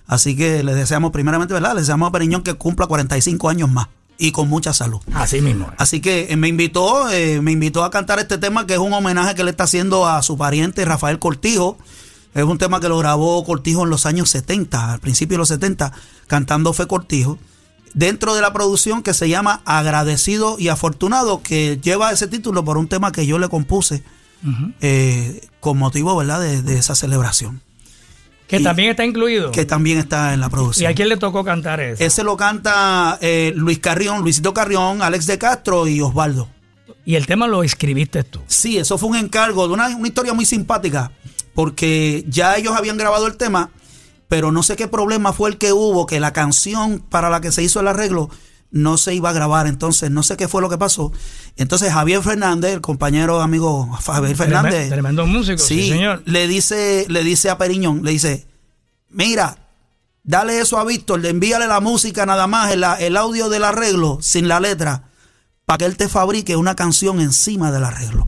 Así 0.05 0.36
que 0.36 0.63
le 0.63 0.73
deseamos 0.75 1.11
primeramente, 1.11 1.53
¿verdad? 1.53 1.73
Le 1.75 1.79
deseamos 1.79 2.09
a 2.09 2.11
Periñón 2.11 2.41
que 2.43 2.55
cumpla 2.55 2.88
45 2.88 3.47
años 3.47 3.69
más 3.69 3.88
y 4.17 4.31
con 4.34 4.49
mucha 4.49 4.73
salud. 4.73 4.99
Así 5.13 5.39
mismo. 5.39 5.71
Así 5.77 6.01
que 6.01 6.27
eh, 6.29 6.36
me 6.36 6.49
invitó, 6.49 7.09
eh, 7.09 7.39
me 7.41 7.53
invitó 7.53 7.86
a 7.86 7.89
cantar 7.89 8.19
este 8.19 8.38
tema 8.38 8.67
que 8.67 8.73
es 8.73 8.79
un 8.79 8.91
homenaje 8.91 9.36
que 9.36 9.45
le 9.45 9.51
está 9.51 9.63
haciendo 9.63 10.05
a 10.07 10.21
su 10.23 10.38
pariente 10.38 10.84
Rafael 10.84 11.19
Cortijo. 11.19 11.77
Es 12.34 12.43
un 12.43 12.57
tema 12.57 12.79
que 12.79 12.89
lo 12.89 12.97
grabó 12.97 13.43
Cortijo 13.45 13.84
en 13.84 13.89
los 13.89 14.05
años 14.05 14.29
70, 14.29 14.93
al 14.93 14.99
principio 14.99 15.36
de 15.36 15.39
los 15.39 15.49
70, 15.49 15.91
cantando 16.27 16.73
Fe 16.73 16.88
Cortijo. 16.88 17.38
Dentro 17.93 18.34
de 18.34 18.41
la 18.41 18.53
producción 18.53 19.03
que 19.03 19.13
se 19.13 19.29
llama 19.29 19.61
Agradecido 19.65 20.55
y 20.57 20.69
Afortunado, 20.69 21.43
que 21.43 21.79
lleva 21.84 22.11
ese 22.11 22.27
título 22.27 22.65
por 22.65 22.77
un 22.77 22.88
tema 22.88 23.11
que 23.11 23.27
yo 23.27 23.38
le 23.38 23.49
compuse 23.49 24.01
eh, 24.81 25.47
con 25.59 25.77
motivo, 25.77 26.15
¿verdad?, 26.15 26.41
de, 26.41 26.61
de 26.63 26.77
esa 26.77 26.95
celebración, 26.95 27.61
Que 28.47 28.57
y- 28.57 28.63
también 28.63 28.89
está 28.89 29.05
incluido. 29.05 29.51
que 29.51 29.65
también 29.65 29.99
está 29.99 30.34
en 30.34 30.39
la 30.39 30.47
¿Y 30.47 30.49
producción. 30.49 30.91
a 30.91 30.95
quién 30.95 31.07
le 31.09 31.17
tocó 31.17 31.43
cantar 31.43 31.79
eso? 31.79 32.03
Ese 32.03 32.23
lo 32.23 32.36
canta 32.36 33.17
eh, 33.21 33.53
Luis 33.55 33.79
Carrión, 33.79 34.21
Luisito 34.21 34.53
Carrión, 34.53 35.01
Alex 35.01 35.27
de 35.27 35.38
Castro 35.38 35.88
y 35.88 36.01
Osvaldo. 36.01 36.49
Y 37.05 37.15
el 37.15 37.25
tema 37.27 37.47
lo 37.47 37.63
escribiste 37.63 38.23
tú. 38.23 38.41
Sí, 38.47 38.77
eso 38.77 38.97
fue 38.97 39.09
un 39.09 39.17
encargo 39.17 39.67
de 39.67 39.73
una, 39.73 39.88
una 39.95 40.07
historia 40.07 40.34
muy 40.34 40.45
simpática, 40.45 41.11
porque 41.54 42.26
ya 42.28 42.56
ellos 42.56 42.76
habían 42.76 42.97
grabado 42.97 43.28
el 43.28 43.38
tema, 43.38 43.70
pero 44.28 44.51
no 44.51 44.64
sé 44.64 44.76
qué 44.76 44.88
problema 44.88 45.34
fue 45.34 45.49
el 45.49 45.58
que 45.58 45.74
hubo, 45.74 46.06
que 46.06 46.20
la 46.20 46.34
canción 46.34 46.99
para 46.99 47.30
la 47.30 47.41
que 47.41 47.51
se 47.51 47.64
hizo 47.64 47.80
el 47.80 47.88
arreglo 47.88 48.30
no 48.72 48.97
se 48.97 49.14
iba 49.14 49.30
a 49.30 49.34
grabar, 49.34 49.68
entonces 49.68 50.10
no 50.10 50.24
sé 50.24 50.36
qué 50.36 50.47
fue 50.47 50.62
lo 50.62 50.70
que 50.70 50.80
pasó. 50.80 51.12
Entonces 51.58 51.93
Javier 51.93 52.24
Fernández, 52.24 52.74
el 52.74 52.82
compañero 52.82 53.39
amigo 53.39 53.88
Javier 54.04 54.36
Fernández, 54.36 54.89
Tremendo, 54.89 55.28
músico, 55.28 55.60
sí, 55.60 55.84
sí, 55.84 55.89
señor. 55.89 56.24
le 56.26 56.47
dice, 56.47 57.06
le 57.08 57.24
dice 57.24 57.51
a 57.51 57.60
Periñón, 57.60 58.04
le 58.04 58.12
dice, 58.12 58.47
mira, 59.10 59.60
dale 60.24 60.60
eso 60.60 60.80
a 60.80 60.86
Víctor, 60.86 61.20
le 61.20 61.30
envíale 61.30 61.68
la 61.68 61.82
música 61.82 62.26
nada 62.26 62.47
más, 62.47 62.72
el, 62.72 62.84
el 62.99 63.16
audio 63.16 63.49
del 63.49 63.64
arreglo 63.64 64.18
sin 64.22 64.47
la 64.47 64.60
letra, 64.60 65.04
para 65.66 65.78
que 65.78 65.86
él 65.86 65.95
te 65.95 66.10
fabrique 66.10 66.56
una 66.56 66.76
canción 66.76 67.22
encima 67.22 67.72
del 67.72 67.84
arreglo. 67.84 68.28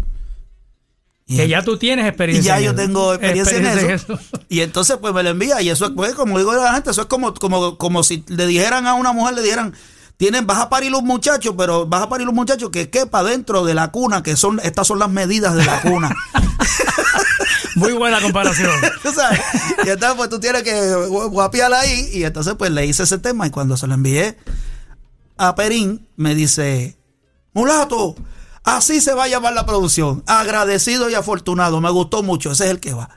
Y 1.28 1.38
Que 1.38 1.48
ya 1.48 1.64
tú 1.64 1.78
tienes 1.78 2.06
y 2.06 2.08
experiencia. 2.10 2.54
ya 2.54 2.60
en 2.60 2.66
yo 2.66 2.76
tengo 2.76 3.14
experiencia, 3.14 3.58
en 3.58 3.66
eso. 3.90 4.14
eso. 4.14 4.20
Y 4.48 4.62
entonces 4.62 4.98
pues 5.02 5.14
me 5.14 5.24
lo 5.24 5.30
envía 5.32 5.60
y 5.62 5.70
eso 5.70 5.86
es 5.86 5.92
pues, 5.96 6.14
como 6.14 6.38
digo 6.38 6.52
a 6.52 6.56
la 6.58 6.74
gente, 6.74 6.92
eso 6.92 7.02
es 7.02 7.08
como, 7.08 7.34
como, 7.34 7.78
como 7.80 8.04
si 8.04 8.24
le 8.28 8.46
dijeran 8.46 8.86
a 8.86 8.94
una 8.94 9.12
mujer, 9.12 9.34
le 9.34 9.42
dijeran, 9.42 9.74
tienen, 10.18 10.46
vas 10.46 10.60
a 10.60 10.70
parir 10.70 10.92
los 10.92 11.02
muchachos, 11.04 11.56
pero 11.58 11.88
vas 11.88 12.04
a 12.04 12.10
parir 12.10 12.26
los 12.28 12.36
muchachos 12.36 12.70
que 12.70 12.90
quepa 12.92 13.24
dentro 13.24 13.66
de 13.66 13.74
la 13.74 13.90
cuna, 13.92 14.22
que 14.24 14.36
son, 14.36 14.60
estas 14.64 14.86
son 14.88 15.00
las 15.00 15.10
medidas 15.10 15.56
de 15.56 15.66
la 15.66 15.82
cuna. 15.82 16.16
Muy 17.76 17.94
buena 17.94 18.22
comparación. 18.22 18.72
Tú 19.04 19.12
sabes, 19.12 19.40
y 19.86 19.90
entonces 19.90 20.16
pues 20.18 20.30
tú 20.30 20.40
tienes 20.40 20.64
que 20.64 20.72
gu- 20.74 21.30
guapiarla 21.30 21.82
ahí 21.82 22.10
y 22.14 22.24
entonces 22.24 22.54
pues 22.58 22.72
le 22.72 22.86
hice 22.86 23.04
ese 23.04 23.18
tema 23.18 23.48
y 23.48 23.50
cuando 23.50 23.76
se 23.76 23.88
lo 23.88 23.94
envié 23.96 24.38
a 25.38 25.56
Perín 25.56 26.08
me 26.16 26.36
dice, 26.36 26.96
mulato, 27.54 28.16
así 28.66 29.00
se 29.02 29.14
va 29.14 29.26
a 29.26 29.28
llamar 29.28 29.54
la 29.54 29.66
producción, 29.66 30.24
agradecido 30.28 31.10
y 31.10 31.14
afortunado, 31.16 31.80
me 31.82 31.90
gustó 31.90 32.24
mucho, 32.24 32.52
ese 32.52 32.66
es 32.66 32.72
el 32.72 32.80
que 32.80 32.94
va. 32.94 33.10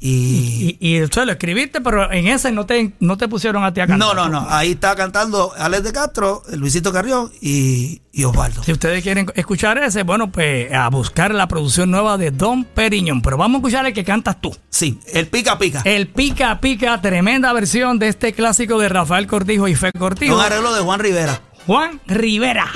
Y, 0.00 0.78
Y, 0.80 0.96
y 0.96 1.06
tú 1.08 1.24
lo 1.26 1.32
escribiste, 1.32 1.80
pero 1.80 2.10
en 2.10 2.28
ese 2.28 2.52
no 2.52 2.64
te, 2.64 2.94
no 3.00 3.18
te 3.18 3.28
pusieron 3.28 3.64
a 3.64 3.74
ti 3.74 3.80
a 3.80 3.86
cantar. 3.86 4.14
no, 4.14 4.14
no, 4.14 4.28
no, 4.28 4.46
ahí 4.48 4.70
está 4.72 4.94
cantando 4.94 5.52
Alex 5.58 5.82
de 5.82 5.92
Castro, 5.92 6.42
Luisito 6.52 6.92
Carrión 6.92 7.30
y, 7.42 8.00
y 8.12 8.24
Osvaldo. 8.24 8.62
Si 8.62 8.72
ustedes 8.72 9.02
quieren 9.02 9.26
escuchar 9.34 9.76
ese, 9.78 10.04
bueno, 10.04 10.30
pues 10.30 10.72
a 10.72 10.88
buscar 10.88 11.34
la 11.34 11.48
producción 11.48 11.90
nueva 11.90 12.16
de 12.16 12.30
Don 12.30 12.64
Periñón. 12.64 13.20
Pero 13.20 13.36
vamos 13.36 13.56
a 13.56 13.58
escuchar 13.58 13.86
el 13.86 13.92
que 13.92 14.04
cantas 14.04 14.40
tú. 14.40 14.56
Sí, 14.70 15.00
el 15.12 15.26
pica 15.26 15.58
pica. 15.58 15.82
El 15.84 16.06
Pica 16.08 16.60
Pica, 16.60 17.00
tremenda 17.02 17.52
versión 17.52 17.98
de 17.98 18.08
este 18.08 18.32
clásico 18.32 18.78
de 18.78 18.88
Rafael 18.88 19.26
Cortijo 19.26 19.66
y 19.68 19.74
Fe 19.74 19.90
Cortijo. 19.92 20.34
Un 20.36 20.40
arreglo 20.40 20.72
de 20.74 20.80
Juan 20.80 21.00
Rivera. 21.00 21.40
Juan 21.66 22.00
Rivera. 22.06 22.68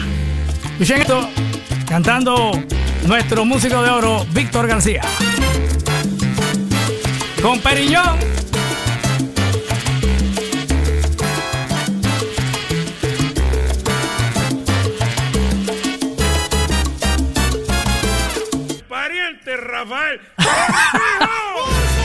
Escuchen 0.72 1.00
esto, 1.02 1.28
cantando 1.92 2.52
nuestro 3.06 3.44
músico 3.44 3.82
de 3.82 3.90
oro, 3.90 4.24
Víctor 4.30 4.66
García. 4.66 5.02
Con 7.42 7.60
Periñón. 7.60 8.16
Pariente 18.88 19.56
Rafael. 19.58 20.20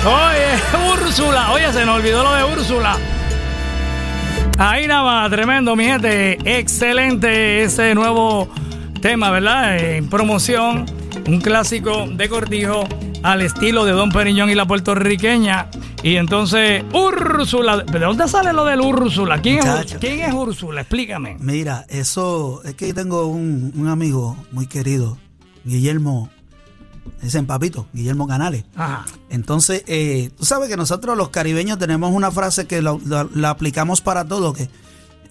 Oye, 0.04 0.92
Úrsula. 0.92 1.52
Oye, 1.54 1.72
se 1.72 1.86
nos 1.86 1.96
olvidó 1.96 2.24
lo 2.24 2.34
de 2.34 2.44
Úrsula. 2.44 2.98
Ahí 4.58 4.86
nada 4.86 5.04
más, 5.04 5.32
tremendo, 5.32 5.78
mi 5.78 5.86
gente. 5.86 6.38
Excelente 6.44 7.64
ese 7.64 7.96
nuevo 7.96 8.50
tema, 9.02 9.32
¿verdad? 9.32 9.78
En 9.78 10.10
promoción, 10.10 10.86
un 11.28 11.42
clásico 11.42 12.06
de 12.08 12.30
Cortijo 12.30 12.88
al 13.24 13.42
estilo 13.42 13.86
de 13.86 13.92
Don 13.94 14.12
Periñón 14.12 14.50
y 14.50 14.56
la 14.56 14.66
puertorriqueña. 14.66 15.70
Y 16.04 16.16
entonces, 16.16 16.84
Úrsula. 16.94 17.78
¿De 17.80 18.00
dónde 18.00 18.28
sale 18.28 18.54
lo 18.54 18.64
del 18.66 18.82
Úrsula? 18.82 19.42
¿Quién 19.42 19.60
es, 19.60 19.66
Muchacho. 19.66 19.98
¿quién 20.00 20.20
es 20.22 20.34
Úrsula? 20.34 20.82
Explícame. 20.82 21.38
Mira, 21.40 21.86
eso 21.90 22.62
es 22.64 22.76
que 22.76 22.94
tengo 22.94 23.26
un, 23.26 23.74
un 23.76 23.88
amigo 23.88 24.38
muy 24.52 24.68
querido, 24.68 25.18
Guillermo, 25.66 26.30
dicen 27.22 27.48
papito, 27.48 27.88
Guillermo 27.94 28.28
Canales. 28.28 28.64
Ajá. 28.76 29.06
Entonces, 29.30 29.84
eh, 29.88 30.30
tú 30.38 30.46
sabes 30.46 30.70
que 30.70 30.78
nosotros 30.78 31.18
los 31.18 31.30
caribeños 31.30 31.80
tenemos 31.80 32.12
una 32.14 32.30
frase 32.32 32.68
que 32.68 32.82
la, 32.82 32.98
la- 33.06 33.28
la 33.34 33.50
aplicamos 33.50 34.02
para 34.02 34.26
todo, 34.26 34.54
que 34.54 34.70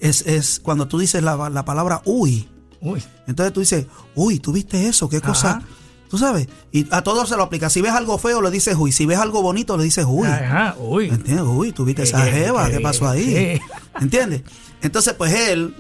es, 0.01 0.23
es 0.27 0.61
cuando 0.61 0.89
tú 0.89 0.99
dices 0.99 1.23
la, 1.23 1.49
la 1.49 1.65
palabra 1.65 2.03
uy. 2.05 2.49
Uy. 2.81 3.03
Entonces 3.27 3.53
tú 3.53 3.61
dices, 3.61 3.87
uy, 4.15 4.39
¿tú 4.39 4.53
viste 4.53 4.89
eso? 4.89 5.09
¿Qué 5.09 5.21
cosa? 5.21 5.63
Tú 6.09 6.19
sabes, 6.19 6.49
y 6.71 6.87
a 6.93 7.03
todos 7.03 7.29
se 7.29 7.37
lo 7.37 7.43
aplica. 7.43 7.69
Si 7.69 7.81
ves 7.81 7.93
algo 7.93 8.17
feo, 8.19 8.41
le 8.41 8.51
dices 8.51 8.77
uy. 8.79 8.93
Si 8.93 9.07
ves 9.07 9.19
algo 9.19 9.43
bonito, 9.43 9.77
le 9.77 9.85
dices 9.85 10.05
uy. 10.09 10.29
Ajá. 10.29 10.77
Uy. 10.79 11.09
¿Entiendes? 11.09 11.45
Uy, 11.47 11.73
tú 11.73 11.85
viste 11.85 12.03
esa 12.03 12.21
jeva, 12.23 12.67
qué 12.67 12.77
¿qué 12.77 12.81
pasó 12.81 13.09
ahí? 13.09 13.61
¿Entiendes? 14.01 14.43
Entonces, 14.83 15.15
pues 15.15 15.33
él, 15.33 15.75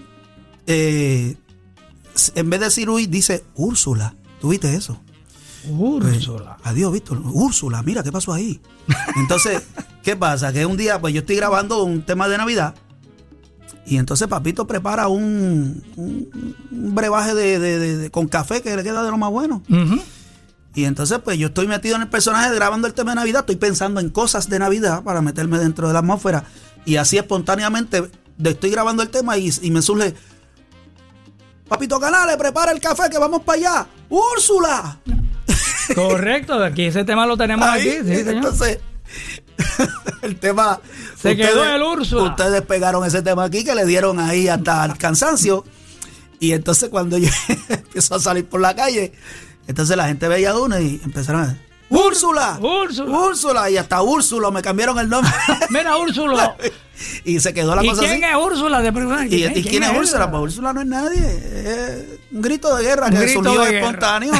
eh, 0.67 1.37
en 2.35 2.51
vez 2.51 2.61
de 2.61 2.67
decir 2.67 2.91
uy, 2.91 3.07
dice 3.07 3.45
Úrsula. 3.55 4.15
¿Tú 4.41 4.49
viste 4.49 4.75
eso? 4.75 5.01
Pues, 5.63 6.17
Úrsula. 6.17 6.57
Adiós, 6.65 6.93
Víctor. 6.93 7.21
Úrsula, 7.25 7.83
mira, 7.83 8.03
¿qué 8.03 8.11
pasó 8.11 8.33
ahí? 8.33 8.61
Entonces, 9.17 9.63
¿qué 10.03 10.17
pasa? 10.17 10.53
Que 10.53 10.67
un 10.67 10.77
día, 10.77 11.01
pues 11.01 11.15
yo 11.15 11.21
estoy 11.21 11.37
grabando 11.37 11.85
un 11.85 12.03
tema 12.03 12.29
de 12.29 12.39
Navidad 12.39 12.75
y 13.87 13.97
entonces 13.99 14.27
Papito 14.29 14.67
prepara 14.67 15.09
un, 15.09 15.83
un- 15.97 16.55
un 16.71 16.95
brebaje 16.95 17.35
de, 17.35 17.59
de- 17.59 17.79
de- 17.79 17.97
de- 17.97 18.11
con 18.11 18.27
café 18.29 18.61
que 18.63 18.77
le 18.77 18.83
queda 18.83 19.03
de 19.05 19.11
lo 19.11 19.17
más 19.17 19.31
bueno. 19.31 19.63
Y 20.75 20.85
entonces, 20.85 21.19
pues 21.25 21.39
yo 21.39 21.47
estoy 21.47 21.67
metido 21.69 21.97
en 21.97 22.03
el 22.03 22.09
personaje 22.09 22.55
grabando 22.55 22.87
el 22.87 22.93
tema 22.95 23.13
de 23.13 23.15
Navidad, 23.17 23.41
estoy 23.41 23.57
pensando 23.57 23.99
en 24.01 24.11
cosas 24.11 24.49
de 24.51 24.59
Navidad 24.59 25.03
para 25.05 25.23
meterme 25.23 25.59
dentro 25.59 25.87
de 25.87 25.95
la 25.95 26.01
atmósfera. 26.01 26.45
Y 26.85 26.97
así 26.97 27.17
espontáneamente 27.17 28.11
estoy 28.45 28.71
grabando 28.71 29.03
el 29.03 29.09
tema 29.09 29.39
y, 29.39 29.51
y 29.63 29.71
me 29.71 29.81
surge. 29.81 30.15
Papito 31.69 31.99
Canales, 31.99 32.37
prepara 32.37 32.73
el 32.73 32.81
café 32.81 33.05
que 33.11 33.19
vamos 33.19 33.43
para 33.43 33.59
allá. 33.59 33.87
¡Úrsula! 34.09 34.99
Correcto, 35.95 36.63
aquí 36.63 36.85
ese 36.85 37.05
tema 37.05 37.27
lo 37.27 37.37
tenemos 37.37 37.67
Ahí, 37.71 37.89
aquí, 37.89 37.99
sí, 38.09 38.17
señor. 38.17 38.35
entonces, 38.35 38.79
el 40.23 40.37
tema. 40.37 40.81
Se 41.21 41.37
quedó 41.37 41.65
el 41.65 41.83
Úrsula. 41.83 42.31
Ustedes 42.31 42.63
pegaron 42.63 43.05
ese 43.05 43.23
tema 43.23 43.45
aquí 43.45 43.65
que 43.65 43.75
le 43.75 43.85
dieron 43.87 44.19
ahí 44.21 44.49
hasta 44.49 44.85
el 44.85 44.97
cansancio. 44.99 45.65
Y 46.39 46.53
entonces, 46.53 46.89
cuando 46.89 47.19
yo 47.19 47.31
empiezo 47.69 48.15
a 48.15 48.21
salir 48.21 48.47
por 48.47 48.61
la 48.61 48.75
calle, 48.75 49.13
entonces 49.67 49.97
la 49.97 50.07
gente 50.07 50.29
veía 50.29 50.51
a 50.51 50.59
uno 50.61 50.79
y 50.79 51.01
empezaron 51.05 51.43
a. 51.43 51.59
¡Úrsula! 51.89 52.59
Úrsula. 52.61 53.17
¡Úrsula! 53.19 53.71
Y 53.71 53.77
hasta 53.77 54.03
Úrsula 54.03 54.51
me 54.51 54.61
cambiaron 54.61 54.99
el 54.99 55.09
nombre. 55.09 55.33
Mira, 55.71 55.97
Úrsula. 55.97 56.57
y 57.25 57.39
se 57.39 57.55
quedó 57.55 57.77
la 57.77 57.85
¿Y 57.85 57.89
cosa 57.89 58.03
quién 58.03 58.25
así. 58.25 58.33
es 58.33 58.45
Úrsula? 58.45 58.83
De 58.83 58.93
preguntar, 58.93 59.27
¿Y, 59.27 59.45
y 59.45 59.63
quién, 59.63 59.85
es 59.85 59.97
Úrsula? 59.97 60.29
Pues 60.29 60.43
Úrsula 60.43 60.73
no 60.73 60.81
es 60.81 60.87
nadie. 60.89 61.21
Es 61.21 62.05
un 62.33 62.43
grito 62.43 62.75
de 62.75 62.83
guerra 62.83 63.07
Un 63.07 63.13
que 63.13 63.33
surgió 63.33 63.65
espontáneo. 63.65 64.35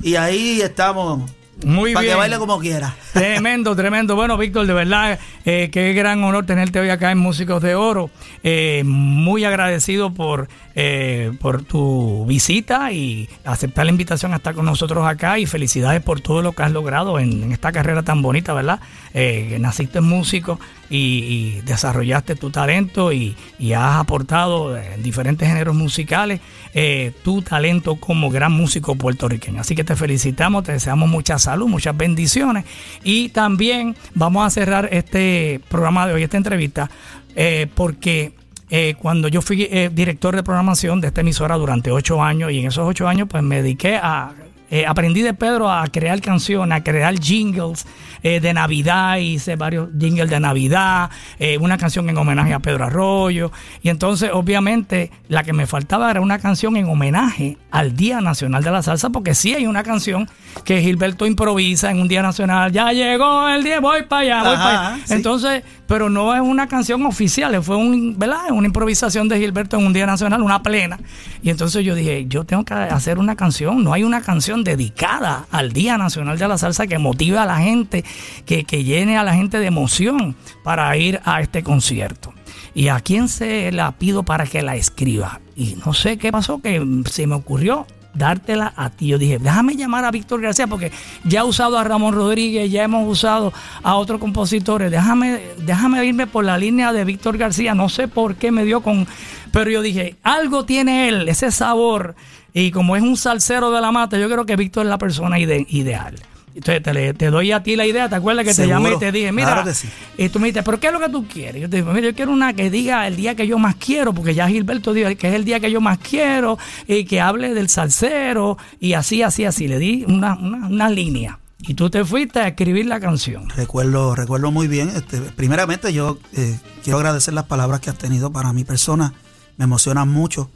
Y, 0.00 0.10
y 0.10 0.16
ahí 0.16 0.60
estamos. 0.60 1.28
Muy 1.64 1.92
para 1.92 2.02
bien. 2.02 2.14
que 2.14 2.18
baile 2.18 2.38
como 2.38 2.58
quiera. 2.58 2.94
Tremendo, 3.12 3.76
tremendo. 3.76 4.16
Bueno, 4.16 4.36
Víctor, 4.36 4.66
de 4.66 4.72
verdad, 4.72 5.18
eh, 5.44 5.68
qué 5.72 5.92
gran 5.92 6.22
honor 6.24 6.46
tenerte 6.46 6.80
hoy 6.80 6.88
acá 6.88 7.10
en 7.10 7.18
Músicos 7.18 7.62
de 7.62 7.74
Oro. 7.74 8.10
Eh, 8.42 8.82
muy 8.84 9.44
agradecido 9.44 10.12
por, 10.12 10.48
eh, 10.74 11.32
por 11.40 11.62
tu 11.62 12.24
visita 12.26 12.92
y 12.92 13.28
aceptar 13.44 13.84
la 13.86 13.92
invitación 13.92 14.32
a 14.32 14.36
estar 14.36 14.54
con 14.54 14.64
nosotros 14.64 15.06
acá 15.06 15.38
y 15.38 15.46
felicidades 15.46 16.02
por 16.02 16.20
todo 16.20 16.42
lo 16.42 16.52
que 16.52 16.62
has 16.62 16.72
logrado 16.72 17.18
en, 17.18 17.42
en 17.42 17.52
esta 17.52 17.72
carrera 17.72 18.02
tan 18.02 18.22
bonita, 18.22 18.52
¿verdad? 18.52 18.80
Eh, 19.14 19.56
naciste 19.60 20.00
músico 20.00 20.58
y, 20.92 21.56
y 21.56 21.60
desarrollaste 21.62 22.36
tu 22.36 22.50
talento 22.50 23.12
y, 23.12 23.34
y 23.58 23.72
has 23.72 23.96
aportado 23.96 24.76
en 24.76 25.02
diferentes 25.02 25.48
géneros 25.48 25.74
musicales 25.74 26.40
eh, 26.74 27.12
tu 27.24 27.40
talento 27.40 27.96
como 27.96 28.28
gran 28.28 28.52
músico 28.52 28.94
puertorriqueño. 28.94 29.62
Así 29.62 29.74
que 29.74 29.84
te 29.84 29.96
felicitamos, 29.96 30.64
te 30.64 30.72
deseamos 30.72 31.08
mucha 31.08 31.38
salud, 31.38 31.66
muchas 31.66 31.96
bendiciones 31.96 32.66
y 33.02 33.30
también 33.30 33.96
vamos 34.14 34.46
a 34.46 34.50
cerrar 34.50 34.90
este 34.92 35.60
programa 35.70 36.06
de 36.06 36.12
hoy, 36.12 36.24
esta 36.24 36.36
entrevista, 36.36 36.90
eh, 37.34 37.68
porque 37.74 38.34
eh, 38.68 38.94
cuando 38.98 39.28
yo 39.28 39.40
fui 39.40 39.62
eh, 39.62 39.90
director 39.90 40.36
de 40.36 40.42
programación 40.42 41.00
de 41.00 41.08
esta 41.08 41.22
emisora 41.22 41.56
durante 41.56 41.90
ocho 41.90 42.22
años 42.22 42.52
y 42.52 42.58
en 42.58 42.66
esos 42.66 42.86
ocho 42.86 43.08
años 43.08 43.28
pues 43.30 43.42
me 43.42 43.62
dediqué 43.62 43.96
a... 43.96 44.34
eh, 44.72 44.86
aprendí 44.86 45.20
de 45.20 45.34
Pedro 45.34 45.70
a 45.70 45.86
crear 45.88 46.18
canciones, 46.22 46.78
a 46.78 46.82
crear 46.82 47.14
jingles 47.20 47.86
eh, 48.22 48.40
de 48.40 48.54
Navidad, 48.54 49.18
hice 49.18 49.54
varios 49.54 49.90
jingles 50.00 50.30
de 50.30 50.40
Navidad, 50.40 51.10
eh, 51.38 51.58
una 51.58 51.76
canción 51.76 52.08
en 52.08 52.16
homenaje 52.16 52.54
a 52.54 52.58
Pedro 52.58 52.86
Arroyo. 52.86 53.52
Y 53.82 53.90
entonces, 53.90 54.30
obviamente, 54.32 55.10
la 55.28 55.42
que 55.42 55.52
me 55.52 55.66
faltaba 55.66 56.10
era 56.10 56.22
una 56.22 56.38
canción 56.38 56.78
en 56.78 56.88
homenaje 56.88 57.58
al 57.70 57.94
Día 57.94 58.22
Nacional 58.22 58.64
de 58.64 58.70
la 58.70 58.82
Salsa, 58.82 59.10
porque 59.10 59.34
sí 59.34 59.52
hay 59.52 59.66
una 59.66 59.82
canción 59.82 60.26
que 60.64 60.80
Gilberto 60.80 61.26
improvisa 61.26 61.90
en 61.90 62.00
un 62.00 62.08
Día 62.08 62.22
Nacional. 62.22 62.72
Ya 62.72 62.92
llegó 62.92 63.46
el 63.50 63.64
día, 63.64 63.78
voy 63.78 64.04
para 64.04 64.22
allá, 64.22 64.42
voy 64.42 64.56
para 64.56 64.88
allá. 64.88 65.04
sí. 65.04 65.12
Entonces, 65.12 65.64
pero 65.92 66.08
no 66.08 66.34
es 66.34 66.40
una 66.40 66.68
canción 66.68 67.04
oficial, 67.04 67.62
fue 67.62 67.76
un, 67.76 68.18
¿verdad? 68.18 68.50
una 68.50 68.66
improvisación 68.66 69.28
de 69.28 69.38
Gilberto 69.38 69.76
en 69.76 69.84
un 69.84 69.92
Día 69.92 70.06
Nacional, 70.06 70.40
una 70.40 70.62
plena. 70.62 70.98
Y 71.42 71.50
entonces 71.50 71.84
yo 71.84 71.94
dije, 71.94 72.24
yo 72.28 72.44
tengo 72.44 72.64
que 72.64 72.72
hacer 72.72 73.18
una 73.18 73.36
canción, 73.36 73.84
no 73.84 73.92
hay 73.92 74.02
una 74.02 74.22
canción 74.22 74.64
dedicada 74.64 75.44
al 75.50 75.74
Día 75.74 75.98
Nacional 75.98 76.38
de 76.38 76.48
la 76.48 76.56
Salsa 76.56 76.86
que 76.86 76.96
motive 76.96 77.36
a 77.36 77.44
la 77.44 77.58
gente, 77.58 78.06
que, 78.46 78.64
que 78.64 78.84
llene 78.84 79.18
a 79.18 79.22
la 79.22 79.34
gente 79.34 79.58
de 79.58 79.66
emoción 79.66 80.34
para 80.64 80.96
ir 80.96 81.20
a 81.26 81.42
este 81.42 81.62
concierto. 81.62 82.32
¿Y 82.74 82.88
a 82.88 82.98
quién 83.00 83.28
se 83.28 83.70
la 83.70 83.92
pido 83.92 84.22
para 84.22 84.46
que 84.46 84.62
la 84.62 84.76
escriba? 84.76 85.42
Y 85.56 85.76
no 85.84 85.92
sé 85.92 86.16
qué 86.16 86.32
pasó, 86.32 86.62
que 86.62 86.82
se 87.04 87.26
me 87.26 87.34
ocurrió 87.34 87.86
dártela 88.14 88.72
a 88.76 88.90
ti. 88.90 89.06
Yo 89.08 89.18
dije, 89.18 89.38
déjame 89.38 89.76
llamar 89.76 90.04
a 90.04 90.10
Víctor 90.10 90.40
García 90.40 90.66
porque 90.66 90.92
ya 91.24 91.40
he 91.40 91.44
usado 91.44 91.78
a 91.78 91.84
Ramón 91.84 92.14
Rodríguez, 92.14 92.70
ya 92.70 92.82
hemos 92.84 93.08
usado 93.08 93.52
a 93.82 93.94
otros 93.96 94.20
compositores. 94.20 94.90
Déjame, 94.90 95.40
déjame 95.58 96.04
irme 96.04 96.26
por 96.26 96.44
la 96.44 96.58
línea 96.58 96.92
de 96.92 97.04
Víctor 97.04 97.38
García. 97.38 97.74
No 97.74 97.88
sé 97.88 98.08
por 98.08 98.34
qué 98.36 98.50
me 98.50 98.64
dio 98.64 98.80
con... 98.82 99.06
Pero 99.52 99.70
yo 99.70 99.82
dije, 99.82 100.16
algo 100.22 100.64
tiene 100.64 101.08
él, 101.08 101.28
ese 101.28 101.50
sabor. 101.50 102.14
Y 102.54 102.70
como 102.70 102.96
es 102.96 103.02
un 103.02 103.16
salsero 103.16 103.70
de 103.70 103.80
la 103.80 103.92
mata, 103.92 104.18
yo 104.18 104.28
creo 104.28 104.44
que 104.46 104.56
Víctor 104.56 104.84
es 104.86 104.90
la 104.90 104.98
persona 104.98 105.38
ide- 105.38 105.66
ideal. 105.68 106.14
Entonces 106.54 106.82
te, 106.82 107.14
te 107.14 107.30
doy 107.30 107.52
a 107.52 107.62
ti 107.62 107.76
la 107.76 107.86
idea, 107.86 108.08
¿te 108.08 108.14
acuerdas 108.16 108.44
que 108.44 108.54
te 108.54 108.66
llamé 108.66 108.92
y 108.92 108.98
te 108.98 109.10
dije, 109.12 109.32
mira, 109.32 109.48
Claro 109.52 109.64
que 109.64 109.74
sí. 109.74 109.88
y 110.18 110.28
tú 110.28 110.38
me 110.38 110.48
dices, 110.48 110.62
¿pero 110.64 110.78
qué 110.78 110.88
es 110.88 110.92
lo 110.92 111.00
que 111.00 111.08
tú 111.08 111.26
quieres? 111.26 111.62
Yo 111.62 111.70
te 111.70 111.76
digo, 111.76 111.92
mira, 111.92 112.08
yo 112.08 112.14
quiero 112.14 112.32
una 112.32 112.52
que 112.52 112.70
diga 112.70 113.06
el 113.06 113.16
día 113.16 113.34
que 113.34 113.46
yo 113.46 113.58
más 113.58 113.76
quiero, 113.76 114.12
porque 114.12 114.34
ya 114.34 114.48
Gilberto 114.48 114.92
dijo 114.92 115.08
que 115.16 115.28
es 115.28 115.34
el 115.34 115.44
día 115.44 115.60
que 115.60 115.70
yo 115.70 115.80
más 115.80 115.98
quiero, 115.98 116.58
y 116.86 117.04
que 117.04 117.20
hable 117.20 117.54
del 117.54 117.68
salsero, 117.68 118.58
y 118.80 118.92
así, 118.94 119.22
así, 119.22 119.44
así. 119.44 119.66
Le 119.68 119.78
di 119.78 120.04
una, 120.06 120.34
una, 120.34 120.66
una 120.66 120.90
línea. 120.90 121.38
Y 121.64 121.74
tú 121.74 121.88
te 121.90 122.04
fuiste 122.04 122.40
a 122.40 122.48
escribir 122.48 122.86
la 122.86 122.98
canción. 122.98 123.48
Recuerdo, 123.50 124.16
recuerdo 124.16 124.50
muy 124.50 124.66
bien. 124.66 124.88
Este, 124.88 125.18
primeramente, 125.20 125.92
yo 125.92 126.18
eh, 126.32 126.58
quiero 126.82 126.98
agradecer 126.98 127.34
las 127.34 127.44
palabras 127.44 127.78
que 127.80 127.88
has 127.88 127.96
tenido 127.98 128.32
para 128.32 128.52
mi 128.52 128.64
persona. 128.64 129.14
Me 129.58 129.64
emocionan 129.64 130.08
mucho. 130.08 130.50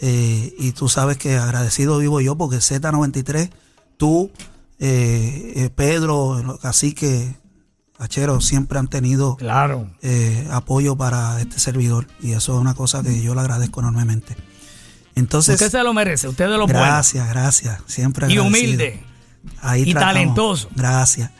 Eh, 0.00 0.54
y 0.58 0.72
tú 0.72 0.88
sabes 0.88 1.18
que 1.18 1.36
agradecido 1.36 1.98
vivo 1.98 2.20
yo 2.22 2.36
porque 2.36 2.56
Z93, 2.56 3.50
tú, 3.98 4.30
eh, 4.78 5.52
eh, 5.56 5.70
Pedro, 5.74 6.58
Cacique, 6.62 7.36
Achero, 7.98 8.40
siempre 8.40 8.78
han 8.78 8.86
tenido 8.88 9.36
Claro. 9.36 9.90
eh, 10.02 10.46
apoyo 10.52 10.96
para 10.96 11.40
este 11.40 11.58
servidor. 11.58 12.06
Y 12.20 12.32
eso 12.32 12.54
es 12.54 12.60
una 12.60 12.74
cosa 12.74 13.02
que 13.02 13.20
yo 13.20 13.34
le 13.34 13.40
agradezco 13.40 13.80
enormemente. 13.80 14.36
Entonces, 15.16 15.54
Usted 15.56 15.70
se 15.78 15.82
lo 15.82 15.92
merece, 15.92 16.28
usted 16.28 16.44
de 16.48 16.56
lo 16.56 16.66
bueno. 16.66 16.78
gracias, 16.80 17.28
gracias. 17.28 17.80
Siempre 17.86 18.28
Y 18.28 18.38
agradecido. 18.38 18.46
humilde. 18.64 19.02
Ahí 19.62 19.82
Y 19.82 19.92
tratamos. 19.92 20.14
talentoso. 20.14 20.68
Gracias. 20.76 21.30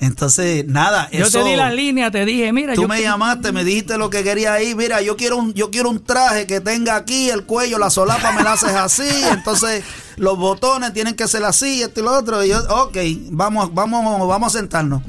Entonces, 0.00 0.64
nada, 0.66 1.10
Yo 1.10 1.26
eso, 1.26 1.42
te 1.42 1.50
di 1.50 1.56
la 1.56 1.72
línea, 1.72 2.10
te 2.10 2.24
dije, 2.24 2.52
mira, 2.52 2.74
Tú 2.74 2.82
yo 2.82 2.88
me 2.88 3.02
llamaste, 3.02 3.50
me 3.50 3.64
dijiste 3.64 3.98
lo 3.98 4.10
que 4.10 4.22
quería 4.22 4.52
ahí. 4.52 4.74
Mira, 4.76 5.02
yo 5.02 5.16
quiero 5.16 5.36
un, 5.36 5.54
yo 5.54 5.70
quiero 5.70 5.90
un 5.90 6.04
traje 6.04 6.46
que 6.46 6.60
tenga 6.60 6.94
aquí 6.94 7.30
el 7.30 7.44
cuello, 7.44 7.78
la 7.78 7.90
solapa 7.90 8.30
me 8.32 8.44
la 8.44 8.52
haces 8.52 8.70
así. 8.70 9.08
entonces, 9.32 9.82
los 10.16 10.38
botones 10.38 10.92
tienen 10.92 11.14
que 11.14 11.26
ser 11.26 11.44
así, 11.44 11.82
esto 11.82 12.00
y 12.00 12.04
lo 12.04 12.16
otro. 12.16 12.44
Y 12.44 12.50
yo, 12.50 12.58
ok, 12.68 12.96
vamos, 13.30 13.74
vamos, 13.74 14.28
vamos 14.28 14.54
a 14.54 14.58
sentarnos. 14.58 15.02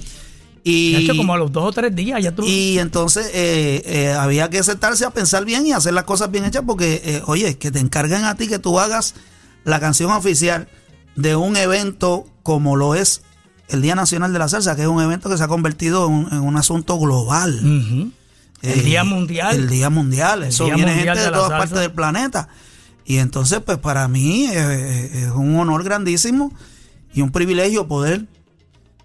Y, 0.63 0.93
De 0.93 0.99
hecho, 0.99 1.15
como 1.15 1.33
a 1.33 1.37
los 1.37 1.51
dos 1.51 1.65
o 1.65 1.71
tres 1.71 1.95
días 1.95 2.21
ya 2.21 2.33
tú. 2.33 2.43
y 2.45 2.79
entonces 2.79 3.31
eh, 3.33 3.81
eh, 3.85 4.11
había 4.11 4.49
que 4.49 4.61
sentarse 4.61 5.05
a 5.05 5.11
pensar 5.11 5.45
bien 5.45 5.65
y 5.65 5.71
hacer 5.71 5.93
las 5.93 6.03
cosas 6.03 6.31
bien 6.31 6.45
hechas 6.45 6.63
porque, 6.65 7.01
eh, 7.05 7.21
oye, 7.27 7.57
que 7.57 7.71
te 7.71 7.79
encarguen 7.79 8.25
a 8.25 8.35
ti 8.35 8.47
que 8.47 8.59
tú 8.59 8.77
hagas 8.79 9.15
la 9.63 9.79
canción 9.79 10.11
oficial 10.11 10.67
de 11.15 11.35
un 11.35 11.55
evento 11.55 12.27
como 12.43 12.75
lo 12.75 12.93
es 12.93 13.21
el 13.69 13.81
Día 13.81 13.95
Nacional 13.95 14.33
de 14.33 14.39
la 14.39 14.47
Salsa, 14.49 14.75
que 14.75 14.81
es 14.83 14.87
un 14.87 15.01
evento 15.01 15.29
que 15.29 15.37
se 15.37 15.43
ha 15.43 15.47
convertido 15.47 16.07
en 16.07 16.13
un, 16.13 16.27
en 16.33 16.39
un 16.41 16.57
asunto 16.57 16.97
global. 16.99 17.59
El 18.61 18.79
Eh, 18.79 18.83
Día 18.83 19.03
Mundial. 19.03 19.55
El 19.55 19.69
Día 19.69 19.89
Mundial. 19.89 20.43
Eso 20.43 20.65
Día 20.65 20.75
viene 20.75 20.93
Mundial 20.95 21.17
gente 21.17 21.29
de 21.29 21.33
todas 21.33 21.49
Salsa. 21.49 21.57
partes 21.59 21.79
del 21.79 21.91
planeta. 21.91 22.49
Y 23.05 23.17
entonces, 23.17 23.59
pues 23.65 23.77
para 23.77 24.07
mí 24.07 24.45
eh, 24.45 24.51
eh, 24.55 25.09
es 25.27 25.31
un 25.31 25.55
honor 25.57 25.83
grandísimo 25.83 26.51
y 27.13 27.21
un 27.21 27.31
privilegio 27.31 27.87
poder 27.87 28.25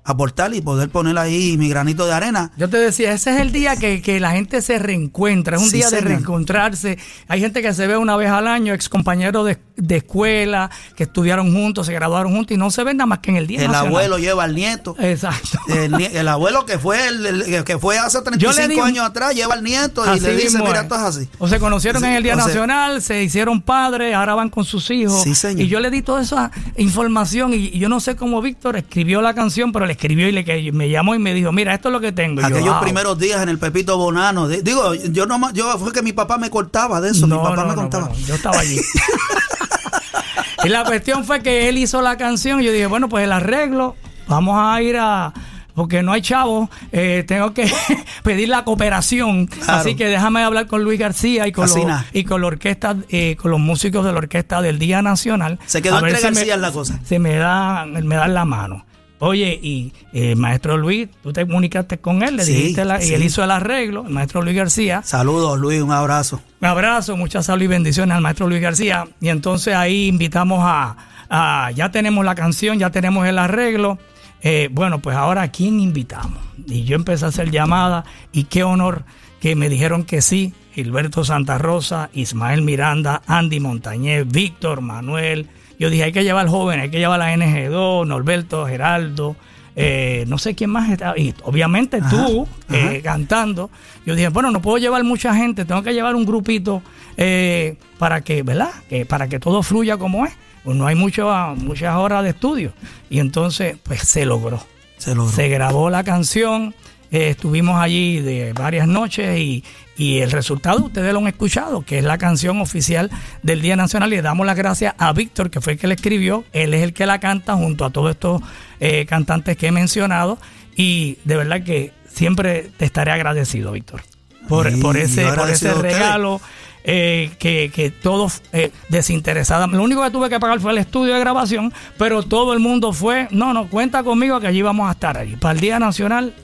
aportar 0.04 0.54
y 0.54 0.60
poder 0.60 0.90
poner 0.90 1.16
ahí 1.18 1.56
mi 1.56 1.68
granito 1.68 2.06
de 2.06 2.12
arena. 2.12 2.50
Yo 2.56 2.68
te 2.68 2.76
decía, 2.76 3.12
ese 3.12 3.32
es 3.34 3.40
el 3.40 3.52
día 3.52 3.76
que, 3.76 4.02
que 4.02 4.20
la 4.20 4.32
gente 4.32 4.60
se 4.62 4.78
reencuentra, 4.78 5.56
es 5.56 5.62
un 5.62 5.70
Sí, 5.70 5.78
día 5.78 5.88
de 5.90 6.00
reencontrarse. 6.02 6.98
Hay 7.28 7.40
gente 7.40 7.62
que 7.62 7.72
se 7.72 7.86
ve 7.86 7.96
una 7.96 8.16
vez 8.16 8.30
al 8.30 8.46
año, 8.46 8.74
ex 8.74 8.88
compañeros 8.88 9.46
de, 9.46 9.58
de 9.76 9.96
escuela, 9.96 10.70
que 10.96 11.04
estudiaron 11.04 11.52
juntos, 11.54 11.86
se 11.86 11.94
graduaron 11.94 12.32
juntos 12.34 12.54
y 12.54 12.58
no 12.58 12.70
se 12.70 12.84
ven 12.84 12.98
nada 12.98 13.06
más 13.06 13.20
que 13.20 13.30
en 13.30 13.36
el 13.38 13.46
día 13.46 13.60
El 13.60 13.68
nacional. 13.68 13.86
abuelo 13.88 14.18
lleva 14.18 14.44
al 14.44 14.54
nieto. 14.54 14.94
Exacto. 14.98 15.58
El, 15.68 16.28
abuelo 16.28 16.66
que 16.66 16.78
fue 16.78 17.08
el, 17.08 17.24
el- 17.26 17.64
que 17.64 17.78
fue 17.78 17.98
hace 17.98 18.18
Yo 18.36 18.50
le 18.50 18.54
35 18.56 18.68
di 18.68 18.78
un- 18.80 18.86
años 18.86 19.06
atrás 19.06 19.34
lleva 19.34 19.54
al 19.54 19.64
nieto 19.64 20.02
y 20.04 20.20
le 20.20 20.34
dice, 20.34 20.44
mismo 20.58 20.64
mira, 20.66 20.78
es. 20.78 20.82
esto 20.82 20.94
es 20.96 21.00
así. 21.02 21.28
O 21.38 21.48
se 21.48 21.58
conocieron 21.58 22.02
Sí, 22.02 22.08
en 22.08 22.14
el 22.14 22.22
Día 22.22 22.34
sea- 22.36 22.44
Nacional, 22.46 23.00
se 23.02 23.22
hicieron 23.22 23.62
padres, 23.62 24.14
ahora 24.14 24.34
van 24.34 24.50
con 24.50 24.64
sus 24.66 24.90
hijos. 24.90 25.22
Sí, 25.22 25.34
señor. 25.34 25.62
Y 25.62 25.68
yo 25.68 25.80
le 25.80 25.90
di 25.90 26.02
toda 26.02 26.20
esa 26.22 26.50
información 26.76 27.54
y, 27.54 27.56
y 27.68 27.78
yo 27.78 27.88
no 27.88 28.00
sé 28.00 28.16
cómo 28.16 28.42
Víctor 28.42 28.76
escribió 28.76 29.22
la 29.22 29.34
canción, 29.34 29.72
pero 29.72 29.86
le 29.86 29.93
escribió 29.94 30.28
y 30.28 30.32
le 30.32 30.44
que 30.44 30.70
me 30.72 30.88
llamó 30.88 31.14
y 31.14 31.18
me 31.18 31.34
dijo, 31.34 31.50
mira, 31.50 31.74
esto 31.74 31.88
es 31.88 31.92
lo 31.92 32.00
que 32.00 32.12
tengo. 32.12 32.40
Y 32.40 32.44
yo, 32.44 32.48
Aquellos 32.48 32.74
"Wow". 32.74 32.82
primeros 32.82 33.18
días 33.18 33.42
en 33.42 33.48
el 33.48 33.58
Pepito 33.58 33.96
Bonano. 33.98 34.46
de- 34.46 34.62
digo, 34.62 34.94
yo 34.94 35.26
no 35.26 35.52
yo 35.52 35.76
fue 35.78 35.92
que 35.92 36.02
mi 36.02 36.12
papá 36.12 36.38
me 36.38 36.50
cortaba 36.50 37.00
de 37.00 37.10
eso, 37.10 37.26
mi 37.26 37.36
papá 37.36 37.64
me 37.64 37.74
contaba. 37.74 38.08
bueno, 38.08 38.24
yo 38.26 38.34
estaba 38.34 38.58
allí. 38.60 38.78
y 40.64 40.68
la 40.68 40.84
cuestión 40.84 41.24
fue 41.24 41.42
que 41.42 41.68
él 41.68 41.78
hizo 41.78 42.00
la 42.02 42.16
canción 42.16 42.60
y 42.60 42.64
yo 42.64 42.72
dije, 42.72 42.86
bueno, 42.86 43.08
pues 43.08 43.24
el 43.24 43.32
arreglo, 43.32 43.96
vamos 44.28 44.56
a 44.58 44.80
ir 44.82 44.96
a... 44.98 45.32
Porque 45.74 46.04
no 46.04 46.12
hay 46.12 46.22
chavos, 46.22 46.70
eh, 46.92 47.24
tengo 47.26 47.52
que 47.52 47.68
pedir 48.22 48.48
la 48.48 48.62
cooperación. 48.62 49.48
Claro. 49.48 49.72
Así 49.80 49.96
que 49.96 50.06
déjame 50.06 50.44
hablar 50.44 50.68
con 50.68 50.84
Luis 50.84 51.00
García 51.00 51.48
y 51.48 51.52
con, 51.52 51.64
los, 51.68 51.76
y 52.12 52.22
con 52.22 52.40
la 52.42 52.46
orquesta, 52.46 52.94
eh, 53.08 53.34
con 53.34 53.50
los 53.50 53.58
músicos 53.58 54.04
de 54.04 54.12
la 54.12 54.18
orquesta 54.18 54.62
del 54.62 54.78
Día 54.78 55.02
Nacional. 55.02 55.58
Se 55.66 55.82
quedó 55.82 55.98
entre 55.98 56.16
si 56.18 56.26
me- 56.26 56.30
García 56.30 56.56
la 56.58 56.70
cosa. 56.70 57.00
Se 57.04 57.18
me 57.18 57.34
da, 57.34 57.86
me 57.86 58.14
dan 58.14 58.34
la 58.34 58.44
mano. 58.44 58.86
Oye, 59.24 59.58
y 59.62 59.92
eh, 60.12 60.34
maestro 60.36 60.76
Luis, 60.76 61.08
tú 61.22 61.32
te 61.32 61.46
comunicaste 61.46 61.98
con 61.98 62.22
él, 62.22 62.36
le 62.36 62.44
Sí, 62.44 62.52
dijiste 62.52 62.84
la- 62.84 63.02
y 63.02 63.06
sí. 63.06 63.14
él 63.14 63.22
hizo 63.22 63.42
el 63.42 63.50
arreglo, 63.50 64.04
el 64.06 64.12
maestro 64.12 64.42
Luis 64.42 64.54
García. 64.56 65.02
Saludos, 65.02 65.58
Luis, 65.58 65.80
un 65.80 65.92
abrazo. 65.92 66.40
Un 66.60 66.68
abrazo, 66.68 67.16
mucha 67.16 67.42
salud 67.42 67.62
y 67.64 67.66
bendiciones 67.68 68.14
al 68.14 68.20
maestro 68.22 68.46
Luis 68.48 68.60
García. 68.60 69.06
Y 69.20 69.28
entonces 69.28 69.74
ahí 69.74 70.08
invitamos 70.08 70.60
a, 70.62 70.96
a- 71.30 71.70
ya 71.72 71.90
tenemos 71.90 72.24
la 72.24 72.34
canción, 72.34 72.78
ya 72.78 72.90
tenemos 72.90 73.26
el 73.26 73.38
arreglo. 73.38 73.98
Eh, 74.42 74.68
bueno, 74.70 74.98
pues 74.98 75.16
ahora 75.16 75.40
¿a 75.42 75.48
quién 75.50 75.80
invitamos? 75.80 76.38
Y 76.66 76.84
yo 76.84 76.96
empecé 76.96 77.24
a 77.24 77.28
hacer 77.28 77.50
llamadas 77.50 78.04
y 78.32 78.44
qué 78.44 78.62
honor 78.62 79.04
que 79.40 79.56
me 79.56 79.68
dijeron 79.70 80.04
que 80.04 80.20
sí. 80.20 80.52
Gilberto 80.74 81.24
Santa 81.24 81.56
Rosa, 81.56 82.10
Ismael 82.12 82.60
Miranda, 82.62 83.22
Andy 83.26 83.58
Montañez, 83.60 84.26
Víctor 84.26 84.80
Manuel. 84.82 85.48
Yo 85.78 85.90
dije, 85.90 86.04
hay 86.04 86.12
que 86.12 86.24
llevar 86.24 86.48
jóvenes, 86.48 86.84
hay 86.84 86.90
que 86.90 86.98
llevar 86.98 87.20
a 87.20 87.36
la 87.36 87.36
NG2, 87.36 88.06
Norberto, 88.06 88.66
Geraldo, 88.66 89.36
eh, 89.76 90.24
no 90.28 90.38
sé 90.38 90.54
quién 90.54 90.70
más 90.70 90.90
está. 90.90 91.14
Y 91.16 91.34
obviamente 91.42 92.00
tú 92.10 92.46
eh, 92.70 93.00
cantando. 93.02 93.70
Yo 94.06 94.14
dije, 94.14 94.28
bueno, 94.28 94.50
no 94.50 94.62
puedo 94.62 94.78
llevar 94.78 95.02
mucha 95.04 95.34
gente, 95.34 95.64
tengo 95.64 95.82
que 95.82 95.92
llevar 95.92 96.14
un 96.14 96.24
grupito 96.24 96.82
eh, 97.16 97.76
para 97.98 98.20
que, 98.20 98.42
¿verdad? 98.42 98.70
Que, 98.88 99.04
para 99.04 99.28
que 99.28 99.38
todo 99.38 99.62
fluya 99.62 99.96
como 99.96 100.26
es. 100.26 100.32
Pues 100.62 100.76
no 100.76 100.86
hay 100.86 100.94
mucho, 100.94 101.30
muchas 101.56 101.94
horas 101.96 102.22
de 102.22 102.30
estudio. 102.30 102.72
Y 103.10 103.18
entonces, 103.18 103.76
pues 103.82 104.00
se 104.00 104.24
logró. 104.24 104.64
Se 104.96 105.14
logró. 105.14 105.30
Se 105.30 105.48
grabó 105.48 105.90
la 105.90 106.04
canción, 106.04 106.74
eh, 107.14 107.30
estuvimos 107.30 107.80
allí 107.80 108.20
de 108.20 108.52
varias 108.52 108.88
noches 108.88 109.38
y, 109.38 109.62
y 109.96 110.18
el 110.18 110.30
resultado 110.32 110.84
ustedes 110.84 111.12
lo 111.12 111.20
han 111.20 111.28
escuchado, 111.28 111.82
que 111.82 111.98
es 111.98 112.04
la 112.04 112.18
canción 112.18 112.60
oficial 112.60 113.10
del 113.42 113.62
Día 113.62 113.76
Nacional. 113.76 114.12
Y 114.12 114.16
le 114.16 114.22
damos 114.22 114.44
las 114.46 114.56
gracias 114.56 114.94
a 114.98 115.12
Víctor, 115.12 115.50
que 115.50 115.60
fue 115.60 115.74
el 115.74 115.78
que 115.78 115.86
la 115.86 115.94
escribió. 115.94 116.44
Él 116.52 116.74
es 116.74 116.82
el 116.82 116.92
que 116.92 117.06
la 117.06 117.20
canta 117.20 117.54
junto 117.54 117.84
a 117.84 117.90
todos 117.90 118.10
estos 118.10 118.42
eh, 118.80 119.06
cantantes 119.06 119.56
que 119.56 119.68
he 119.68 119.72
mencionado. 119.72 120.38
Y 120.76 121.18
de 121.24 121.36
verdad 121.36 121.62
que 121.62 121.92
siempre 122.08 122.70
te 122.76 122.84
estaré 122.84 123.12
agradecido, 123.12 123.70
Víctor, 123.72 124.02
por, 124.48 124.80
por 124.80 124.96
ese, 124.96 125.24
por 125.32 125.48
ese 125.48 125.72
regalo. 125.74 126.40
eh, 126.84 127.30
que, 127.38 127.70
que 127.74 127.90
todos 127.90 128.42
eh, 128.52 128.70
desinteresados. 128.90 129.70
Lo 129.72 129.82
único 129.82 130.02
que 130.02 130.10
tuve 130.10 130.28
que 130.28 130.38
pagar 130.38 130.60
fue 130.60 130.72
el 130.72 130.78
estudio 130.78 131.14
de 131.14 131.20
grabación, 131.20 131.72
pero 131.98 132.22
todo 132.22 132.52
el 132.52 132.60
mundo 132.60 132.92
fue, 132.92 133.26
no, 133.30 133.52
no, 133.54 133.68
cuenta 133.68 134.02
conmigo 134.02 134.38
que 134.40 134.46
allí 134.46 134.62
vamos 134.62 134.88
a 134.88 134.92
estar 134.92 135.16
allí. 135.16 135.36
Para 135.36 135.54
el 135.54 135.60
Día 135.60 135.78
Nacional 135.78 136.34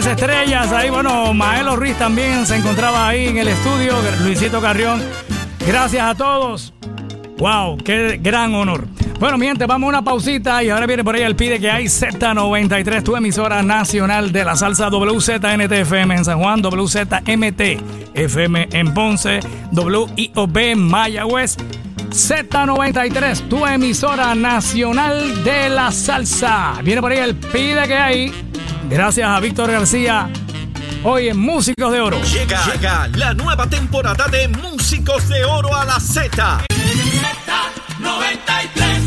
Estrellas. 0.04 0.70
Ahí, 0.72 0.90
bueno, 0.90 1.32
Maelo 1.32 1.76
Ruiz 1.76 1.96
también 1.96 2.44
se 2.44 2.56
encontraba 2.56 3.08
ahí 3.08 3.28
en 3.28 3.38
el 3.38 3.48
estudio. 3.48 3.94
Luisito 4.22 4.60
Carrión. 4.60 5.02
Gracias 5.66 6.02
a 6.04 6.14
todos. 6.14 6.74
Wow, 7.38 7.78
qué 7.78 8.18
gran 8.20 8.54
honor. 8.54 8.86
Bueno, 9.18 9.38
mi 9.38 9.46
gente, 9.46 9.64
vamos 9.64 9.86
a 9.86 9.88
una 9.88 10.02
pausita 10.02 10.62
y 10.62 10.68
ahora 10.68 10.86
viene 10.86 11.02
por 11.02 11.14
ahí 11.14 11.22
el 11.22 11.36
pide 11.36 11.58
que 11.58 11.70
hay 11.70 11.84
Z93, 11.86 13.02
tu 13.02 13.16
emisora 13.16 13.62
nacional 13.62 14.32
de 14.32 14.44
la 14.44 14.56
salsa 14.56 14.88
WZNTFM 14.88 16.14
en 16.14 16.24
San 16.24 16.38
Juan, 16.38 16.60
WZMT 16.62 17.60
FM 18.14 18.68
en 18.72 18.92
Ponce, 18.92 19.40
WIOB 19.72 20.76
Mayagüez, 20.76 21.56
Z93, 22.16 23.46
tu 23.46 23.66
emisora 23.66 24.34
nacional 24.34 25.44
de 25.44 25.68
la 25.68 25.92
salsa. 25.92 26.72
Viene 26.82 27.02
por 27.02 27.12
ahí 27.12 27.18
el 27.18 27.36
pide 27.36 27.86
que 27.86 27.94
hay. 27.94 28.32
Gracias 28.88 29.28
a 29.28 29.38
Víctor 29.38 29.70
García. 29.70 30.30
Hoy 31.04 31.28
en 31.28 31.36
Músicos 31.36 31.92
de 31.92 32.00
Oro. 32.00 32.18
Llega, 32.22 32.64
llega 32.72 33.08
la 33.08 33.34
nueva 33.34 33.68
temporada 33.68 34.28
de 34.28 34.48
Músicos 34.48 35.28
de 35.28 35.44
Oro 35.44 35.76
a 35.76 35.84
la 35.84 36.00
Z. 36.00 36.64
Z93. 38.00 38.85